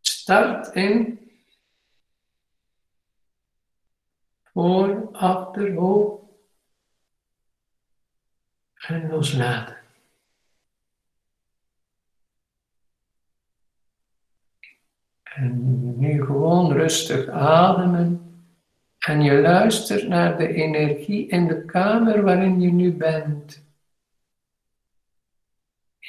Start 0.00 0.74
in. 0.74 1.20
Voor, 4.42 5.08
achter, 5.12 5.74
hoog. 5.74 6.20
En 8.74 9.08
loslaten. 9.10 9.76
En 15.22 15.98
nu 15.98 16.24
gewoon 16.24 16.72
rustig 16.72 17.28
ademen. 17.28 18.22
En 18.98 19.22
je 19.22 19.40
luistert 19.40 20.08
naar 20.08 20.38
de 20.38 20.52
energie 20.52 21.28
in 21.28 21.46
de 21.46 21.64
kamer 21.64 22.22
waarin 22.22 22.60
je 22.60 22.72
nu 22.72 22.92
bent. 22.92 23.66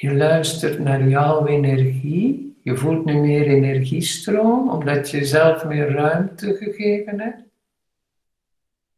Je 0.00 0.14
luistert 0.14 0.78
naar 0.78 1.08
jouw 1.08 1.46
energie. 1.46 2.58
Je 2.62 2.76
voelt 2.76 3.04
nu 3.04 3.14
meer 3.14 3.46
energiestroom, 3.46 4.70
omdat 4.70 5.10
je 5.10 5.24
zelf 5.24 5.64
meer 5.64 5.90
ruimte 5.90 6.56
gegeven 6.56 7.20
hebt. 7.20 7.42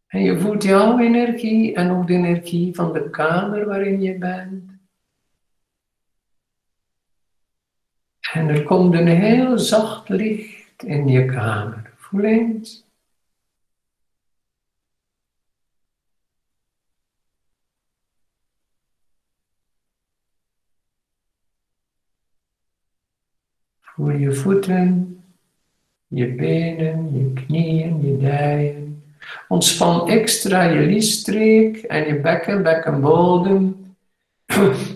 En 0.07 0.23
je 0.23 0.39
voelt 0.39 0.63
jouw 0.63 0.99
energie 0.99 1.75
en 1.75 1.91
ook 1.91 2.07
de 2.07 2.13
energie 2.13 2.75
van 2.75 2.93
de 2.93 3.11
kamer 3.11 3.67
waarin 3.67 4.03
je 4.03 4.19
bent. 4.19 4.71
En 8.33 8.49
er 8.49 8.63
komt 8.63 8.95
een 8.95 9.07
heel 9.07 9.59
zacht 9.59 10.09
licht 10.09 10.83
in 10.83 11.09
je 11.09 11.25
kamer. 11.25 11.93
Voel 11.97 12.25
eens. 12.25 12.82
Voel 24.03 24.17
je 24.17 24.33
voeten, 24.33 25.23
je 26.07 26.35
benen, 26.35 27.19
je 27.19 27.33
knieën, 27.33 28.03
je 28.03 28.17
dijen. 28.17 29.03
Ontspan 29.49 30.09
extra 30.09 30.63
je 30.63 30.81
liesstreek 30.81 31.77
en 31.77 32.07
je 32.07 32.21
bekken, 32.21 32.63
bekkenbodem. 32.63 33.95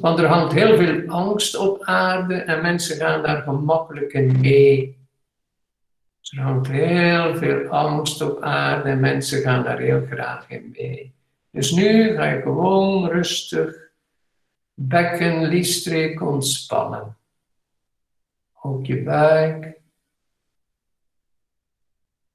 Want 0.00 0.18
er 0.18 0.26
hangt 0.26 0.52
heel 0.52 0.76
veel 0.76 1.09
angst 1.09 1.57
op 1.57 1.82
aarde 1.84 2.34
en 2.34 2.62
mensen 2.62 2.96
gaan 2.96 3.22
daar 3.22 3.42
gemakkelijk 3.42 4.12
in 4.12 4.40
mee. 4.40 4.96
Er 6.20 6.42
hangt 6.42 6.68
heel 6.68 7.36
veel 7.36 7.68
angst 7.68 8.22
op 8.22 8.40
aarde 8.40 8.88
en 8.88 9.00
mensen 9.00 9.42
gaan 9.42 9.62
daar 9.62 9.78
heel 9.78 10.07
graag 10.11 10.50
in 10.50 10.74
mee. 10.76 11.12
Dus 11.50 11.70
nu 11.70 12.14
ga 12.14 12.24
je 12.24 12.40
gewoon 12.40 13.09
rustig 13.09 13.76
bekken, 14.74 15.44
liesstreek 15.44 16.22
ontspannen 16.22 17.16
ook 18.66 18.86
je 18.86 19.02
buik. 19.02 19.80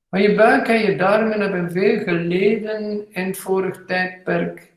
Maar 0.09 0.21
je 0.21 0.35
buik 0.35 0.67
en 0.67 0.79
je 0.79 0.95
darmen 0.95 1.39
hebben 1.39 1.71
veel 1.71 2.03
geleden 2.03 3.11
in 3.13 3.25
het 3.25 3.37
vorige 3.37 3.85
tijdperk 3.85 4.73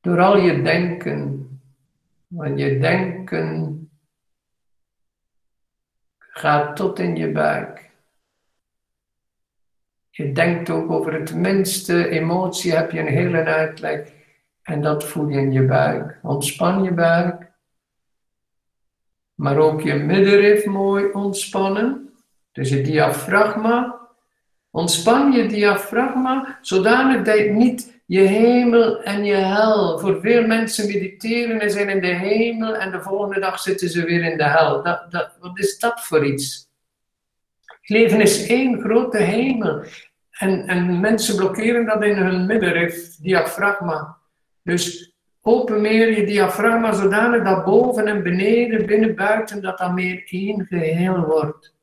door 0.00 0.20
al 0.20 0.36
je 0.36 0.62
denken. 0.62 1.48
Want 2.26 2.58
je 2.58 2.78
denken 2.78 3.78
gaat 6.18 6.76
tot 6.76 6.98
in 6.98 7.16
je 7.16 7.32
buik. 7.32 7.90
Je 10.10 10.32
denkt 10.32 10.70
ook 10.70 10.90
over 10.90 11.12
het 11.12 11.34
minste 11.34 12.08
emotie, 12.08 12.72
heb 12.72 12.90
je 12.90 13.00
een 13.00 13.06
hele 13.06 13.44
uitleg. 13.44 14.12
En 14.62 14.82
dat 14.82 15.04
voel 15.04 15.28
je 15.28 15.38
in 15.38 15.52
je 15.52 15.64
buik. 15.64 16.18
Ontspan 16.22 16.82
je 16.82 16.92
buik. 16.92 17.53
Maar 19.34 19.58
ook 19.58 19.80
je 19.80 19.94
middenrif 19.94 20.64
mooi 20.64 21.12
ontspannen. 21.12 22.12
Dus 22.52 22.68
je 22.68 22.80
diafragma. 22.80 24.02
Ontspan 24.70 25.32
je 25.32 25.46
diafragma 25.46 26.58
zodanig 26.60 27.22
dat 27.22 27.38
je 27.38 27.50
niet 27.50 28.02
je 28.06 28.20
hemel 28.20 29.02
en 29.02 29.24
je 29.24 29.34
hel. 29.34 29.98
Voor 29.98 30.20
veel 30.20 30.46
mensen 30.46 30.86
mediteren 30.86 31.60
en 31.60 31.70
zijn 31.70 31.88
in 31.88 32.00
de 32.00 32.14
hemel 32.14 32.76
en 32.76 32.90
de 32.90 33.00
volgende 33.00 33.40
dag 33.40 33.58
zitten 33.58 33.88
ze 33.88 34.04
weer 34.04 34.22
in 34.22 34.36
de 34.36 34.48
hel. 34.48 34.82
Dat, 34.82 35.10
dat, 35.10 35.36
wat 35.40 35.58
is 35.58 35.78
dat 35.78 36.04
voor 36.04 36.24
iets? 36.24 36.68
Leven 37.82 38.20
is 38.20 38.46
één 38.46 38.80
grote 38.80 39.18
hemel. 39.18 39.84
En, 40.30 40.66
en 40.66 41.00
mensen 41.00 41.36
blokkeren 41.36 41.86
dat 41.86 42.02
in 42.02 42.16
hun 42.16 42.46
middenrif, 42.46 43.16
diafragma. 43.16 44.16
Dus 44.62 45.13
Open 45.46 45.80
meer 45.80 46.18
je 46.18 46.26
diafragma 46.26 46.92
zodanig 46.92 47.44
dat 47.44 47.64
boven 47.64 48.06
en 48.06 48.22
beneden, 48.22 48.86
binnen, 48.86 49.14
buiten, 49.14 49.62
dat 49.62 49.78
dat 49.78 49.92
meer 49.92 50.22
één 50.26 50.66
geheel 50.66 51.24
wordt. 51.24 51.74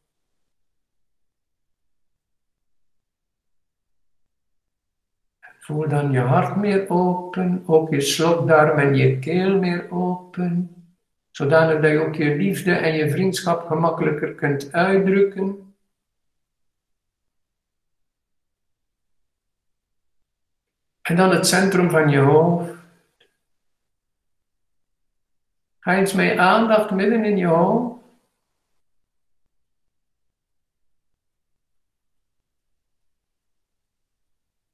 Voel 5.59 5.87
dan 5.87 6.11
je 6.11 6.19
hart 6.19 6.55
meer 6.55 6.89
open, 6.89 7.63
ook 7.65 7.89
je 7.89 8.01
slokdarm 8.01 8.79
en 8.79 8.95
je 8.95 9.19
keel 9.19 9.59
meer 9.59 9.91
open, 9.91 10.75
zodanig 11.31 11.81
dat 11.81 11.91
je 11.91 11.99
ook 11.99 12.15
je 12.15 12.35
liefde 12.35 12.71
en 12.71 12.93
je 12.93 13.09
vriendschap 13.09 13.67
gemakkelijker 13.67 14.35
kunt 14.35 14.71
uitdrukken. 14.71 15.75
En 21.01 21.15
dan 21.15 21.29
het 21.29 21.47
centrum 21.47 21.89
van 21.89 22.09
je 22.09 22.19
hoofd. 22.19 22.80
Ga 25.81 25.95
eens 25.95 26.13
met 26.13 26.37
aandacht 26.37 26.91
midden 26.91 27.25
in 27.25 27.37
je 27.37 27.45
hoofd. 27.45 27.99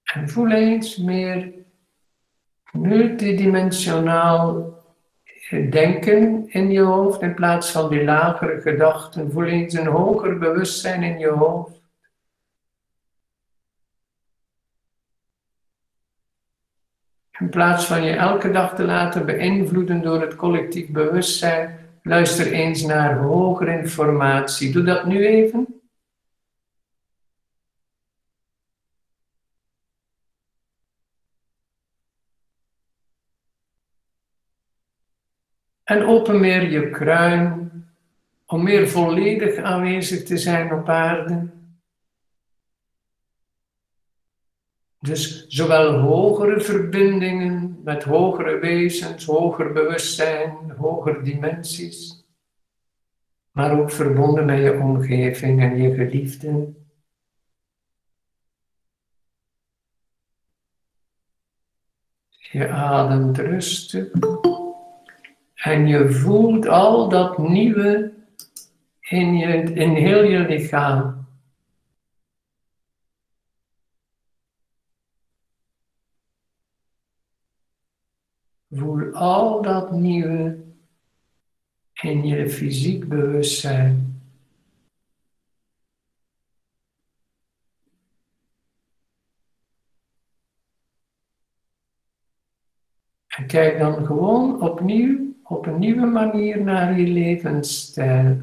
En 0.03 0.30
voel 0.30 0.51
eens 0.51 0.97
meer 0.97 1.53
multidimensionaal 2.72 4.76
denken 5.49 6.49
in 6.49 6.72
je 6.72 6.82
hoofd 6.82 7.22
in 7.22 7.34
plaats 7.34 7.72
van 7.72 7.89
die 7.89 8.03
lagere 8.03 8.62
gedachten. 8.62 9.32
Voel 9.32 9.45
eens 9.45 9.74
een 9.74 9.88
hoger 9.88 10.38
bewustzijn 10.38 11.03
in 11.03 11.20
je 11.20 11.30
hoofd. 11.30 11.76
In 17.39 17.49
plaats 17.49 17.85
van 17.85 18.03
je 18.03 18.11
elke 18.11 18.51
dag 18.51 18.75
te 18.75 18.83
laten 18.83 19.25
beïnvloeden 19.25 20.01
door 20.01 20.21
het 20.21 20.35
collectief 20.35 20.89
bewustzijn, 20.89 21.79
luister 22.03 22.51
eens 22.51 22.81
naar 22.81 23.17
hogere 23.17 23.77
informatie. 23.77 24.71
Doe 24.71 24.83
dat 24.83 25.05
nu 25.05 25.25
even. 25.25 25.81
En 35.83 36.03
open 36.05 36.39
meer 36.39 36.69
je 36.69 36.89
kruin 36.89 37.71
om 38.45 38.63
meer 38.63 38.88
volledig 38.89 39.57
aanwezig 39.57 40.23
te 40.23 40.38
zijn 40.38 40.73
op 40.73 40.89
aarde. 40.89 41.57
Dus 44.99 45.47
zowel 45.47 45.99
hogere 45.99 46.59
verbindingen 46.59 47.79
met 47.83 48.03
hogere 48.03 48.59
wezens, 48.59 49.25
hoger 49.25 49.73
bewustzijn, 49.73 50.71
hogere 50.77 51.21
dimensies, 51.21 52.25
maar 53.51 53.79
ook 53.79 53.91
verbonden 53.91 54.45
met 54.45 54.59
je 54.59 54.79
omgeving 54.79 55.61
en 55.61 55.81
je 55.81 55.93
geliefden. 55.93 56.85
Je 62.29 62.69
ademt 62.69 63.37
rustig 63.37 64.09
en 65.55 65.87
je 65.87 66.11
voelt 66.11 66.67
al 66.67 67.09
dat 67.09 67.37
nieuwe 67.37 68.13
in, 68.99 69.37
je, 69.37 69.73
in 69.73 69.89
heel 69.89 70.23
je 70.23 70.39
lichaam. 70.39 71.26
Voel 78.78 79.13
al 79.13 79.61
dat 79.61 79.91
nieuwe 79.91 80.65
in 81.93 82.28
je 82.28 82.49
fysiek 82.49 83.07
bewustzijn. 83.07 84.21
En 93.28 93.47
kijk 93.47 93.80
dan 93.80 94.05
gewoon 94.05 94.61
opnieuw 94.61 95.36
op 95.43 95.65
een 95.65 95.80
nieuwe 95.80 96.05
manier 96.05 96.63
naar 96.63 96.99
je 96.99 97.07
levensstijl. 97.07 98.41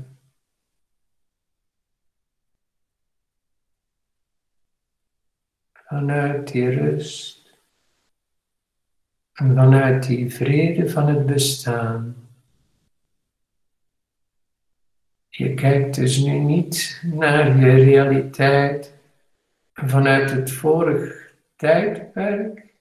Vanuit 5.73 6.53
die 6.53 6.69
rust 6.69 7.44
en 9.35 9.55
vanuit 9.55 10.07
die 10.07 10.35
vrede 10.35 10.91
van 10.91 11.09
het 11.09 11.27
bestaan. 11.27 12.17
Je 15.29 15.55
kijkt 15.55 15.95
dus 15.95 16.25
nu 16.25 16.39
niet 16.39 17.03
naar 17.05 17.59
je 17.59 17.71
realiteit 17.71 18.95
vanuit 19.73 20.31
het 20.31 20.51
vorige 20.51 21.31
tijdperk, 21.57 22.75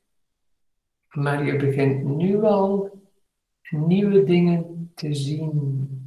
maar 1.10 1.46
je 1.46 1.56
begint 1.56 2.04
nu 2.04 2.44
al 2.44 3.02
nieuwe 3.70 4.24
dingen 4.24 4.92
te 4.96 5.14
zien. 5.14 6.03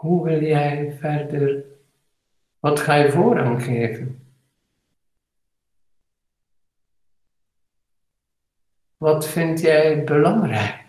Hoe 0.00 0.24
wil 0.24 0.42
jij 0.42 0.96
verder? 0.98 1.64
Wat 2.58 2.80
ga 2.80 2.94
je 2.94 3.10
voorrang 3.10 3.62
geven? 3.62 4.32
Wat 8.96 9.28
vind 9.28 9.60
jij 9.60 10.04
belangrijk? 10.04 10.84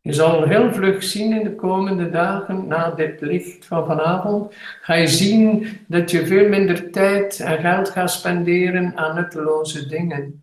Je 0.00 0.12
zal 0.12 0.44
heel 0.44 0.72
vlug 0.72 1.02
zien 1.02 1.32
in 1.32 1.44
de 1.44 1.54
komende 1.54 2.10
dagen 2.10 2.66
na 2.66 2.90
dit 2.90 3.20
licht 3.20 3.66
van 3.66 3.86
vanavond, 3.86 4.54
ga 4.80 4.94
je 4.94 5.08
zien 5.08 5.78
dat 5.86 6.10
je 6.10 6.26
veel 6.26 6.48
minder 6.48 6.90
tijd 6.90 7.40
en 7.40 7.58
geld 7.58 7.90
gaat 7.90 8.10
spenderen 8.10 8.96
aan 8.96 9.14
nutteloze 9.14 9.88
dingen. 9.88 10.42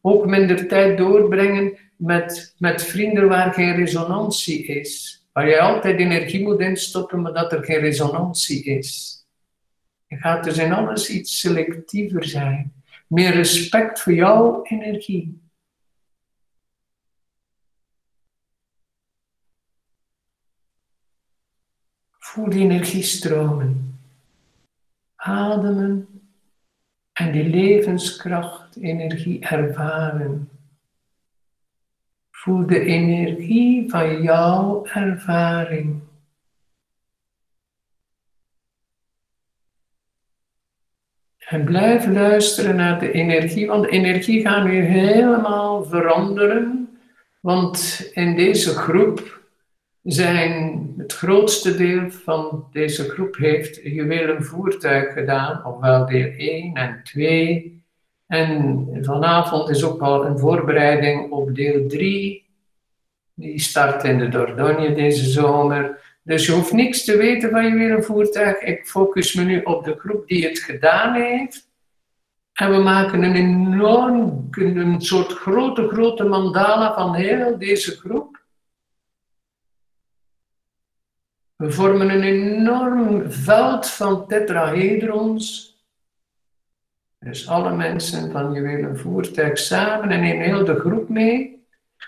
Ook 0.00 0.26
minder 0.26 0.68
tijd 0.68 0.98
doorbrengen 0.98 1.78
met, 1.96 2.54
met 2.58 2.82
vrienden 2.82 3.28
waar 3.28 3.52
geen 3.52 3.74
resonantie 3.74 4.66
is. 4.66 5.22
Waar 5.32 5.48
je 5.48 5.60
altijd 5.60 5.98
energie 5.98 6.42
moet 6.42 6.60
instoppen, 6.60 7.22
maar 7.22 7.32
dat 7.32 7.52
er 7.52 7.64
geen 7.64 7.78
resonantie 7.78 8.64
is. 8.64 9.18
Je 10.06 10.16
gaat 10.16 10.44
dus 10.44 10.58
in 10.58 10.72
alles 10.72 11.08
iets 11.08 11.40
selectiever 11.40 12.24
zijn. 12.24 12.72
Meer 13.06 13.32
respect 13.32 14.00
voor 14.00 14.12
jouw 14.12 14.62
energie. 14.62 15.42
Voel 22.18 22.48
die 22.48 22.62
energie 22.62 23.02
stromen. 23.02 23.98
Ademen 25.16 26.08
en 27.12 27.32
die 27.32 27.44
levenskracht, 27.44 28.76
energie 28.76 29.40
ervaren. 29.40 30.48
Voel 32.44 32.66
de 32.66 32.80
energie 32.80 33.90
van 33.90 34.22
jouw 34.22 34.86
ervaring. 34.86 36.00
En 41.38 41.64
blijf 41.64 42.06
luisteren 42.06 42.76
naar 42.76 43.00
de 43.00 43.12
energie, 43.12 43.66
want 43.66 43.82
de 43.82 43.90
energie 43.90 44.40
gaat 44.40 44.64
nu 44.64 44.80
helemaal 44.80 45.84
veranderen. 45.84 46.88
Want 47.40 48.10
in 48.12 48.36
deze 48.36 48.70
groep 48.70 49.40
zijn 50.02 50.94
het 50.96 51.12
grootste 51.12 51.76
deel 51.76 52.10
van 52.10 52.68
deze 52.72 53.10
groep 53.10 53.36
heeft 53.36 53.80
juwelen 53.82 54.44
voertuig 54.44 55.12
gedaan, 55.12 55.64
ofwel 55.64 56.06
deel 56.06 56.30
1 56.36 56.74
en 56.74 57.00
2. 57.04 57.73
En 58.34 58.88
vanavond 59.02 59.68
is 59.70 59.84
ook 59.84 60.00
al 60.00 60.26
een 60.26 60.38
voorbereiding 60.38 61.30
op 61.30 61.54
deel 61.54 61.88
3. 61.88 62.44
Die 63.34 63.60
start 63.60 64.04
in 64.04 64.18
de 64.18 64.28
Dordogne 64.28 64.94
deze 64.94 65.24
zomer. 65.24 66.00
Dus 66.22 66.46
je 66.46 66.52
hoeft 66.52 66.72
niks 66.72 67.04
te 67.04 67.16
weten 67.16 67.50
van 67.50 67.68
juwelenvoertuig. 67.68 68.58
Ik 68.58 68.86
focus 68.86 69.34
me 69.34 69.42
nu 69.42 69.62
op 69.62 69.84
de 69.84 69.94
groep 69.98 70.26
die 70.26 70.46
het 70.46 70.58
gedaan 70.58 71.14
heeft. 71.14 71.68
En 72.52 72.70
we 72.70 72.76
maken 72.76 73.22
een 73.22 73.34
enorm, 73.34 74.48
een 74.50 75.00
soort 75.00 75.32
grote, 75.32 75.88
grote 75.88 76.24
mandala 76.24 76.94
van 76.94 77.14
heel 77.14 77.58
deze 77.58 77.90
groep. 77.90 78.42
We 81.56 81.70
vormen 81.70 82.10
een 82.10 82.22
enorm 82.22 83.30
veld 83.30 83.90
van 83.90 84.26
tetrahedrons. 84.26 85.73
Dus 87.24 87.48
alle 87.48 87.76
mensen 87.76 88.30
van 88.30 88.52
Juwelen 88.52 88.98
Voertuig 88.98 89.58
samen 89.58 90.10
en 90.10 90.20
nemen 90.20 90.44
heel 90.44 90.64
de 90.64 90.74
groep 90.74 91.08
mee, 91.08 91.66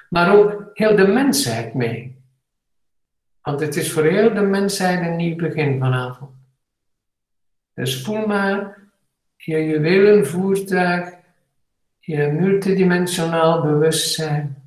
maar 0.08 0.36
ook 0.36 0.70
heel 0.74 0.96
de 0.96 1.06
mensheid 1.06 1.74
mee. 1.74 2.24
Want 3.42 3.60
het 3.60 3.76
is 3.76 3.92
voor 3.92 4.04
heel 4.04 4.34
de 4.34 4.40
mensheid 4.40 5.06
een 5.06 5.16
nieuw 5.16 5.36
begin 5.36 5.78
vanavond. 5.78 6.30
Dus 7.74 8.04
voel 8.04 8.26
maar 8.26 8.78
je 9.36 9.64
juwelenvoertuig, 9.64 11.14
je 11.98 12.26
multidimensionaal 12.26 13.62
bewustzijn 13.62 14.66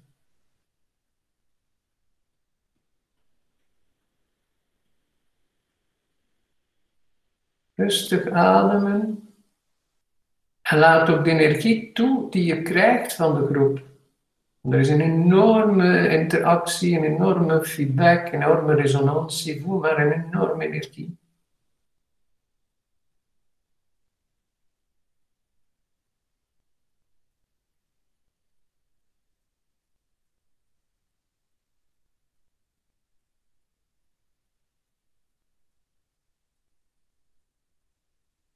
Rustig 7.75 8.29
ademen. 8.29 9.28
En 10.69 10.77
laat 10.77 11.09
ook 11.09 11.23
de 11.23 11.31
energie 11.31 11.91
toe 11.93 12.31
die 12.31 12.45
je 12.45 12.61
krijgt 12.61 13.15
van 13.15 13.35
de 13.35 13.47
groep. 13.53 13.81
Er 14.61 14.79
is 14.79 14.89
een 14.89 15.01
enorme 15.01 16.09
interactie, 16.09 16.97
een 16.97 17.03
enorme 17.03 17.65
feedback, 17.65 18.27
een 18.27 18.41
enorme 18.41 18.75
resonantie. 18.75 19.61
Voel 19.61 19.79
maar 19.79 19.97
een 19.97 20.25
enorme 20.25 20.65
energie. 20.65 21.17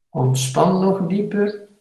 Ontspan 0.09 0.79
nog 0.81 1.07
dieper. 1.07 1.71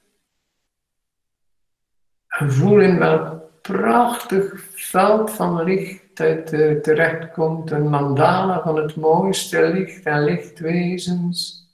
En 2.43 2.53
voel 2.53 2.81
in 2.81 2.99
welk 2.99 3.61
prachtig 3.61 4.71
veld 4.75 5.31
van 5.31 5.63
licht 5.63 6.19
het 6.19 6.53
uh, 6.53 6.81
terechtkomt. 6.81 7.71
Een 7.71 7.89
mandala 7.89 8.63
van 8.63 8.77
het 8.77 8.97
mooiste 8.97 9.69
licht 9.73 10.05
en 10.05 10.25
lichtwezens. 10.25 11.71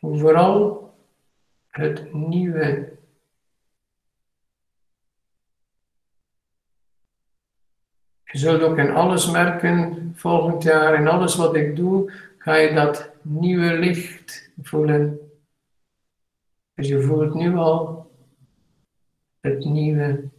Vooral 0.00 0.94
het 1.68 2.12
nieuwe 2.14 2.95
Je 8.32 8.38
zult 8.38 8.62
ook 8.62 8.78
in 8.78 8.90
alles 8.90 9.30
merken, 9.30 10.12
volgend 10.14 10.62
jaar, 10.62 10.94
in 10.94 11.08
alles 11.08 11.36
wat 11.36 11.56
ik 11.56 11.76
doe, 11.76 12.12
ga 12.38 12.54
je 12.54 12.74
dat 12.74 13.10
nieuwe 13.22 13.78
licht 13.78 14.50
voelen. 14.62 15.18
Dus 16.74 16.88
je 16.88 17.00
voelt 17.00 17.34
nu 17.34 17.56
al 17.56 18.10
het 19.40 19.64
nieuwe. 19.64 20.30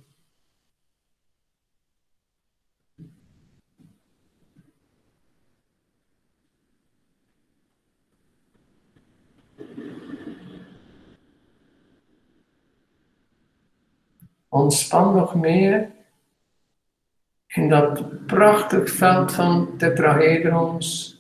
Ontspan 14.50 15.16
nog 15.16 15.36
meer 15.36 15.97
in 17.48 17.70
dat 17.70 18.26
prachtig 18.26 18.90
veld 18.90 19.34
van 19.34 19.78
tetrahedrons, 19.78 21.20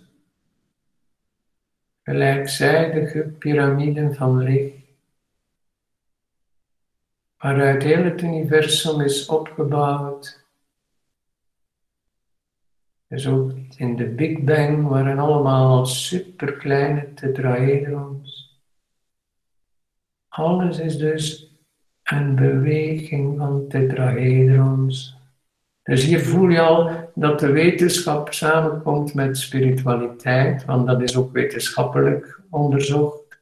gelijkzijdige 2.03 3.19
piramiden 3.23 4.15
van 4.15 4.37
licht, 4.37 4.75
waaruit 7.37 7.83
heel 7.83 8.03
het 8.03 8.21
universum 8.21 9.01
is 9.01 9.25
opgebouwd. 9.25 10.45
Dus 13.07 13.27
ook 13.27 13.51
in 13.77 13.95
de 13.95 14.05
Big 14.05 14.39
Bang 14.39 14.87
waren 14.87 15.19
allemaal 15.19 15.85
superkleine 15.85 17.13
tetrahedrons. 17.13 18.61
Alles 20.27 20.79
is 20.79 20.97
dus 20.97 21.51
een 22.03 22.35
beweging 22.35 23.37
van 23.37 23.67
tetrahedrons. 23.67 25.16
Dus 25.87 26.03
hier 26.03 26.19
voel 26.19 26.49
je 26.49 26.61
al 26.61 27.11
dat 27.15 27.39
de 27.39 27.51
wetenschap 27.51 28.33
samenkomt 28.33 29.13
met 29.13 29.37
spiritualiteit, 29.37 30.65
want 30.65 30.87
dat 30.87 31.01
is 31.01 31.17
ook 31.17 31.31
wetenschappelijk 31.31 32.41
onderzocht. 32.49 33.41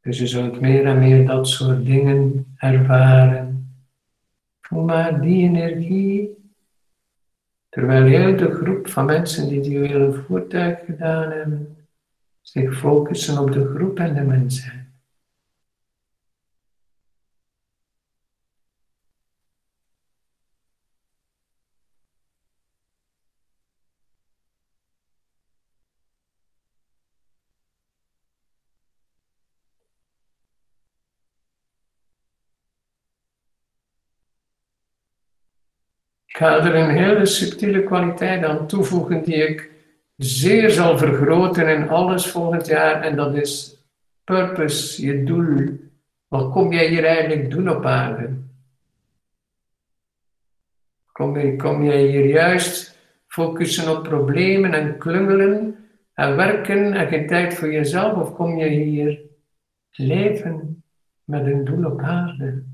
Dus 0.00 0.18
je 0.18 0.26
zult 0.26 0.60
meer 0.60 0.86
en 0.86 0.98
meer 0.98 1.26
dat 1.26 1.48
soort 1.48 1.84
dingen 1.84 2.46
ervaren. 2.56 3.74
Voel 4.60 4.84
maar 4.84 5.20
die 5.20 5.48
energie, 5.48 6.30
terwijl 7.68 8.04
heel 8.04 8.36
de 8.36 8.50
groep 8.54 8.88
van 8.88 9.04
mensen 9.04 9.48
die 9.48 9.60
die 9.60 9.78
hele 9.78 10.12
voertuig 10.12 10.84
gedaan 10.84 11.30
hebben, 11.30 11.76
zich 12.40 12.78
focussen 12.78 13.38
op 13.38 13.52
de 13.52 13.66
groep 13.74 13.98
en 13.98 14.14
de 14.14 14.22
mensheid. 14.22 14.79
Ga 36.40 36.64
er 36.64 36.74
een 36.74 36.96
hele 36.96 37.26
subtiele 37.26 37.82
kwaliteit 37.82 38.44
aan 38.44 38.66
toevoegen 38.66 39.24
die 39.24 39.34
ik 39.34 39.70
zeer 40.16 40.70
zal 40.70 40.98
vergroten 40.98 41.68
in 41.68 41.88
alles 41.88 42.26
volgend 42.26 42.66
jaar. 42.66 43.02
En 43.02 43.16
dat 43.16 43.34
is 43.34 43.84
purpose, 44.24 45.06
je 45.06 45.24
doel. 45.24 45.80
Wat 46.28 46.52
kom 46.52 46.72
jij 46.72 46.88
hier 46.88 47.04
eigenlijk 47.04 47.50
doen 47.50 47.68
op 47.68 47.84
aarde? 47.84 48.36
Kom, 51.12 51.38
je, 51.38 51.56
kom 51.56 51.80
hier 51.80 52.26
juist 52.26 52.98
focussen 53.26 53.96
op 53.96 54.02
problemen 54.02 54.74
en 54.74 54.98
klungelen 54.98 55.76
en 56.14 56.36
werken 56.36 56.92
en 56.92 57.08
geen 57.08 57.26
tijd 57.26 57.54
voor 57.54 57.72
jezelf? 57.72 58.16
Of 58.16 58.34
kom 58.34 58.58
je 58.58 58.68
hier 58.68 59.20
leven 59.90 60.84
met 61.24 61.46
een 61.46 61.64
doel 61.64 61.84
op 61.84 62.00
aarde? 62.00 62.64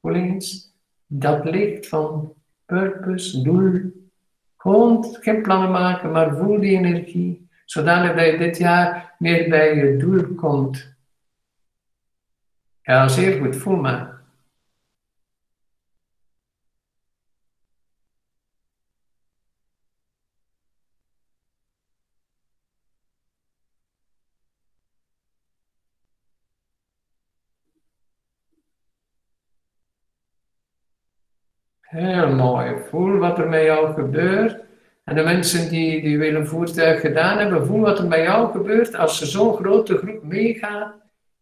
Voel 0.00 0.14
eens 0.14 0.74
dat 1.06 1.44
licht 1.44 1.88
van 1.88 2.38
purpose, 2.70 3.42
doel. 3.42 3.92
Gewoon 4.56 5.16
geen 5.20 5.42
plannen 5.42 5.70
maken, 5.70 6.10
maar 6.10 6.36
voel 6.36 6.60
die 6.60 6.78
energie. 6.78 7.48
Zodanig 7.64 8.16
dat 8.16 8.26
je 8.26 8.38
dit 8.38 8.58
jaar 8.58 9.14
meer 9.18 9.48
bij 9.48 9.76
je 9.76 9.96
doel 9.96 10.34
komt. 10.34 10.96
Ja, 12.82 13.08
zeer 13.08 13.40
goed, 13.40 13.56
voel 13.56 13.76
maar. 13.76 14.09
Heel 31.90 32.34
mooi. 32.34 32.76
Voel 32.88 33.18
wat 33.18 33.38
er 33.38 33.48
met 33.48 33.62
jou 33.62 33.94
gebeurt. 33.94 34.64
En 35.04 35.14
de 35.14 35.22
mensen 35.22 35.68
die, 35.68 36.02
die 36.02 36.18
willen 36.18 36.46
voertuig 36.46 37.00
gedaan 37.00 37.38
hebben, 37.38 37.66
voel 37.66 37.80
wat 37.80 37.98
er 37.98 38.06
met 38.06 38.18
jou 38.18 38.50
gebeurt 38.50 38.94
als 38.94 39.18
ze 39.18 39.26
zo'n 39.26 39.54
grote 39.54 39.96
groep 39.96 40.22
meegaat 40.24 40.94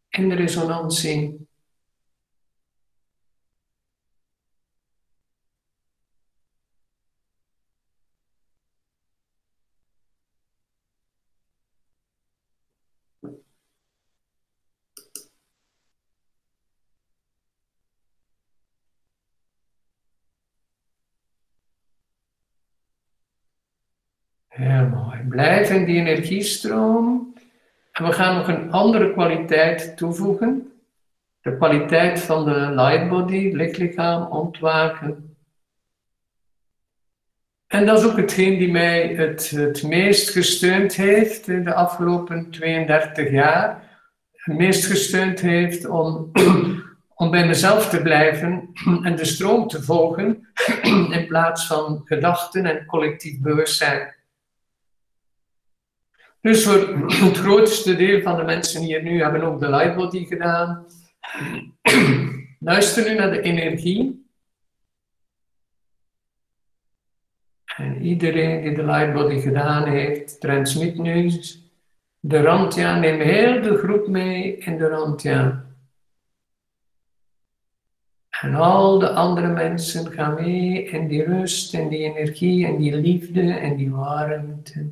in 0.09 0.29
de 0.29 0.35
resonantie. 0.35 1.48
Heel 24.59 24.89
mooi. 24.89 25.19
Blijf 25.29 25.71
in 25.71 25.85
die 25.85 26.01
energiestroom. 26.01 27.35
En 27.93 28.05
we 28.05 28.13
gaan 28.13 28.37
nog 28.37 28.49
een 28.49 28.73
andere 28.73 29.13
kwaliteit 29.13 29.97
toevoegen. 29.97 30.73
De 31.41 31.57
kwaliteit 31.57 32.21
van 32.21 32.45
de 32.45 32.71
lightbody, 32.71 33.51
lichtlichaam, 33.53 34.33
ontwaken. 34.33 35.37
En 37.67 37.87
dat 37.87 37.99
is 37.99 38.05
ook 38.05 38.17
hetgeen 38.17 38.59
die 38.59 38.71
mij 38.71 39.09
het, 39.09 39.51
het 39.51 39.83
meest 39.83 40.31
gesteund 40.31 40.95
heeft 40.95 41.49
in 41.49 41.65
de 41.65 41.75
afgelopen 41.75 42.51
32 42.51 43.31
jaar. 43.31 43.83
Het 44.33 44.57
meest 44.57 44.85
gesteund 44.85 45.41
heeft 45.41 45.87
om, 45.87 46.31
om 47.23 47.31
bij 47.31 47.47
mezelf 47.47 47.89
te 47.89 48.03
blijven 48.03 48.71
en 49.03 49.17
de 49.17 49.25
stroom 49.25 49.69
te 49.69 49.83
volgen 49.83 50.49
in 51.17 51.27
plaats 51.29 51.67
van 51.67 52.01
gedachten 52.05 52.67
en 52.67 52.87
collectief 52.87 53.41
bewustzijn. 53.41 54.17
Dus 56.41 56.65
voor 56.65 57.05
het 57.09 57.37
grootste 57.37 57.97
deel 57.97 58.23
van 58.23 58.37
de 58.37 58.43
mensen 58.43 58.83
hier 58.83 59.03
nu 59.03 59.23
hebben 59.23 59.43
ook 59.43 59.61
de 59.61 59.71
lightbody 59.71 60.27
gedaan. 60.27 60.87
Luister 62.61 63.09
nu 63.09 63.15
naar 63.15 63.31
de 63.31 63.41
energie. 63.41 64.27
En 67.77 68.03
iedereen 68.03 68.63
die 68.63 68.75
de 68.75 68.85
lightbody 68.85 69.41
gedaan 69.41 69.89
heeft, 69.89 70.41
transmit 70.41 70.99
nu 70.99 71.33
de 72.21 72.41
randja. 72.41 72.99
Neem 72.99 73.21
heel 73.21 73.63
de 73.63 73.77
groep 73.77 74.09
mee 74.09 74.57
in 74.57 74.79
de 74.79 74.89
randja. 74.89 75.67
En 78.41 78.55
al 78.55 78.99
de 78.99 79.11
andere 79.11 79.49
mensen 79.49 80.13
gaan 80.13 80.35
mee 80.35 80.85
in 80.85 81.09
die 81.09 81.25
rust, 81.25 81.75
in 81.75 81.89
die 81.89 82.15
energie, 82.15 82.67
in 82.67 82.77
die 82.77 82.97
liefde, 82.97 83.53
en 83.53 83.77
die 83.77 83.91
warmte. 83.91 84.91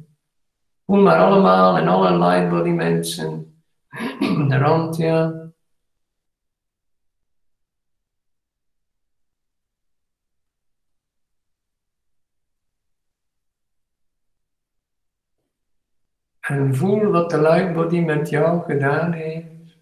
Voel 0.86 1.02
maar 1.02 1.18
allemaal 1.18 1.76
en 1.76 1.88
alle 1.88 2.18
lightbody 2.18 2.70
mensen. 2.70 3.62
De 4.48 4.58
rand, 4.58 4.96
ja. 4.96 5.46
En 16.40 16.74
voel 16.74 17.10
wat 17.10 17.30
de 17.30 17.40
lightbody 17.40 18.00
met 18.00 18.28
jou 18.28 18.64
gedaan 18.64 19.12
heeft. 19.12 19.78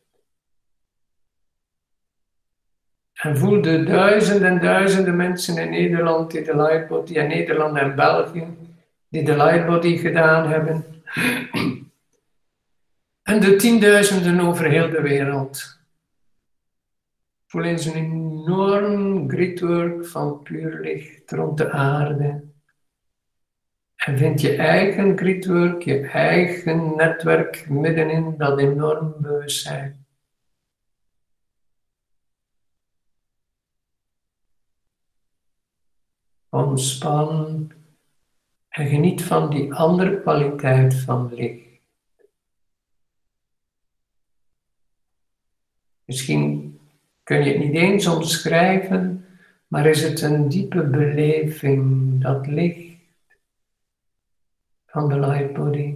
En 3.13 3.39
voel 3.39 3.63
de 3.63 3.83
duizenden 3.83 4.49
en 4.49 4.61
duizenden 4.61 5.17
mensen 5.17 5.59
in 5.59 5.71
Nederland 5.71 6.31
die 6.31 6.43
de 6.43 6.57
lightbody, 6.57 7.17
en 7.17 7.29
Nederland 7.29 7.77
en 7.77 7.95
België, 7.95 8.64
die 9.15 9.25
de 9.25 9.37
lightbody 9.37 9.97
gedaan 9.97 10.49
hebben. 10.49 11.03
En 13.23 13.41
de 13.41 13.57
tienduizenden 13.57 14.41
over 14.41 14.71
heel 14.71 14.91
de 14.91 15.01
wereld. 15.01 15.79
Voel 17.47 17.63
eens 17.63 17.85
een 17.85 17.95
enorm 17.95 19.29
gridwork 19.31 20.07
van 20.07 20.43
puur 20.43 20.81
licht 20.81 21.31
rond 21.31 21.59
de 21.59 21.71
aarde. 21.71 22.45
En 23.97 24.19
vind 24.19 24.41
je 24.41 24.57
eigen 24.57 25.19
gridwork, 25.19 25.83
je 25.83 26.01
eigen 26.01 26.97
netwerk 26.97 27.69
middenin 27.69 28.35
dat 28.37 28.59
enorm 28.59 29.15
bewustzijn. 29.19 30.07
Ontspan 36.49 37.73
en 38.75 38.87
geniet 38.89 39.23
van 39.23 39.51
die 39.51 39.75
andere 39.75 40.21
kwaliteit 40.21 40.95
van 40.95 41.35
licht. 41.35 41.81
Misschien 46.05 46.79
kun 47.23 47.45
je 47.45 47.51
het 47.51 47.59
niet 47.59 47.75
eens 47.75 48.07
omschrijven, 48.07 49.27
maar 49.67 49.87
is 49.87 50.03
het 50.03 50.21
een 50.21 50.49
diepe 50.49 50.83
beleving, 50.83 52.23
dat 52.23 52.47
licht 52.47 52.97
van 54.87 55.09
de 55.09 55.19
light 55.19 55.53
body. 55.53 55.95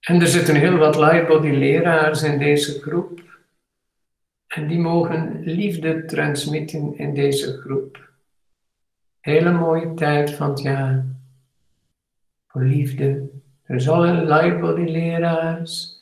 En 0.00 0.20
er 0.20 0.26
zitten 0.26 0.54
heel 0.54 0.76
wat 0.76 0.96
lightbody 0.96 1.48
leraars 1.48 2.22
in 2.22 2.38
deze 2.38 2.80
groep. 2.80 3.33
En 4.54 4.66
die 4.66 4.78
mogen 4.78 5.40
liefde 5.42 6.04
transmitten 6.04 6.98
in 6.98 7.14
deze 7.14 7.60
groep. 7.60 8.12
Hele 9.20 9.50
mooie 9.52 9.94
tijd 9.94 10.30
van 10.30 10.50
het 10.50 10.60
jaar. 10.60 11.06
voor 12.46 12.62
liefde. 12.62 13.30
Dus 13.66 13.88
alle 13.88 14.24
lightbody 14.24 14.82
leraars 14.82 16.00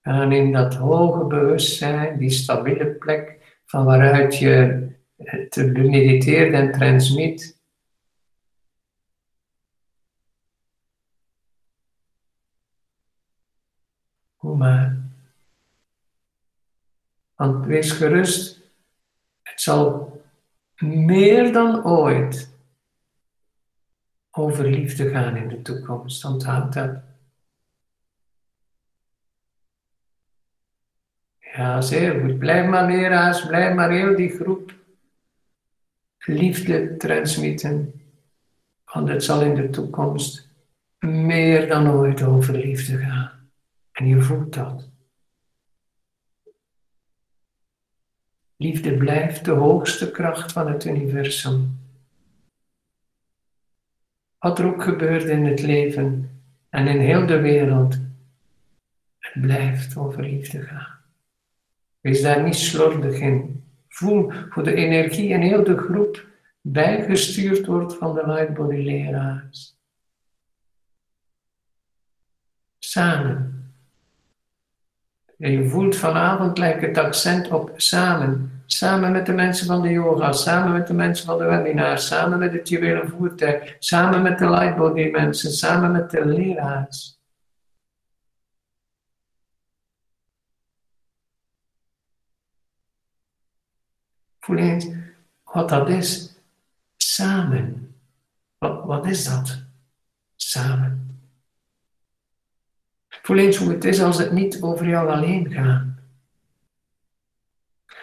gaan 0.00 0.32
in 0.32 0.52
dat 0.52 0.74
hoge 0.74 1.26
bewustzijn, 1.26 2.18
die 2.18 2.30
stabiele 2.30 2.86
plek 2.86 3.38
van 3.64 3.84
waaruit 3.84 4.38
je 4.38 4.86
het 5.16 5.56
mediteert 5.72 6.52
en 6.52 6.72
transmit. 6.72 7.60
Hoe 14.36 14.56
maar. 14.56 15.01
Want 17.42 17.66
wees 17.66 17.92
gerust, 17.92 18.60
het 19.42 19.60
zal 19.60 20.12
meer 20.76 21.52
dan 21.52 21.84
ooit 21.84 22.56
over 24.30 24.70
liefde 24.70 25.08
gaan 25.08 25.36
in 25.36 25.48
de 25.48 25.62
toekomst. 25.62 26.24
Onthoud 26.24 26.72
dat. 26.72 27.02
Ja, 31.38 31.80
zeer 31.80 32.20
goed. 32.20 32.38
Blijf 32.38 32.68
maar 32.68 32.86
leraars, 32.86 33.46
blijf 33.46 33.74
maar 33.74 33.90
heel 33.90 34.16
die 34.16 34.30
groep 34.30 34.74
liefde 36.18 36.96
transmitten. 36.96 38.02
Want 38.84 39.08
het 39.08 39.24
zal 39.24 39.42
in 39.42 39.54
de 39.54 39.70
toekomst 39.70 40.48
meer 40.98 41.68
dan 41.68 41.90
ooit 41.90 42.22
over 42.22 42.54
liefde 42.54 42.98
gaan. 42.98 43.50
En 43.92 44.06
je 44.06 44.20
voelt 44.20 44.54
dat. 44.54 44.91
Liefde 48.62 48.96
blijft 48.96 49.44
de 49.44 49.50
hoogste 49.50 50.10
kracht 50.10 50.52
van 50.52 50.72
het 50.72 50.84
universum. 50.84 51.80
Wat 54.38 54.58
er 54.58 54.66
ook 54.66 54.82
gebeurt 54.82 55.24
in 55.24 55.44
het 55.44 55.60
leven 55.60 56.40
en 56.68 56.86
in 56.86 57.00
heel 57.00 57.26
de 57.26 57.40
wereld, 57.40 57.98
het 59.18 59.40
blijft 59.40 59.96
over 59.96 60.22
liefde 60.22 60.62
gaan. 60.62 60.98
Wees 62.00 62.22
daar 62.22 62.42
niet 62.42 62.54
slordig 62.54 63.18
in. 63.18 63.64
Voel 63.88 64.32
hoe 64.32 64.62
de 64.62 64.74
energie 64.74 65.28
in 65.28 65.40
heel 65.40 65.64
de 65.64 65.76
groep 65.76 66.26
bijgestuurd 66.60 67.66
wordt 67.66 67.94
van 67.94 68.14
de 68.14 68.26
Lightbody 68.26 68.76
leraars. 68.76 69.76
Samen. 72.78 73.72
En 75.38 75.50
je 75.50 75.68
voelt 75.68 75.96
vanavond 75.96 76.58
lijkt 76.58 76.82
het 76.82 76.98
accent 76.98 77.50
op 77.50 77.72
samen. 77.76 78.51
Samen 78.72 79.12
met 79.12 79.26
de 79.26 79.32
mensen 79.32 79.66
van 79.66 79.82
de 79.82 79.88
yoga, 79.88 80.32
samen 80.32 80.72
met 80.72 80.86
de 80.86 80.94
mensen 80.94 81.26
van 81.26 81.38
de 81.38 81.44
webinar, 81.44 81.98
samen 81.98 82.38
met 82.38 82.52
het 82.52 82.68
juwelen 82.68 83.08
voertuig, 83.08 83.76
samen 83.78 84.22
met 84.22 84.38
de 84.38 84.50
lightbody 84.50 85.10
mensen, 85.10 85.50
samen 85.50 85.92
met 85.92 86.10
de 86.10 86.24
leraars. 86.26 87.20
Voel 94.40 94.56
eens 94.56 94.86
wat 95.44 95.68
dat 95.68 95.88
is. 95.88 96.36
Samen. 96.96 97.96
Wat, 98.58 98.84
wat 98.84 99.06
is 99.06 99.24
dat? 99.24 99.64
Samen. 100.36 101.20
Voel 103.08 103.38
eens 103.38 103.56
hoe 103.56 103.72
het 103.72 103.84
is 103.84 104.02
als 104.02 104.18
het 104.18 104.32
niet 104.32 104.62
over 104.62 104.88
jou 104.88 105.10
alleen 105.10 105.52
gaat. 105.52 105.91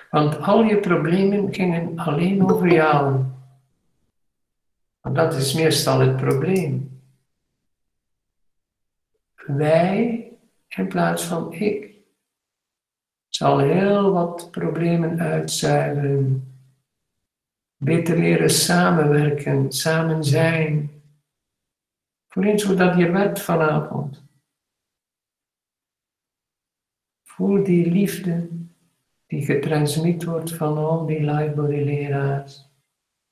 Want 0.10 0.39
al 0.39 0.64
je 0.64 0.80
problemen 0.80 1.53
gingen 1.53 1.99
alleen 1.99 2.51
over 2.51 2.72
jou. 2.72 3.26
Dat 5.01 5.34
is 5.34 5.53
meestal 5.53 5.99
het 5.99 6.16
probleem. 6.16 7.01
Wij 9.36 10.32
in 10.68 10.88
plaats 10.88 11.24
van 11.24 11.53
ik 11.53 11.95
zal 13.28 13.60
heel 13.60 14.12
wat 14.12 14.51
problemen 14.51 15.20
uitzuiveren. 15.20 16.53
Beter 17.78 18.18
leren 18.18 18.49
samenwerken, 18.49 19.72
samen 19.72 20.24
zijn. 20.24 20.91
Voel 22.28 22.43
eens 22.43 22.64
hoe 22.64 22.76
dat 22.76 22.97
je 22.97 23.12
werd 23.12 23.41
vanavond. 23.41 24.24
Voel 27.24 27.64
die 27.64 27.91
liefde 27.91 28.59
die 29.30 29.45
getransmit 29.45 30.23
wordt 30.23 30.53
van 30.53 30.77
al 30.77 31.05
die 31.05 31.23
lightbody 31.23 31.75
leraars 31.75 32.69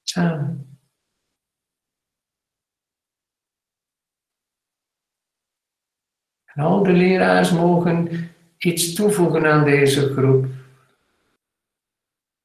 samen. 0.04 0.80
En 6.46 6.64
al 6.64 6.84
de 6.84 6.92
leraars 6.92 7.52
mogen 7.52 8.30
iets 8.58 8.94
toevoegen 8.94 9.52
aan 9.52 9.64
deze 9.64 10.14
groep. 10.14 10.46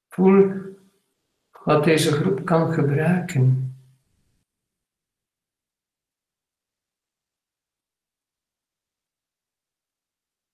Voel 0.08 0.52
wat 1.64 1.84
deze 1.84 2.12
groep 2.12 2.44
kan 2.44 2.72
gebruiken. 2.72 3.71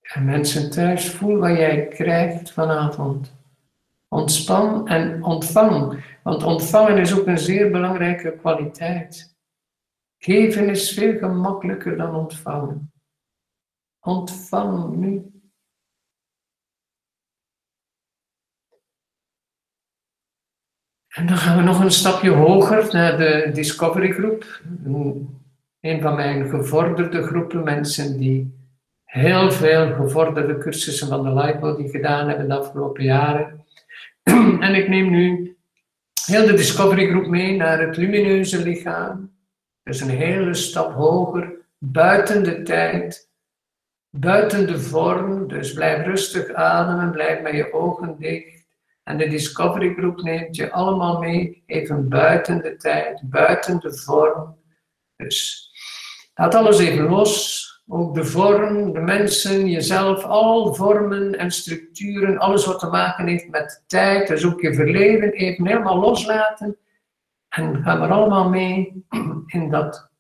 En 0.08 0.24
mensen 0.24 0.70
thuis, 0.70 1.10
voel 1.10 1.38
wat 1.38 1.56
jij 1.56 1.88
krijgt 1.88 2.52
vanavond. 2.52 3.36
Ontspan 4.08 4.88
en 4.88 5.24
ontvang, 5.24 6.04
want 6.22 6.42
ontvangen 6.42 6.98
is 6.98 7.18
ook 7.18 7.26
een 7.26 7.38
zeer 7.38 7.70
belangrijke 7.70 8.36
kwaliteit. 8.36 9.36
Geven 10.18 10.68
is 10.68 10.92
veel 10.92 11.18
gemakkelijker 11.18 11.96
dan 11.96 12.14
ontvangen. 12.14 12.92
Ontvang 14.00 14.96
nu. 14.96 15.32
En 21.08 21.26
dan 21.26 21.36
gaan 21.36 21.56
we 21.56 21.62
nog 21.62 21.80
een 21.80 21.90
stapje 21.90 22.30
hoger 22.30 22.92
naar 22.92 23.16
de 23.16 23.50
Discovery 23.52 24.12
Groep. 24.12 24.62
Een 25.80 26.00
van 26.00 26.14
mijn 26.14 26.48
gevorderde 26.48 27.22
groepen 27.22 27.64
mensen 27.64 28.18
die 28.18 28.57
heel 29.08 29.50
veel 29.50 29.94
gevorderde 29.94 30.58
cursussen 30.58 31.08
van 31.08 31.22
de 31.22 31.32
Lightbody 31.32 31.88
gedaan 31.88 32.28
hebben 32.28 32.48
de 32.48 32.54
afgelopen 32.54 33.04
jaren. 33.04 33.64
en 34.66 34.74
ik 34.74 34.88
neem 34.88 35.10
nu 35.10 35.56
heel 36.26 36.46
de 36.46 36.54
Discovery 36.54 37.10
Groep 37.10 37.26
mee 37.26 37.56
naar 37.56 37.80
het 37.80 37.96
lumineuze 37.96 38.62
lichaam. 38.62 39.36
Dus 39.82 40.00
een 40.00 40.10
hele 40.10 40.54
stap 40.54 40.92
hoger, 40.92 41.52
buiten 41.78 42.44
de 42.44 42.62
tijd, 42.62 43.30
buiten 44.10 44.66
de 44.66 44.80
vorm. 44.80 45.48
Dus 45.48 45.72
blijf 45.72 46.04
rustig 46.04 46.52
ademen, 46.52 47.10
blijf 47.10 47.40
met 47.40 47.54
je 47.54 47.72
ogen 47.72 48.16
dicht. 48.18 48.66
En 49.02 49.18
de 49.18 49.28
Discovery 49.28 49.94
Groep 49.94 50.22
neemt 50.22 50.56
je 50.56 50.70
allemaal 50.70 51.18
mee, 51.18 51.62
even 51.66 52.08
buiten 52.08 52.62
de 52.62 52.76
tijd, 52.76 53.20
buiten 53.24 53.80
de 53.80 53.96
vorm. 53.96 54.58
Dus 55.16 55.70
laat 56.34 56.54
alles 56.54 56.78
even 56.78 57.08
los. 57.08 57.66
Ook 57.90 58.14
de 58.14 58.24
vorm, 58.24 58.92
de 58.92 59.00
mensen, 59.00 59.68
jezelf, 59.68 60.24
al 60.24 60.74
vormen 60.74 61.38
en 61.38 61.50
structuren, 61.50 62.38
alles 62.38 62.66
wat 62.66 62.78
te 62.78 62.86
maken 62.86 63.26
heeft 63.26 63.48
met 63.48 63.84
tijd, 63.86 64.28
dus 64.28 64.46
ook 64.46 64.60
je 64.60 64.74
verleden, 64.74 65.32
even 65.32 65.66
helemaal 65.66 65.98
loslaten. 65.98 66.76
En 67.48 67.82
gaan 67.82 68.00
we 68.00 68.06
allemaal 68.06 68.48
mee 68.48 69.04
in 69.46 69.70
dat 69.70 70.10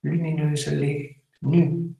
lumineuze 0.00 0.74
licht 0.74 1.14
nu. 1.38 1.94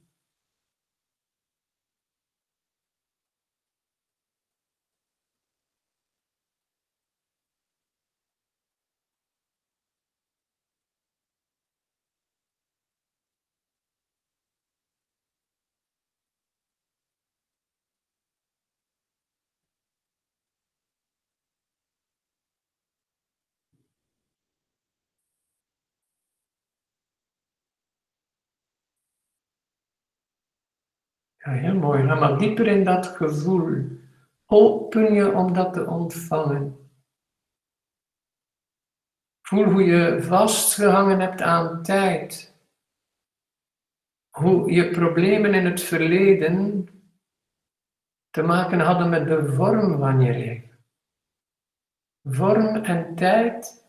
Ja, 31.43 31.51
heel 31.51 31.75
mooi. 31.75 32.03
Ga 32.03 32.15
maar 32.15 32.37
dieper 32.37 32.67
in 32.67 32.83
dat 32.83 33.07
gevoel. 33.07 33.99
Open 34.45 35.13
je 35.13 35.31
om 35.31 35.53
dat 35.53 35.73
te 35.73 35.85
ontvangen. 35.85 36.89
Voel 39.41 39.63
hoe 39.63 39.83
je 39.83 40.23
vastgehangen 40.23 41.19
hebt 41.19 41.41
aan 41.41 41.83
tijd. 41.83 42.55
Hoe 44.29 44.71
je 44.71 44.89
problemen 44.89 45.53
in 45.53 45.65
het 45.65 45.81
verleden 45.81 46.87
te 48.29 48.41
maken 48.41 48.79
hadden 48.79 49.09
met 49.09 49.27
de 49.27 49.53
vorm 49.53 49.97
van 49.97 50.21
je 50.21 50.31
leven. 50.31 50.69
Vorm 52.23 52.75
en 52.75 53.15
tijd 53.15 53.80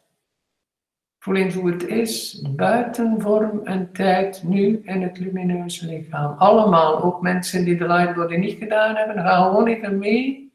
Voel 1.22 1.36
eens 1.36 1.54
hoe 1.54 1.70
het 1.70 1.82
is, 1.82 2.42
buiten 2.50 3.20
vorm 3.20 3.66
en 3.66 3.92
tijd, 3.92 4.42
nu 4.42 4.82
in 4.84 5.02
het 5.02 5.18
lumineuze 5.18 5.86
lichaam. 5.86 6.38
Allemaal, 6.38 7.02
ook 7.02 7.20
mensen 7.20 7.64
die 7.64 7.76
de 7.76 7.86
lightbody 7.86 8.36
niet 8.36 8.58
gedaan 8.58 8.96
hebben, 8.96 9.16
gaan 9.16 9.44
gewoon 9.44 9.66
even 9.66 9.98
mee 9.98 10.52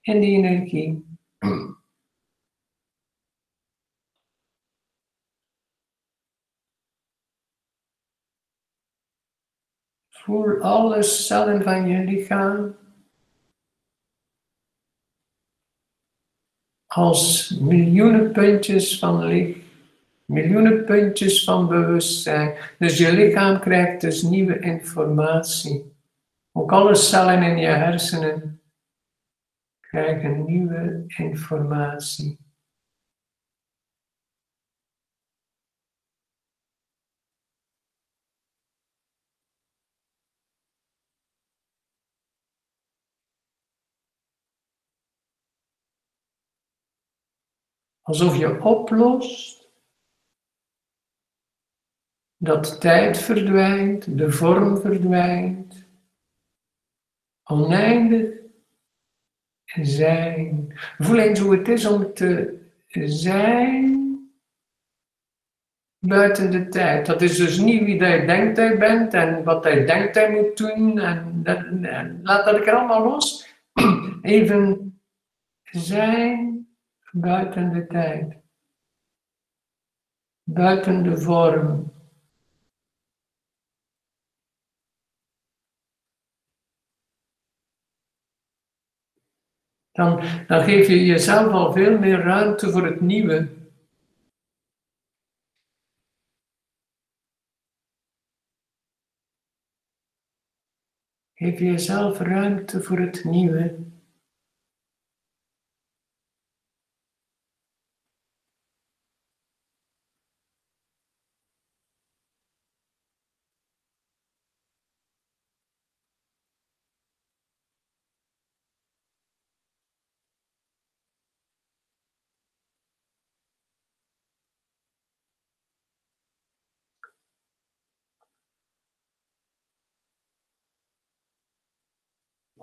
in 0.00 0.20
die 0.20 0.36
energie. 0.36 1.18
Voel 10.08 10.60
alle 10.60 11.02
cellen 11.02 11.62
van 11.62 11.88
je 11.88 12.04
lichaam 12.04 12.76
als 16.86 17.50
miljoenen 17.60 18.32
puntjes 18.32 18.98
van 18.98 19.24
licht, 19.24 19.63
miljoenen 20.24 20.84
puntjes 20.84 21.44
van 21.44 21.68
bewustzijn. 21.68 22.56
Dus 22.78 22.98
je 22.98 23.12
lichaam 23.12 23.60
krijgt 23.60 24.00
dus 24.00 24.22
nieuwe 24.22 24.58
informatie. 24.58 25.92
Ook 26.52 26.72
alle 26.72 26.94
cellen 26.94 27.42
in 27.42 27.58
je 27.58 27.66
hersenen 27.66 28.62
krijgen 29.80 30.44
nieuwe 30.44 31.04
informatie. 31.06 32.38
Alsof 48.02 48.36
je 48.36 48.62
oplost 48.62 49.63
dat 52.44 52.80
tijd 52.80 53.18
verdwijnt, 53.18 54.18
de 54.18 54.30
vorm 54.30 54.76
verdwijnt, 54.76 55.86
oneindig 57.42 58.26
zijn. 59.64 60.72
Voel 60.98 61.18
eens 61.18 61.38
hoe 61.38 61.56
het 61.56 61.68
is 61.68 61.86
om 61.86 62.14
te 62.14 62.62
zijn 62.92 63.94
buiten 65.98 66.50
de 66.50 66.68
tijd. 66.68 67.06
Dat 67.06 67.22
is 67.22 67.36
dus 67.36 67.58
niet 67.58 67.84
wie 67.84 67.96
jij 67.96 68.26
denkt 68.26 68.56
hij 68.56 68.78
bent 68.78 69.14
en 69.14 69.44
wat 69.44 69.64
hij 69.64 69.86
denkt 69.86 70.14
hij 70.14 70.30
moet 70.30 70.56
doen. 70.56 70.98
En, 70.98 71.40
en 71.82 72.20
laat 72.22 72.44
dat 72.44 72.56
ik 72.56 72.66
er 72.66 72.74
allemaal 72.74 73.04
los. 73.04 73.54
Even 74.22 74.98
zijn 75.62 76.68
buiten 77.12 77.72
de 77.72 77.86
tijd, 77.86 78.36
buiten 80.42 81.02
de 81.02 81.18
vorm. 81.18 81.93
Dan, 89.94 90.20
dan 90.46 90.62
geef 90.62 90.86
je 90.88 91.04
jezelf 91.04 91.52
al 91.52 91.72
veel 91.72 91.98
meer 91.98 92.18
ruimte 92.18 92.70
voor 92.70 92.84
het 92.86 93.00
nieuwe. 93.00 93.48
Geef 101.34 101.58
jezelf 101.58 102.18
ruimte 102.18 102.82
voor 102.82 102.98
het 102.98 103.24
nieuwe. 103.24 103.93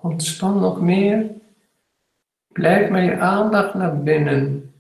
Ontspan 0.02 0.60
nog 0.60 0.82
meer. 0.82 1.32
Blijf 2.47 2.89
met 2.89 3.04
je 3.04 3.18
aandacht 3.18 3.74
naar 3.74 4.04
binnen. 4.04 4.74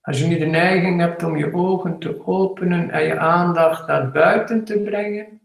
Als 0.00 0.20
je 0.20 0.26
nu 0.26 0.38
de 0.38 0.46
neiging 0.46 1.00
hebt 1.00 1.22
om 1.22 1.36
je 1.36 1.54
ogen 1.54 1.98
te 1.98 2.26
openen 2.26 2.90
en 2.90 3.02
je 3.02 3.18
aandacht 3.18 3.86
naar 3.86 4.10
buiten 4.10 4.64
te 4.64 4.78
brengen, 4.78 5.40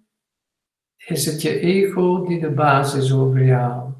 is 1.05 1.25
het 1.25 1.41
je 1.41 1.59
ego 1.59 2.25
die 2.25 2.39
de 2.39 2.51
baas 2.51 2.95
is 2.95 3.13
over 3.13 3.45
jou. 3.45 3.91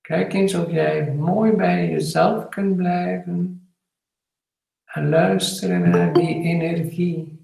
Kijk 0.00 0.32
eens 0.32 0.54
of 0.54 0.70
jij 0.70 1.14
mooi 1.14 1.52
bij 1.52 1.90
jezelf 1.90 2.48
kunt 2.48 2.76
blijven 2.76 3.66
en 4.84 5.08
luisteren 5.08 5.90
naar 5.90 6.12
die 6.12 6.42
energie. 6.42 7.41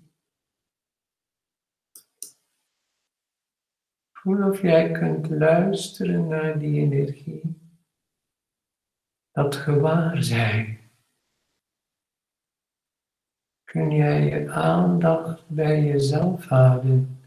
Voel 4.29 4.49
of 4.49 4.62
jij 4.62 4.91
kunt 4.91 5.31
luisteren 5.31 6.29
naar 6.29 6.59
die 6.59 6.81
energie. 6.81 7.57
Dat 9.33 9.57
gewaarzijn. 9.57 10.79
Kun 13.64 13.91
jij 13.91 14.24
je 14.24 14.51
aandacht 14.51 15.45
bij 15.47 15.85
jezelf 15.85 16.45
houden. 16.45 17.20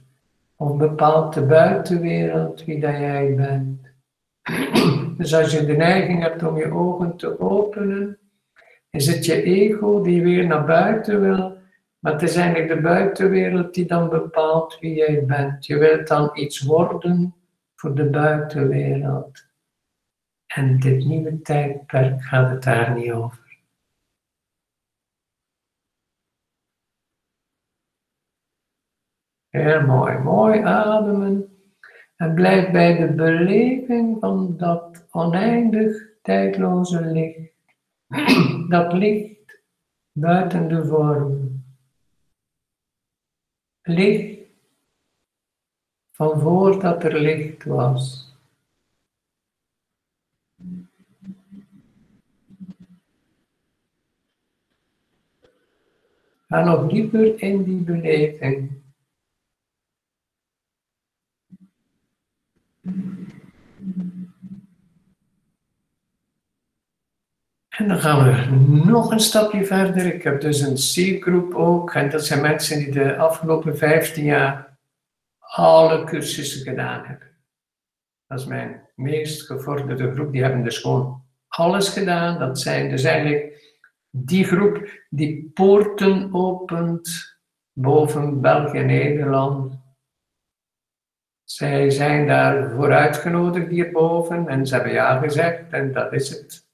Of 0.55 0.77
bepaalt 0.77 1.33
de 1.33 1.45
buitenwereld 1.45 2.63
wie 2.63 2.79
dat 2.79 2.97
jij 2.97 3.35
bent. 3.35 3.87
Dus 5.17 5.33
als 5.33 5.51
je 5.51 5.65
de 5.65 5.75
neiging 5.75 6.21
hebt 6.21 6.43
om 6.43 6.57
je 6.57 6.71
ogen 6.71 7.17
te 7.17 7.39
openen, 7.39 8.17
is 8.89 9.07
het 9.07 9.25
je 9.25 9.41
ego 9.41 10.01
die 10.01 10.21
weer 10.21 10.47
naar 10.47 10.65
buiten 10.65 11.21
wil 11.21 11.57
maar 12.01 12.11
het 12.11 12.21
is 12.21 12.35
eigenlijk 12.35 12.67
de 12.75 12.81
buitenwereld 12.81 13.73
die 13.73 13.85
dan 13.85 14.09
bepaalt 14.09 14.79
wie 14.79 14.93
jij 14.93 15.25
bent. 15.25 15.65
Je 15.65 15.77
wilt 15.77 16.07
dan 16.07 16.29
iets 16.33 16.61
worden 16.61 17.35
voor 17.75 17.95
de 17.95 18.09
buitenwereld. 18.09 19.45
En 20.47 20.79
dit 20.79 21.05
nieuwe 21.05 21.41
tijdperk 21.41 22.23
gaat 22.23 22.49
het 22.49 22.63
daar 22.63 22.95
niet 22.95 23.11
over. 23.11 23.59
Heel 29.49 29.81
mooi, 29.81 30.17
mooi 30.17 30.59
ademen. 30.59 31.57
En 32.15 32.33
blijf 32.33 32.71
bij 32.71 32.97
de 32.97 33.13
beleving 33.13 34.19
van 34.19 34.57
dat 34.57 35.07
oneindig 35.11 36.09
tijdloze 36.21 37.01
licht. 37.01 37.49
Dat 38.69 38.93
licht 38.93 39.61
buiten 40.11 40.67
de 40.67 40.85
vorm 40.85 41.50
licht 43.93 44.39
van 46.11 46.39
voordat 46.39 47.03
er 47.03 47.19
licht 47.19 47.63
was. 47.63 48.29
Ga 56.47 56.63
nog 56.63 56.89
dieper 56.91 57.41
in 57.41 57.63
die 57.63 57.79
beleving. 57.79 58.81
En 67.81 67.87
dan 67.87 67.99
gaan 67.99 68.23
we 68.23 68.55
nog 68.89 69.11
een 69.11 69.19
stapje 69.19 69.65
verder. 69.65 70.13
Ik 70.13 70.23
heb 70.23 70.41
dus 70.41 70.59
een 70.59 70.75
C-groep 70.75 71.53
ook. 71.53 71.93
En 71.93 72.09
dat 72.09 72.25
zijn 72.25 72.41
mensen 72.41 72.77
die 72.77 72.91
de 72.91 73.17
afgelopen 73.17 73.77
15 73.77 74.23
jaar 74.23 74.77
alle 75.39 76.03
cursussen 76.03 76.61
gedaan 76.61 77.05
hebben. 77.05 77.27
Dat 78.27 78.39
is 78.39 78.45
mijn 78.45 78.89
meest 78.95 79.45
gevorderde 79.45 80.13
groep. 80.13 80.31
Die 80.31 80.41
hebben 80.41 80.63
dus 80.63 80.77
gewoon 80.77 81.23
alles 81.47 81.89
gedaan. 81.89 82.39
Dat 82.39 82.59
zijn 82.59 82.89
dus 82.89 83.03
eigenlijk 83.03 83.75
die 84.09 84.45
groep 84.45 84.87
die 85.09 85.51
poorten 85.53 86.33
opent 86.33 87.39
boven 87.71 88.41
België 88.41 88.77
en 88.77 88.85
Nederland. 88.85 89.79
Zij 91.43 91.89
zijn 91.89 92.27
daar 92.27 92.71
voor 92.71 92.93
uitgenodigd 92.93 93.69
hierboven 93.69 94.47
en 94.47 94.65
ze 94.65 94.73
hebben 94.73 94.93
ja 94.93 95.19
gezegd 95.19 95.71
en 95.71 95.93
dat 95.93 96.13
is 96.13 96.29
het. 96.29 96.69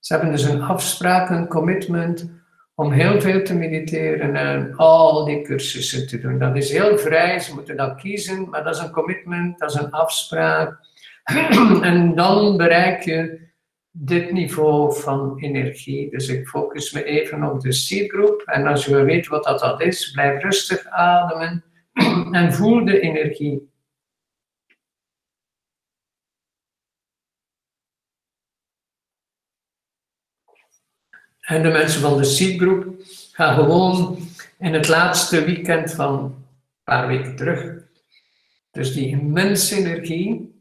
Ze 0.00 0.12
hebben 0.14 0.32
dus 0.32 0.42
een 0.42 0.62
afspraak, 0.62 1.30
een 1.30 1.48
commitment 1.48 2.30
om 2.74 2.92
heel 2.92 3.20
veel 3.20 3.42
te 3.42 3.54
mediteren 3.54 4.36
en 4.36 4.76
al 4.76 5.24
die 5.24 5.42
cursussen 5.42 6.06
te 6.06 6.18
doen. 6.18 6.38
Dat 6.38 6.56
is 6.56 6.70
heel 6.70 6.98
vrij, 6.98 7.38
ze 7.38 7.54
moeten 7.54 7.76
dat 7.76 8.00
kiezen, 8.00 8.48
maar 8.48 8.64
dat 8.64 8.74
is 8.74 8.80
een 8.80 8.90
commitment, 8.90 9.58
dat 9.58 9.70
is 9.70 9.76
een 9.76 9.90
afspraak. 9.90 10.78
en 11.82 12.14
dan 12.14 12.56
bereik 12.56 13.02
je 13.02 13.46
dit 13.90 14.32
niveau 14.32 15.00
van 15.00 15.38
energie. 15.38 16.10
Dus 16.10 16.28
ik 16.28 16.48
focus 16.48 16.92
me 16.92 17.04
even 17.04 17.50
op 17.50 17.60
de 17.60 17.72
seedgroep. 17.72 18.42
En 18.44 18.66
als 18.66 18.84
je 18.84 19.02
weet 19.02 19.26
wat 19.26 19.44
dat, 19.44 19.60
dat 19.60 19.80
is, 19.80 20.10
blijf 20.10 20.42
rustig 20.42 20.86
ademen 20.86 21.64
en 22.32 22.52
voel 22.52 22.84
de 22.84 23.00
energie. 23.00 23.70
En 31.48 31.62
de 31.62 31.68
mensen 31.68 32.00
van 32.00 32.16
de 32.16 32.24
seedgroep 32.24 33.02
gaan 33.32 33.54
gewoon 33.54 34.18
in 34.58 34.74
het 34.74 34.88
laatste 34.88 35.44
weekend 35.44 35.92
van 35.92 36.24
een 36.24 36.44
paar 36.84 37.06
weken 37.06 37.36
terug. 37.36 37.82
Dus 38.70 38.92
die 38.92 39.08
immense 39.08 39.76
energie 39.76 40.56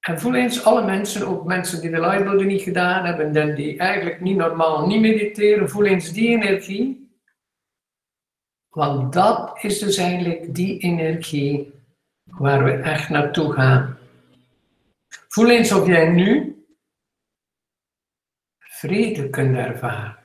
en 0.00 0.20
voel 0.20 0.34
eens 0.34 0.64
alle 0.64 0.84
mensen, 0.84 1.26
ook 1.26 1.44
mensen 1.44 1.80
die 1.80 1.90
de 1.90 2.00
lightbuilding 2.00 2.50
niet 2.50 2.62
gedaan 2.62 3.04
hebben 3.04 3.36
en 3.36 3.54
die 3.54 3.78
eigenlijk 3.78 4.20
niet 4.20 4.36
normaal 4.36 4.86
niet 4.86 5.00
mediteren, 5.00 5.70
voel 5.70 5.84
eens 5.84 6.12
die 6.12 6.28
energie. 6.28 7.08
Want 8.68 9.12
dat 9.12 9.58
is 9.62 9.78
dus 9.78 9.96
eigenlijk 9.96 10.54
die 10.54 10.78
energie 10.78 11.72
waar 12.24 12.64
we 12.64 12.72
echt 12.72 13.08
naartoe 13.08 13.52
gaan. 13.52 13.98
Voel 15.28 15.50
eens 15.50 15.72
of 15.72 15.86
jij 15.86 16.08
nu 16.08 16.53
vrede 18.78 19.30
kunt 19.30 19.56
ervaren. 19.56 20.22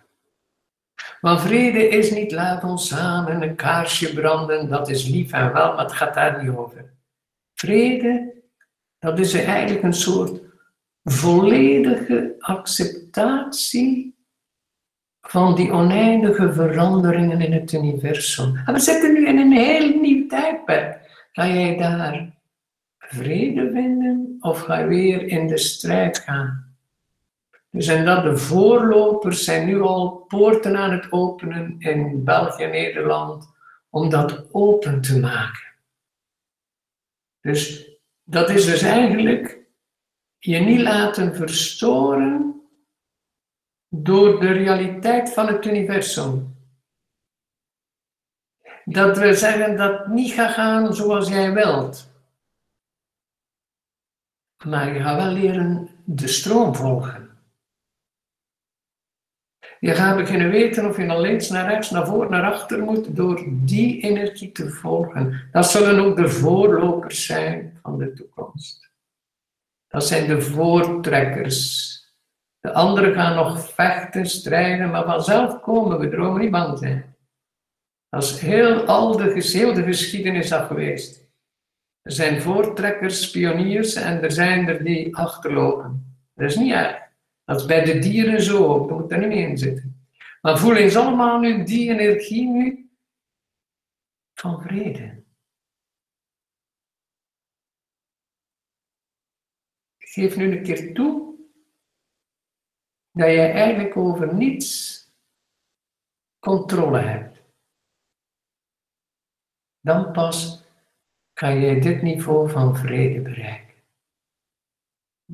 Want 1.22 1.41
vrede 1.41 1.88
is 1.88 2.12
niet 2.12 2.32
laat 2.32 2.64
ons 2.64 2.88
samen 2.88 3.41
een 3.41 3.56
kaarsje 3.56 4.14
branden, 4.14 4.70
dat 4.70 4.89
is 4.89 5.08
lief 5.08 5.32
en 5.32 5.54
wel, 5.54 5.74
maar 5.74 5.84
het 5.84 5.93
gaat 5.93 6.14
daar 6.14 6.43
niet 6.43 6.56
over. 6.56 6.93
Vrede 7.54 8.38
dat 9.00 9.20
is 9.20 9.34
eigenlijk 9.34 9.84
een 9.84 9.93
soort 9.93 10.41
volledige 11.04 12.36
acceptatie 12.39 14.18
van 15.22 15.56
die 15.56 15.72
oneindige 15.72 16.54
veranderingen 16.54 17.41
in 17.41 17.52
het 17.52 17.74
universum. 17.74 18.62
En 18.66 18.74
we 18.74 18.80
zitten 18.80 19.14
nu 19.14 19.28
in 19.28 19.38
een 19.38 19.52
heel 19.52 20.00
nieuw 20.00 20.28
tijdperk. 20.28 21.28
Ga 21.32 21.47
jij 21.47 21.78
daar 21.78 22.38
vrede 22.97 23.72
vinden 23.72 24.38
of 24.39 24.60
ga 24.60 24.80
je 24.80 24.88
weer 24.88 25.28
in 25.28 25.47
de 25.47 25.58
strijd 25.58 26.20
gaan? 26.20 26.68
Dus 27.72 27.88
en 27.88 28.05
dat 28.05 28.24
de 28.24 28.38
voorlopers 28.38 29.43
zijn 29.43 29.65
nu 29.65 29.82
al 29.82 30.09
poorten 30.09 30.78
aan 30.78 30.91
het 30.91 31.11
openen 31.11 31.76
in 31.80 32.24
België 32.24 32.63
en 32.63 32.72
Nederland 32.72 33.49
om 33.89 34.09
dat 34.09 34.53
open 34.53 35.01
te 35.01 35.20
maken. 35.20 35.67
Dus 37.41 37.89
dat 38.24 38.49
is 38.49 38.65
dus 38.65 38.82
eigenlijk 38.82 39.59
je 40.38 40.59
niet 40.59 40.82
laten 40.82 41.36
verstoren 41.36 42.61
door 43.89 44.39
de 44.39 44.51
realiteit 44.51 45.34
van 45.34 45.47
het 45.47 45.65
universum. 45.65 46.57
Dat 48.86 49.17
we 49.17 49.34
zeggen 49.34 49.78
dat 49.78 50.07
niet 50.07 50.34
gaat 50.34 50.53
gaan 50.53 50.93
zoals 50.93 51.30
jij 51.30 51.53
wilt. 51.53 52.11
Maar 54.65 54.93
je 54.93 54.99
gaat 54.99 55.24
wel 55.24 55.32
leren 55.32 55.89
de 56.05 56.28
stroom 56.28 56.76
volgen. 56.76 57.28
Je 59.80 59.93
gaat 59.93 60.17
beginnen 60.17 60.49
weten 60.49 60.86
of 60.86 60.97
je 60.97 61.03
naar 61.03 61.19
links, 61.19 61.49
naar 61.49 61.69
rechts, 61.69 61.89
naar 61.89 62.05
voor, 62.05 62.30
naar 62.30 62.51
achter 62.51 62.84
moet 62.84 63.15
door 63.15 63.43
die 63.47 64.01
energie 64.01 64.51
te 64.51 64.69
volgen. 64.69 65.47
Dat 65.51 65.71
zullen 65.71 66.05
ook 66.05 66.17
de 66.17 66.30
voorlopers 66.30 67.25
zijn 67.25 67.80
van 67.82 67.97
de 67.97 68.13
toekomst. 68.13 68.91
Dat 69.88 70.07
zijn 70.07 70.27
de 70.27 70.41
voortrekkers. 70.41 71.88
De 72.59 72.73
anderen 72.73 73.13
gaan 73.13 73.36
nog 73.36 73.73
vechten, 73.73 74.25
strijden, 74.25 74.89
maar 74.89 75.05
vanzelf 75.05 75.61
komen 75.61 75.99
we, 75.99 76.11
erover 76.11 76.39
niet 76.39 76.51
bang 76.51 76.77
zijn. 76.77 77.15
Dat 78.09 78.23
is 78.23 78.39
heel 78.39 78.86
al 78.86 79.17
de, 79.17 79.47
heel 79.51 79.73
de 79.73 79.84
geschiedenis 79.84 80.53
al 80.53 80.65
geweest. 80.65 81.27
Er 82.01 82.11
zijn 82.11 82.41
voortrekkers, 82.41 83.32
pioniers 83.32 83.95
en 83.95 84.21
er 84.21 84.32
zijn 84.32 84.67
er 84.67 84.84
die 84.84 85.15
achterlopen. 85.15 86.17
Dat 86.34 86.49
is 86.49 86.55
niet 86.55 86.73
erg. 86.73 87.09
Is 87.50 87.66
bij 87.66 87.86
de 87.86 88.00
dieren 88.00 88.41
zo 88.41 88.66
ook, 88.66 88.89
moet 88.89 89.12
er 89.12 89.28
niet 89.28 89.38
in 89.38 89.58
zitten. 89.58 90.08
Maar 90.41 90.60
voel 90.60 90.76
eens 90.76 90.95
allemaal 90.95 91.39
nu 91.39 91.64
die 91.64 91.89
energie 91.89 92.47
nu 92.47 92.91
van 94.34 94.62
vrede. 94.62 95.24
Geef 99.97 100.36
nu 100.36 100.58
een 100.58 100.64
keer 100.64 100.93
toe 100.93 101.36
dat 103.12 103.30
je 103.30 103.41
eigenlijk 103.41 103.97
over 103.97 104.34
niets 104.34 104.97
controle 106.39 107.00
hebt. 107.00 107.41
Dan 109.80 110.12
pas 110.12 110.64
kan 111.34 111.60
je 111.60 111.82
dit 111.82 112.02
niveau 112.02 112.50
van 112.50 112.78
vrede 112.78 113.22
bereiken. 113.22 113.68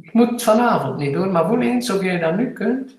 Ik 0.02 0.14
moet 0.14 0.44
vanavond 0.44 0.98
niet 0.98 1.14
doen, 1.14 1.32
maar 1.32 1.48
voel 1.48 1.62
eens 1.62 1.90
of 1.90 2.04
jij 2.04 2.20
dat 2.20 2.38
nu 2.38 2.54
kunt. 2.54 2.98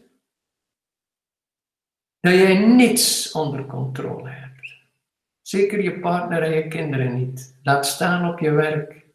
Dat 2.20 2.34
jij 2.34 2.66
niets 2.66 3.32
onder 3.32 3.66
controle 3.66 4.28
hebt. 4.28 4.74
Zeker 5.40 5.82
je 5.82 6.00
partner 6.00 6.42
en 6.42 6.54
je 6.54 6.68
kinderen 6.68 7.14
niet. 7.14 7.58
Laat 7.62 7.86
staan 7.86 8.32
op 8.32 8.38
je 8.38 8.50
werk. 8.50 9.06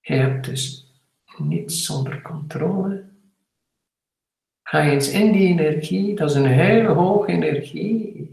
Je 0.00 0.14
hebt 0.14 0.44
dus 0.44 0.92
niets 1.36 1.90
onder 1.90 2.22
controle. 2.22 3.08
Ga 4.62 4.80
eens 4.82 5.10
in 5.10 5.32
die 5.32 5.48
energie, 5.48 6.14
dat 6.14 6.30
is 6.30 6.36
een 6.36 6.46
hele 6.46 6.88
hoge 6.88 7.32
energie, 7.32 8.30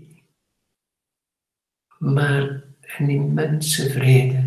maar 1.98 2.64
een 2.98 3.10
immense 3.10 3.90
vrede. 3.90 4.45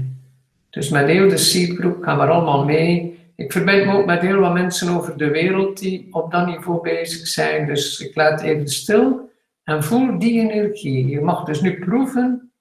Dus 0.79 0.89
met 0.89 1.07
heel 1.07 1.29
de 1.29 1.37
seedgroep 1.37 2.03
gaan 2.03 2.18
we 2.18 2.24
allemaal 2.24 2.64
mee. 2.64 3.18
Ik 3.37 3.53
verbind 3.53 3.87
me 3.87 3.93
ook 3.93 4.07
met 4.07 4.20
heel 4.20 4.39
wat 4.39 4.53
mensen 4.53 4.89
over 4.89 5.18
de 5.18 5.31
wereld 5.31 5.79
die 5.79 6.14
op 6.14 6.31
dat 6.31 6.47
niveau 6.47 6.83
bezig 6.83 7.26
zijn. 7.26 7.66
Dus 7.66 8.01
ik 8.01 8.14
laat 8.14 8.41
even 8.41 8.68
stil 8.68 9.31
en 9.62 9.85
voel 9.85 10.18
die 10.18 10.41
energie. 10.41 11.07
Je 11.07 11.20
mag 11.20 11.45
dus 11.45 11.61
nu 11.61 11.79
proeven 11.79 12.53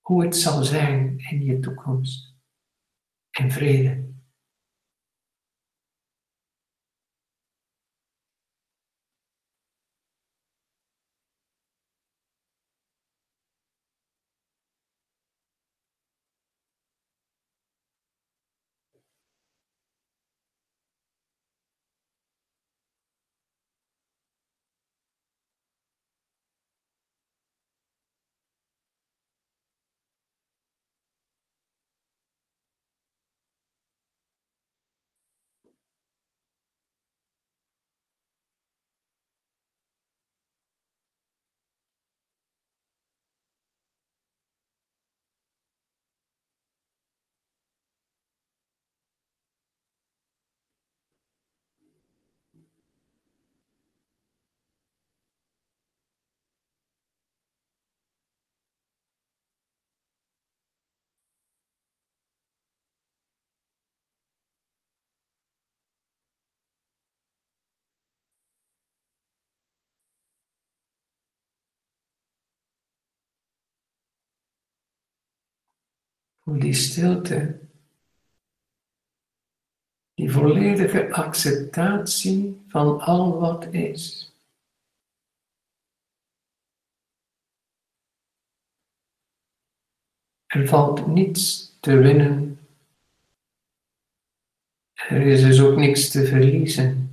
hoe 0.00 0.24
het 0.24 0.36
zal 0.36 0.64
zijn 0.64 1.14
in 1.30 1.44
je 1.44 1.60
toekomst. 1.60 2.34
In 3.30 3.50
vrede. 3.50 4.07
Hoe 76.48 76.58
die 76.58 76.74
stilte, 76.74 77.40
die 80.16 80.30
volledige 80.32 81.02
acceptatie 81.12 82.56
van 82.72 83.00
al 83.00 83.38
wat 83.38 83.66
is. 83.74 84.32
Er 90.46 90.68
valt 90.68 91.06
niets 91.06 91.76
te 91.80 91.96
winnen 91.96 92.48
Er 95.08 95.26
is 95.26 95.40
dus 95.40 95.60
ook 95.60 95.76
niks 95.76 96.10
te 96.10 96.26
verliezen. 96.26 97.07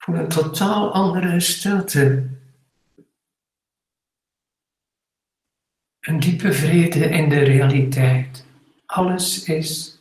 Voel 0.00 0.16
een 0.16 0.28
totaal 0.28 0.92
andere 0.92 1.40
stilte. 1.40 2.28
Een 6.00 6.20
diepe 6.20 6.52
vrede 6.52 7.04
in 7.04 7.28
de 7.28 7.38
realiteit. 7.38 8.46
Alles 8.86 9.44
is 9.44 9.98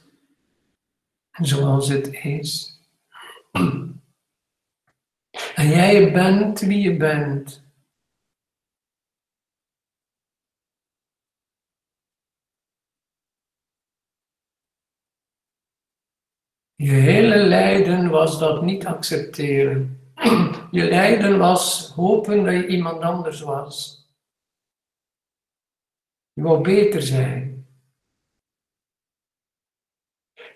zoals 1.31 1.89
het 1.89 2.13
is. 2.13 2.79
En 5.55 5.67
jij 5.67 6.11
bent 6.11 6.59
wie 6.59 6.81
je 6.81 6.97
bent. 6.97 7.68
Je 16.81 16.91
hele 16.91 17.37
lijden 17.37 18.09
was 18.09 18.39
dat 18.39 18.61
niet 18.61 18.85
accepteren. 18.85 20.01
Je 20.71 20.83
lijden 20.89 21.37
was 21.37 21.89
hopen 21.89 22.43
dat 22.43 22.53
je 22.53 22.67
iemand 22.67 23.01
anders 23.01 23.41
was. 23.41 24.07
Je 26.33 26.41
wou 26.41 26.61
beter 26.61 27.01
zijn. 27.01 27.67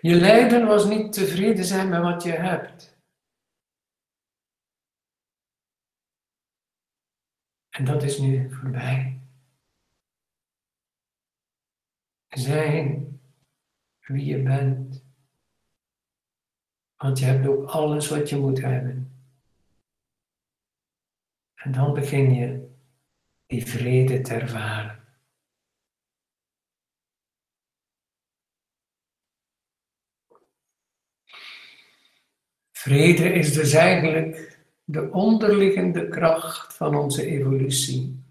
Je 0.00 0.14
lijden 0.14 0.66
was 0.66 0.84
niet 0.84 1.12
tevreden 1.12 1.64
zijn 1.64 1.88
met 1.88 2.00
wat 2.02 2.22
je 2.22 2.32
hebt. 2.32 2.98
En 7.68 7.84
dat 7.84 8.02
is 8.02 8.18
nu 8.18 8.50
voorbij. 8.50 9.20
Zijn 12.28 13.20
wie 14.00 14.24
je 14.24 14.42
bent. 14.42 15.03
Want 17.04 17.18
je 17.18 17.24
hebt 17.24 17.46
ook 17.46 17.68
alles 17.68 18.08
wat 18.08 18.28
je 18.28 18.36
moet 18.36 18.60
hebben. 18.60 19.12
En 21.54 21.72
dan 21.72 21.94
begin 21.94 22.34
je 22.34 22.74
die 23.46 23.66
vrede 23.66 24.20
te 24.20 24.34
ervaren. 24.34 25.04
Vrede 32.72 33.32
is 33.32 33.52
dus 33.52 33.72
eigenlijk 33.72 34.58
de 34.84 35.10
onderliggende 35.10 36.08
kracht 36.08 36.74
van 36.74 36.96
onze 36.96 37.26
evolutie. 37.26 38.24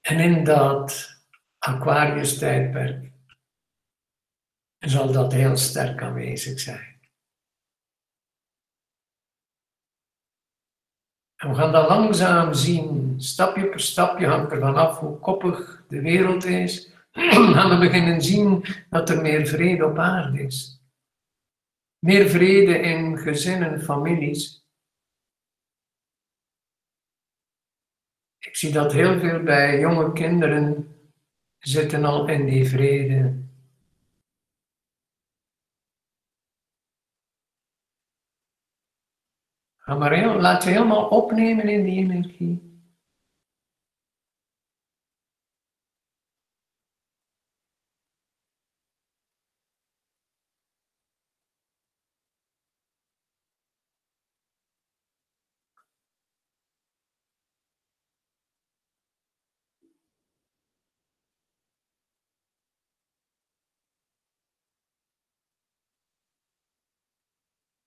En 0.00 0.18
in 0.18 0.44
dat 0.44 1.16
Aquarius-tijdperk 1.58 3.12
zal 4.88 5.12
dat 5.12 5.32
heel 5.32 5.56
sterk 5.56 6.02
aanwezig 6.02 6.60
zijn. 6.60 6.98
En 11.36 11.48
we 11.48 11.54
gaan 11.54 11.72
dat 11.72 11.88
langzaam 11.88 12.54
zien, 12.54 13.20
stapje 13.20 13.68
per 13.68 13.80
stapje 13.80 14.26
hangt 14.26 14.52
er 14.52 14.60
vanaf 14.60 14.98
hoe 14.98 15.18
koppig 15.18 15.84
de 15.88 16.00
wereld 16.00 16.44
is. 16.44 16.92
gaan 17.54 17.70
we 17.70 17.78
beginnen 17.78 18.22
zien 18.22 18.64
dat 18.90 19.08
er 19.10 19.20
meer 19.20 19.46
vrede 19.46 19.84
op 19.84 19.98
aarde 19.98 20.42
is. 20.42 20.82
Meer 21.98 22.28
vrede 22.28 22.78
in 22.78 23.18
gezinnen, 23.18 23.80
families. 23.80 24.64
Ik 28.38 28.56
zie 28.56 28.72
dat 28.72 28.92
heel 28.92 29.18
veel 29.18 29.42
bij 29.42 29.80
jonge 29.80 30.12
kinderen 30.12 30.96
zitten 31.58 32.04
al 32.04 32.28
in 32.28 32.46
die 32.46 32.68
vrede. 32.68 33.49
Ga 39.90 39.96
maar 39.96 40.12
heel, 40.12 40.40
laat 40.40 40.64
je 40.64 40.70
helemaal 40.70 41.08
opnemen 41.08 41.68
in 41.68 41.84
die 41.84 41.98
energie. 41.98 42.68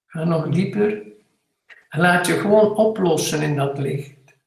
Ga 0.05 0.23
nog 0.23 0.49
dieper 0.49 0.91
en 1.01 1.22
laat 1.97 2.27
je 2.27 2.39
gewoon 2.39 2.75
oplossen 2.75 3.41
in 3.41 3.55
dat 3.55 3.77
licht. 3.77 4.37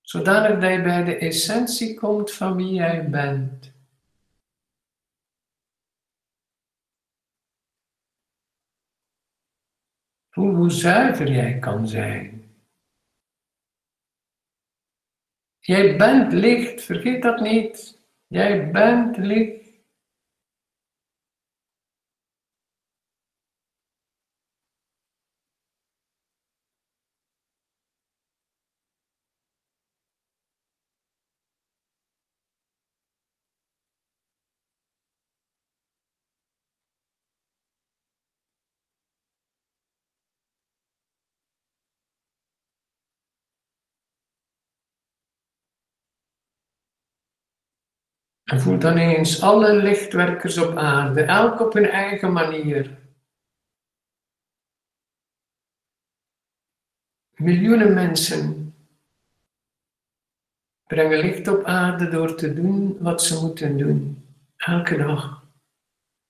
Zodanig 0.00 0.60
dat 0.60 0.70
je 0.70 0.82
bij 0.82 1.04
de 1.04 1.16
essentie 1.16 1.94
komt 1.94 2.32
van 2.32 2.56
wie 2.56 2.72
jij 2.72 3.10
bent. 3.10 3.72
Hoe 10.30 10.70
zuiver 10.70 11.32
jij 11.32 11.58
kan 11.58 11.88
zijn. 11.88 12.44
Jij 15.58 15.96
bent 15.96 16.32
licht, 16.32 16.82
vergeet 16.82 17.22
dat 17.22 17.40
niet. 17.40 17.98
Jij 18.26 18.70
bent 18.70 19.16
licht. 19.16 19.63
En 48.44 48.60
voel 48.60 48.78
dan 48.78 48.96
eens 48.96 49.42
alle 49.42 49.74
lichtwerkers 49.74 50.58
op 50.58 50.76
aarde, 50.76 51.22
elk 51.22 51.60
op 51.60 51.72
hun 51.72 51.88
eigen 51.88 52.32
manier. 52.32 52.98
Miljoenen 57.34 57.94
mensen 57.94 58.74
brengen 60.86 61.18
licht 61.18 61.48
op 61.48 61.64
aarde 61.64 62.08
door 62.08 62.34
te 62.34 62.54
doen 62.54 62.96
wat 63.00 63.22
ze 63.22 63.40
moeten 63.40 63.78
doen, 63.78 64.24
elke 64.56 64.96
dag. 64.96 65.42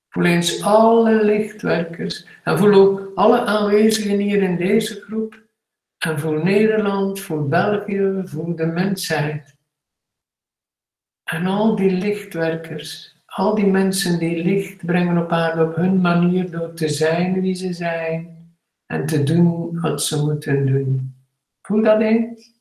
Voel 0.09 0.25
eens 0.25 0.63
alle 0.63 1.25
lichtwerkers 1.25 2.27
en 2.45 2.59
voel 2.59 2.75
ook 2.75 3.13
alle 3.15 3.41
aanwezigen 3.41 4.19
hier 4.19 4.43
in 4.43 4.57
deze 4.57 5.01
groep. 5.01 5.43
En 5.99 6.19
voel 6.19 6.43
Nederland, 6.43 7.21
voel 7.21 7.49
België, 7.49 8.23
voel 8.25 8.57
de 8.57 8.67
mensheid. 8.67 9.57
En 11.25 11.47
al 11.47 11.77
die 11.77 11.91
lichtwerkers, 11.91 13.17
al 13.27 13.55
die 13.55 13.67
mensen 13.67 14.19
die 14.19 14.45
licht 14.45 14.87
brengen 14.87 15.19
op 15.19 15.33
aarde 15.33 15.65
op 15.65 15.77
hun 15.77 16.01
manier 16.01 16.51
door 16.51 16.75
te 16.75 16.89
zijn 16.89 17.41
wie 17.41 17.55
ze 17.55 17.73
zijn 17.73 18.49
en 18.87 19.07
te 19.07 19.23
doen 19.23 19.81
wat 19.81 20.03
ze 20.03 20.25
moeten 20.25 20.67
doen. 20.67 21.15
Voel 21.63 21.83
dat 21.83 22.01
eens? 22.01 22.54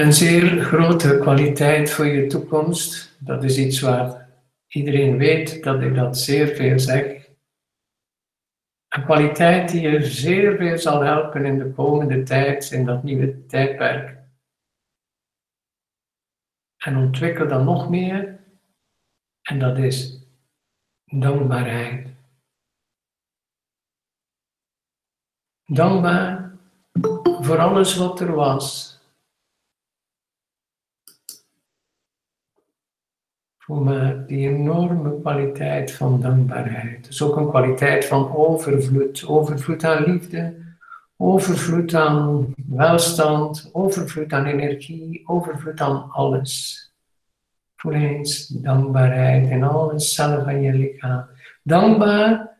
Een 0.00 0.12
zeer 0.12 0.64
grote 0.64 1.18
kwaliteit 1.18 1.90
voor 1.90 2.06
je 2.06 2.26
toekomst, 2.26 3.16
dat 3.18 3.44
is 3.44 3.58
iets 3.58 3.80
waar 3.80 4.28
iedereen 4.68 5.18
weet 5.18 5.62
dat 5.62 5.82
ik 5.82 5.94
dat 5.94 6.18
zeer 6.18 6.46
veel 6.46 6.78
zeg. 6.78 7.30
Een 8.88 9.04
kwaliteit 9.04 9.70
die 9.70 9.80
je 9.80 10.04
zeer 10.04 10.56
veel 10.56 10.78
zal 10.78 11.00
helpen 11.00 11.44
in 11.44 11.58
de 11.58 11.72
komende 11.72 12.22
tijd, 12.22 12.70
in 12.70 12.84
dat 12.84 13.02
nieuwe 13.02 13.46
tijdperk. 13.46 14.18
En 16.76 16.96
ontwikkel 16.96 17.48
dan 17.48 17.64
nog 17.64 17.90
meer. 17.90 18.40
En 19.42 19.58
dat 19.58 19.78
is 19.78 20.26
dankbaarheid. 21.04 22.08
Dankbaar 25.64 26.58
voor 27.40 27.58
alles 27.58 27.96
wat 27.96 28.20
er 28.20 28.34
was. 28.34 28.92
Voel 33.52 33.60
maar 33.80 34.26
die 34.26 34.48
enorme 34.48 35.20
kwaliteit 35.20 35.92
van 35.92 36.20
dankbaarheid. 36.20 37.06
Dus 37.06 37.22
ook 37.22 37.36
een 37.36 37.48
kwaliteit 37.48 38.04
van 38.04 38.36
overvloed. 38.36 39.24
Overvloed 39.26 39.84
aan 39.84 40.04
liefde, 40.04 40.54
overvloed 41.16 41.94
aan 41.94 42.54
welstand, 42.66 43.70
overvloed 43.72 44.32
aan 44.32 44.44
energie, 44.44 45.22
overvloed 45.26 45.80
aan 45.80 46.10
alles. 46.10 46.80
Voel 47.76 47.92
eens 47.92 48.46
dankbaarheid 48.46 49.50
in 49.50 49.62
alle 49.62 50.00
cellen 50.00 50.44
van 50.44 50.60
je 50.62 50.72
lichaam. 50.72 51.26
Dankbaar 51.62 52.50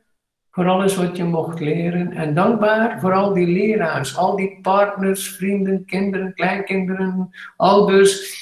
voor 0.51 0.69
alles 0.69 0.97
wat 0.97 1.17
je 1.17 1.25
mocht 1.25 1.61
leren. 1.61 2.13
En 2.13 2.35
dankbaar 2.35 3.01
voor 3.01 3.13
al 3.13 3.33
die 3.33 3.47
leraars, 3.47 4.17
al 4.17 4.37
die 4.37 4.59
partners, 4.63 5.29
vrienden, 5.29 5.85
kinderen, 5.85 6.35
kleinkinderen, 6.35 7.31
ouders, 7.57 8.41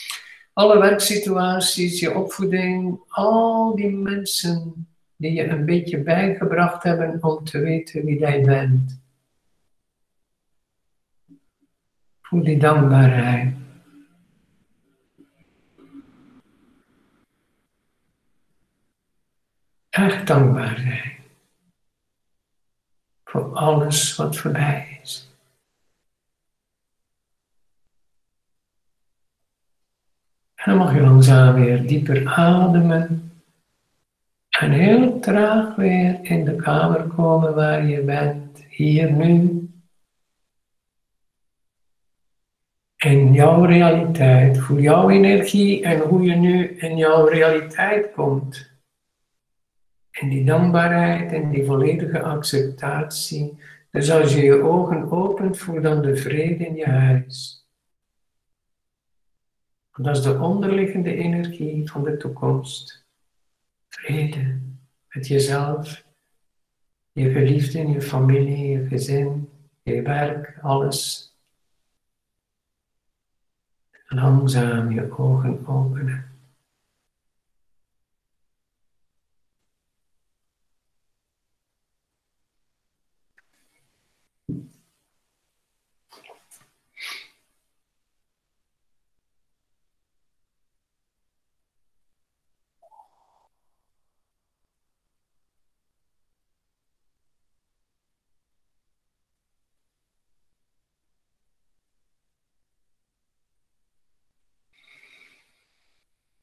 alle 0.61 0.79
werksituaties, 0.79 2.01
je 2.01 2.15
opvoeding, 2.15 3.01
al 3.09 3.75
die 3.77 3.91
mensen 3.91 4.89
die 5.17 5.33
je 5.33 5.49
een 5.49 5.65
beetje 5.65 6.03
bijgebracht 6.03 6.83
hebben 6.83 7.23
om 7.23 7.45
te 7.45 7.59
weten 7.59 8.05
wie 8.05 8.19
jij 8.19 8.43
bent. 8.43 9.01
Voel 12.23 12.45
die 12.45 12.59
dankbaarheid. 12.59 13.55
Echt 19.91 20.27
dankbaar 20.27 20.79
zijn 20.79 21.19
voor 23.25 23.55
alles 23.55 24.17
wat 24.17 24.37
voorbij 24.37 24.99
is. 25.03 25.30
En 30.61 30.71
dan 30.71 30.77
mag 30.77 30.95
je 30.95 31.01
langzaam 31.01 31.55
weer 31.55 31.87
dieper 31.87 32.27
ademen. 32.27 33.33
En 34.59 34.71
heel 34.71 35.21
traag 35.21 35.77
weer 35.77 36.19
in 36.23 36.45
de 36.45 36.57
kamer 36.57 37.03
komen 37.03 37.55
waar 37.55 37.87
je 37.87 38.03
bent, 38.03 38.65
hier 38.69 39.13
nu. 39.13 39.65
In 42.97 43.33
jouw 43.33 43.65
realiteit, 43.65 44.59
voel 44.59 44.79
jouw 44.79 45.11
energie 45.11 45.85
en 45.85 46.01
hoe 46.01 46.23
je 46.23 46.35
nu 46.35 46.67
in 46.67 46.97
jouw 46.97 47.27
realiteit 47.27 48.13
komt. 48.13 48.71
En 50.11 50.29
die 50.29 50.45
dankbaarheid 50.45 51.33
en 51.33 51.51
die 51.51 51.65
volledige 51.65 52.23
acceptatie. 52.23 53.59
Dus 53.91 54.11
als 54.11 54.35
je 54.35 54.43
je 54.43 54.63
ogen 54.63 55.11
opent, 55.11 55.59
voel 55.59 55.81
dan 55.81 56.03
de 56.03 56.17
vrede 56.17 56.67
in 56.67 56.75
je 56.75 56.89
huis. 56.89 57.60
Dat 59.97 60.17
is 60.17 60.23
de 60.23 60.39
onderliggende 60.39 61.15
energie 61.15 61.91
van 61.91 62.05
de 62.05 62.17
toekomst. 62.17 63.05
Vrede 63.89 64.61
met 65.09 65.27
jezelf, 65.27 66.05
je 67.13 67.31
geliefden, 67.31 67.91
je 67.91 68.03
familie, 68.03 68.69
je 68.69 68.87
gezin, 68.87 69.51
je 69.83 70.03
werk, 70.03 70.59
alles. 70.63 71.29
Langzaam 74.07 74.93
je 74.93 75.19
ogen 75.19 75.67
openen. 75.67 76.30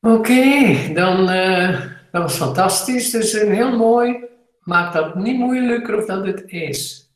Oké, 0.08 0.94
dan 0.94 1.30
uh, 1.30 1.82
dat 2.12 2.22
was 2.22 2.36
fantastisch. 2.36 3.10
Dus 3.10 3.34
een 3.34 3.52
heel 3.52 3.78
mooi. 3.78 4.26
Maak 4.60 4.94
dat 4.94 5.16
niet 5.16 5.38
moeilijker 5.38 5.98
of 5.98 6.06
dat 6.06 6.26
het 6.26 6.44
is. 6.46 7.10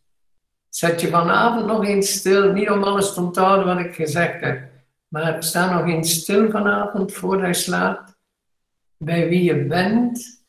Zet 0.69 1.01
je 1.01 1.07
vanavond 1.07 1.65
nog 1.65 1.85
eens 1.85 2.11
stil. 2.11 2.51
Niet 2.51 2.69
om 2.69 2.83
alles 2.83 3.13
te 3.13 3.21
onthouden 3.21 3.65
wat 3.65 3.85
ik 3.85 3.95
gezegd 3.95 4.41
heb. 4.41 4.69
Maar 5.07 5.43
sta 5.43 5.73
nog 5.73 5.87
eens 5.87 6.13
stil 6.13 6.49
vanavond 6.49 7.13
voordat 7.13 7.47
je 7.47 7.53
slaapt. 7.53 8.15
Bij 8.97 9.29
wie 9.29 9.43
je 9.43 9.65
bent. 9.65 10.43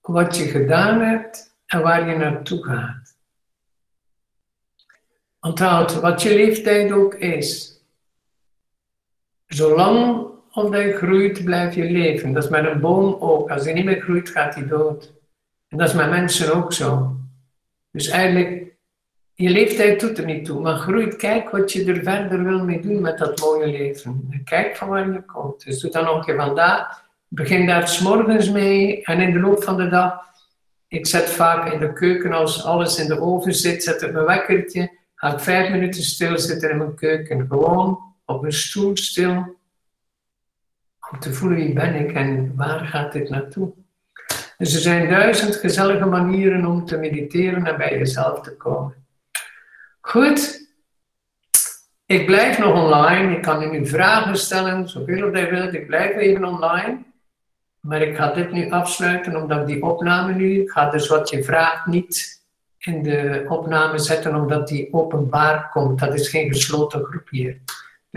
Wat 0.00 0.36
je 0.36 0.44
gedaan 0.44 1.00
hebt. 1.00 1.56
En 1.66 1.82
waar 1.82 2.08
je 2.08 2.16
naartoe 2.16 2.64
gaat. 2.64 3.16
Onthoud 5.40 6.00
wat 6.00 6.22
je 6.22 6.34
leeftijd 6.34 6.92
ook 6.92 7.14
is. 7.14 7.80
Zolang 9.46 10.30
of 10.52 10.70
dat 10.70 10.82
je 10.82 10.92
groeit, 10.92 11.44
blijf 11.44 11.74
je 11.74 11.84
leven. 11.84 12.32
Dat 12.32 12.44
is 12.44 12.50
met 12.50 12.66
een 12.66 12.80
boom 12.80 13.16
ook. 13.20 13.50
Als 13.50 13.64
hij 13.64 13.72
niet 13.72 13.84
meer 13.84 14.00
groeit, 14.00 14.28
gaat 14.28 14.54
hij 14.54 14.66
dood. 14.66 15.12
En 15.68 15.78
dat 15.78 15.88
is 15.88 15.94
met 15.94 16.10
mensen 16.10 16.54
ook 16.54 16.72
zo. 16.72 17.16
Dus 17.90 18.08
eigenlijk, 18.08 18.74
je 19.34 19.50
leeftijd 19.50 20.00
doet 20.00 20.18
er 20.18 20.24
niet 20.24 20.44
toe, 20.44 20.60
maar 20.60 20.76
groeit. 20.76 21.16
Kijk 21.16 21.50
wat 21.50 21.72
je 21.72 21.84
er 21.84 22.02
verder 22.02 22.44
wil 22.44 22.64
mee 22.64 22.80
doen 22.80 23.00
met 23.00 23.18
dat 23.18 23.40
mooie 23.40 23.66
leven. 23.66 24.42
kijk 24.44 24.76
van 24.76 24.88
waar 24.88 25.12
je 25.12 25.24
komt. 25.24 25.64
Dus 25.64 25.80
doe 25.80 25.90
dan 25.90 26.04
nog 26.04 26.16
een 26.16 26.24
keer 26.24 26.36
vandaag. 26.36 27.04
Begin 27.28 27.66
daar 27.66 27.88
s 27.88 28.00
morgens 28.00 28.50
mee 28.50 29.02
en 29.02 29.20
in 29.20 29.32
de 29.32 29.40
loop 29.40 29.62
van 29.62 29.76
de 29.76 29.88
dag. 29.88 30.20
Ik 30.88 31.06
zet 31.06 31.30
vaak 31.30 31.72
in 31.72 31.78
de 31.78 31.92
keuken, 31.92 32.32
als 32.32 32.64
alles 32.64 32.98
in 32.98 33.08
de 33.08 33.20
oven 33.20 33.54
zit, 33.54 33.82
zet 33.82 34.02
ik 34.02 34.12
mijn 34.12 34.26
wekkertje. 34.26 34.90
Ga 35.14 35.32
ik 35.32 35.40
vijf 35.40 35.70
minuten 35.70 36.02
stil 36.02 36.38
zitten 36.38 36.70
in 36.70 36.76
mijn 36.76 36.94
keuken. 36.94 37.46
Gewoon 37.48 37.98
op 38.24 38.44
een 38.44 38.52
stoel 38.52 38.96
stil 38.96 39.56
om 41.12 41.18
te 41.18 41.32
voelen 41.32 41.58
wie 41.58 41.72
ben 41.72 41.94
ik 41.94 42.12
en 42.12 42.56
waar 42.56 42.86
gaat 42.86 43.12
dit 43.12 43.28
naartoe. 43.28 43.72
Dus 44.58 44.74
er 44.74 44.80
zijn 44.80 45.08
duizend 45.08 45.56
gezellige 45.56 46.04
manieren 46.04 46.64
om 46.64 46.84
te 46.84 46.96
mediteren 46.96 47.66
en 47.66 47.76
bij 47.76 47.98
jezelf 47.98 48.40
te 48.40 48.56
komen. 48.56 48.94
Goed, 50.00 50.70
ik 52.06 52.26
blijf 52.26 52.58
nog 52.58 52.82
online. 52.82 53.36
Ik 53.36 53.42
kan 53.42 53.70
nu 53.70 53.86
vragen 53.86 54.36
stellen, 54.36 54.88
zoveel 54.88 55.36
je 55.36 55.50
wilt. 55.50 55.74
Ik 55.74 55.86
blijf 55.86 56.16
even 56.16 56.44
online. 56.44 57.02
Maar 57.80 58.02
ik 58.02 58.16
ga 58.16 58.32
dit 58.32 58.52
nu 58.52 58.70
afsluiten, 58.70 59.36
omdat 59.36 59.66
die 59.66 59.82
opname 59.82 60.34
nu, 60.34 60.60
ik 60.60 60.70
ga 60.70 60.90
dus 60.90 61.08
wat 61.08 61.30
je 61.30 61.44
vraagt 61.44 61.86
niet 61.86 62.42
in 62.78 63.02
de 63.02 63.44
opname 63.48 63.98
zetten, 63.98 64.34
omdat 64.34 64.68
die 64.68 64.92
openbaar 64.92 65.68
komt. 65.70 65.98
Dat 65.98 66.14
is 66.14 66.28
geen 66.28 66.48
gesloten 66.48 67.04
groep 67.04 67.28
hier. 67.28 67.60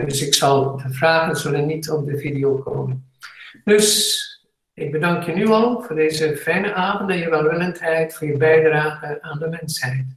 Dus 0.04 0.26
ik 0.26 0.34
zal, 0.34 0.76
de 0.76 0.92
vragen 0.92 1.36
zullen 1.36 1.66
niet 1.66 1.90
op 1.90 2.06
de 2.06 2.18
video 2.18 2.56
komen. 2.56 3.10
Dus 3.64 4.24
ik 4.74 4.92
bedank 4.92 5.22
je 5.22 5.32
nu 5.32 5.46
al 5.46 5.82
voor 5.82 5.96
deze 5.96 6.36
fijne 6.36 6.74
avond 6.74 7.10
en 7.10 7.18
je 7.18 7.30
welwillendheid 7.30 8.14
voor 8.14 8.26
je 8.26 8.36
bijdrage 8.36 9.18
aan 9.22 9.38
de 9.38 9.48
mensheid. 9.48 10.16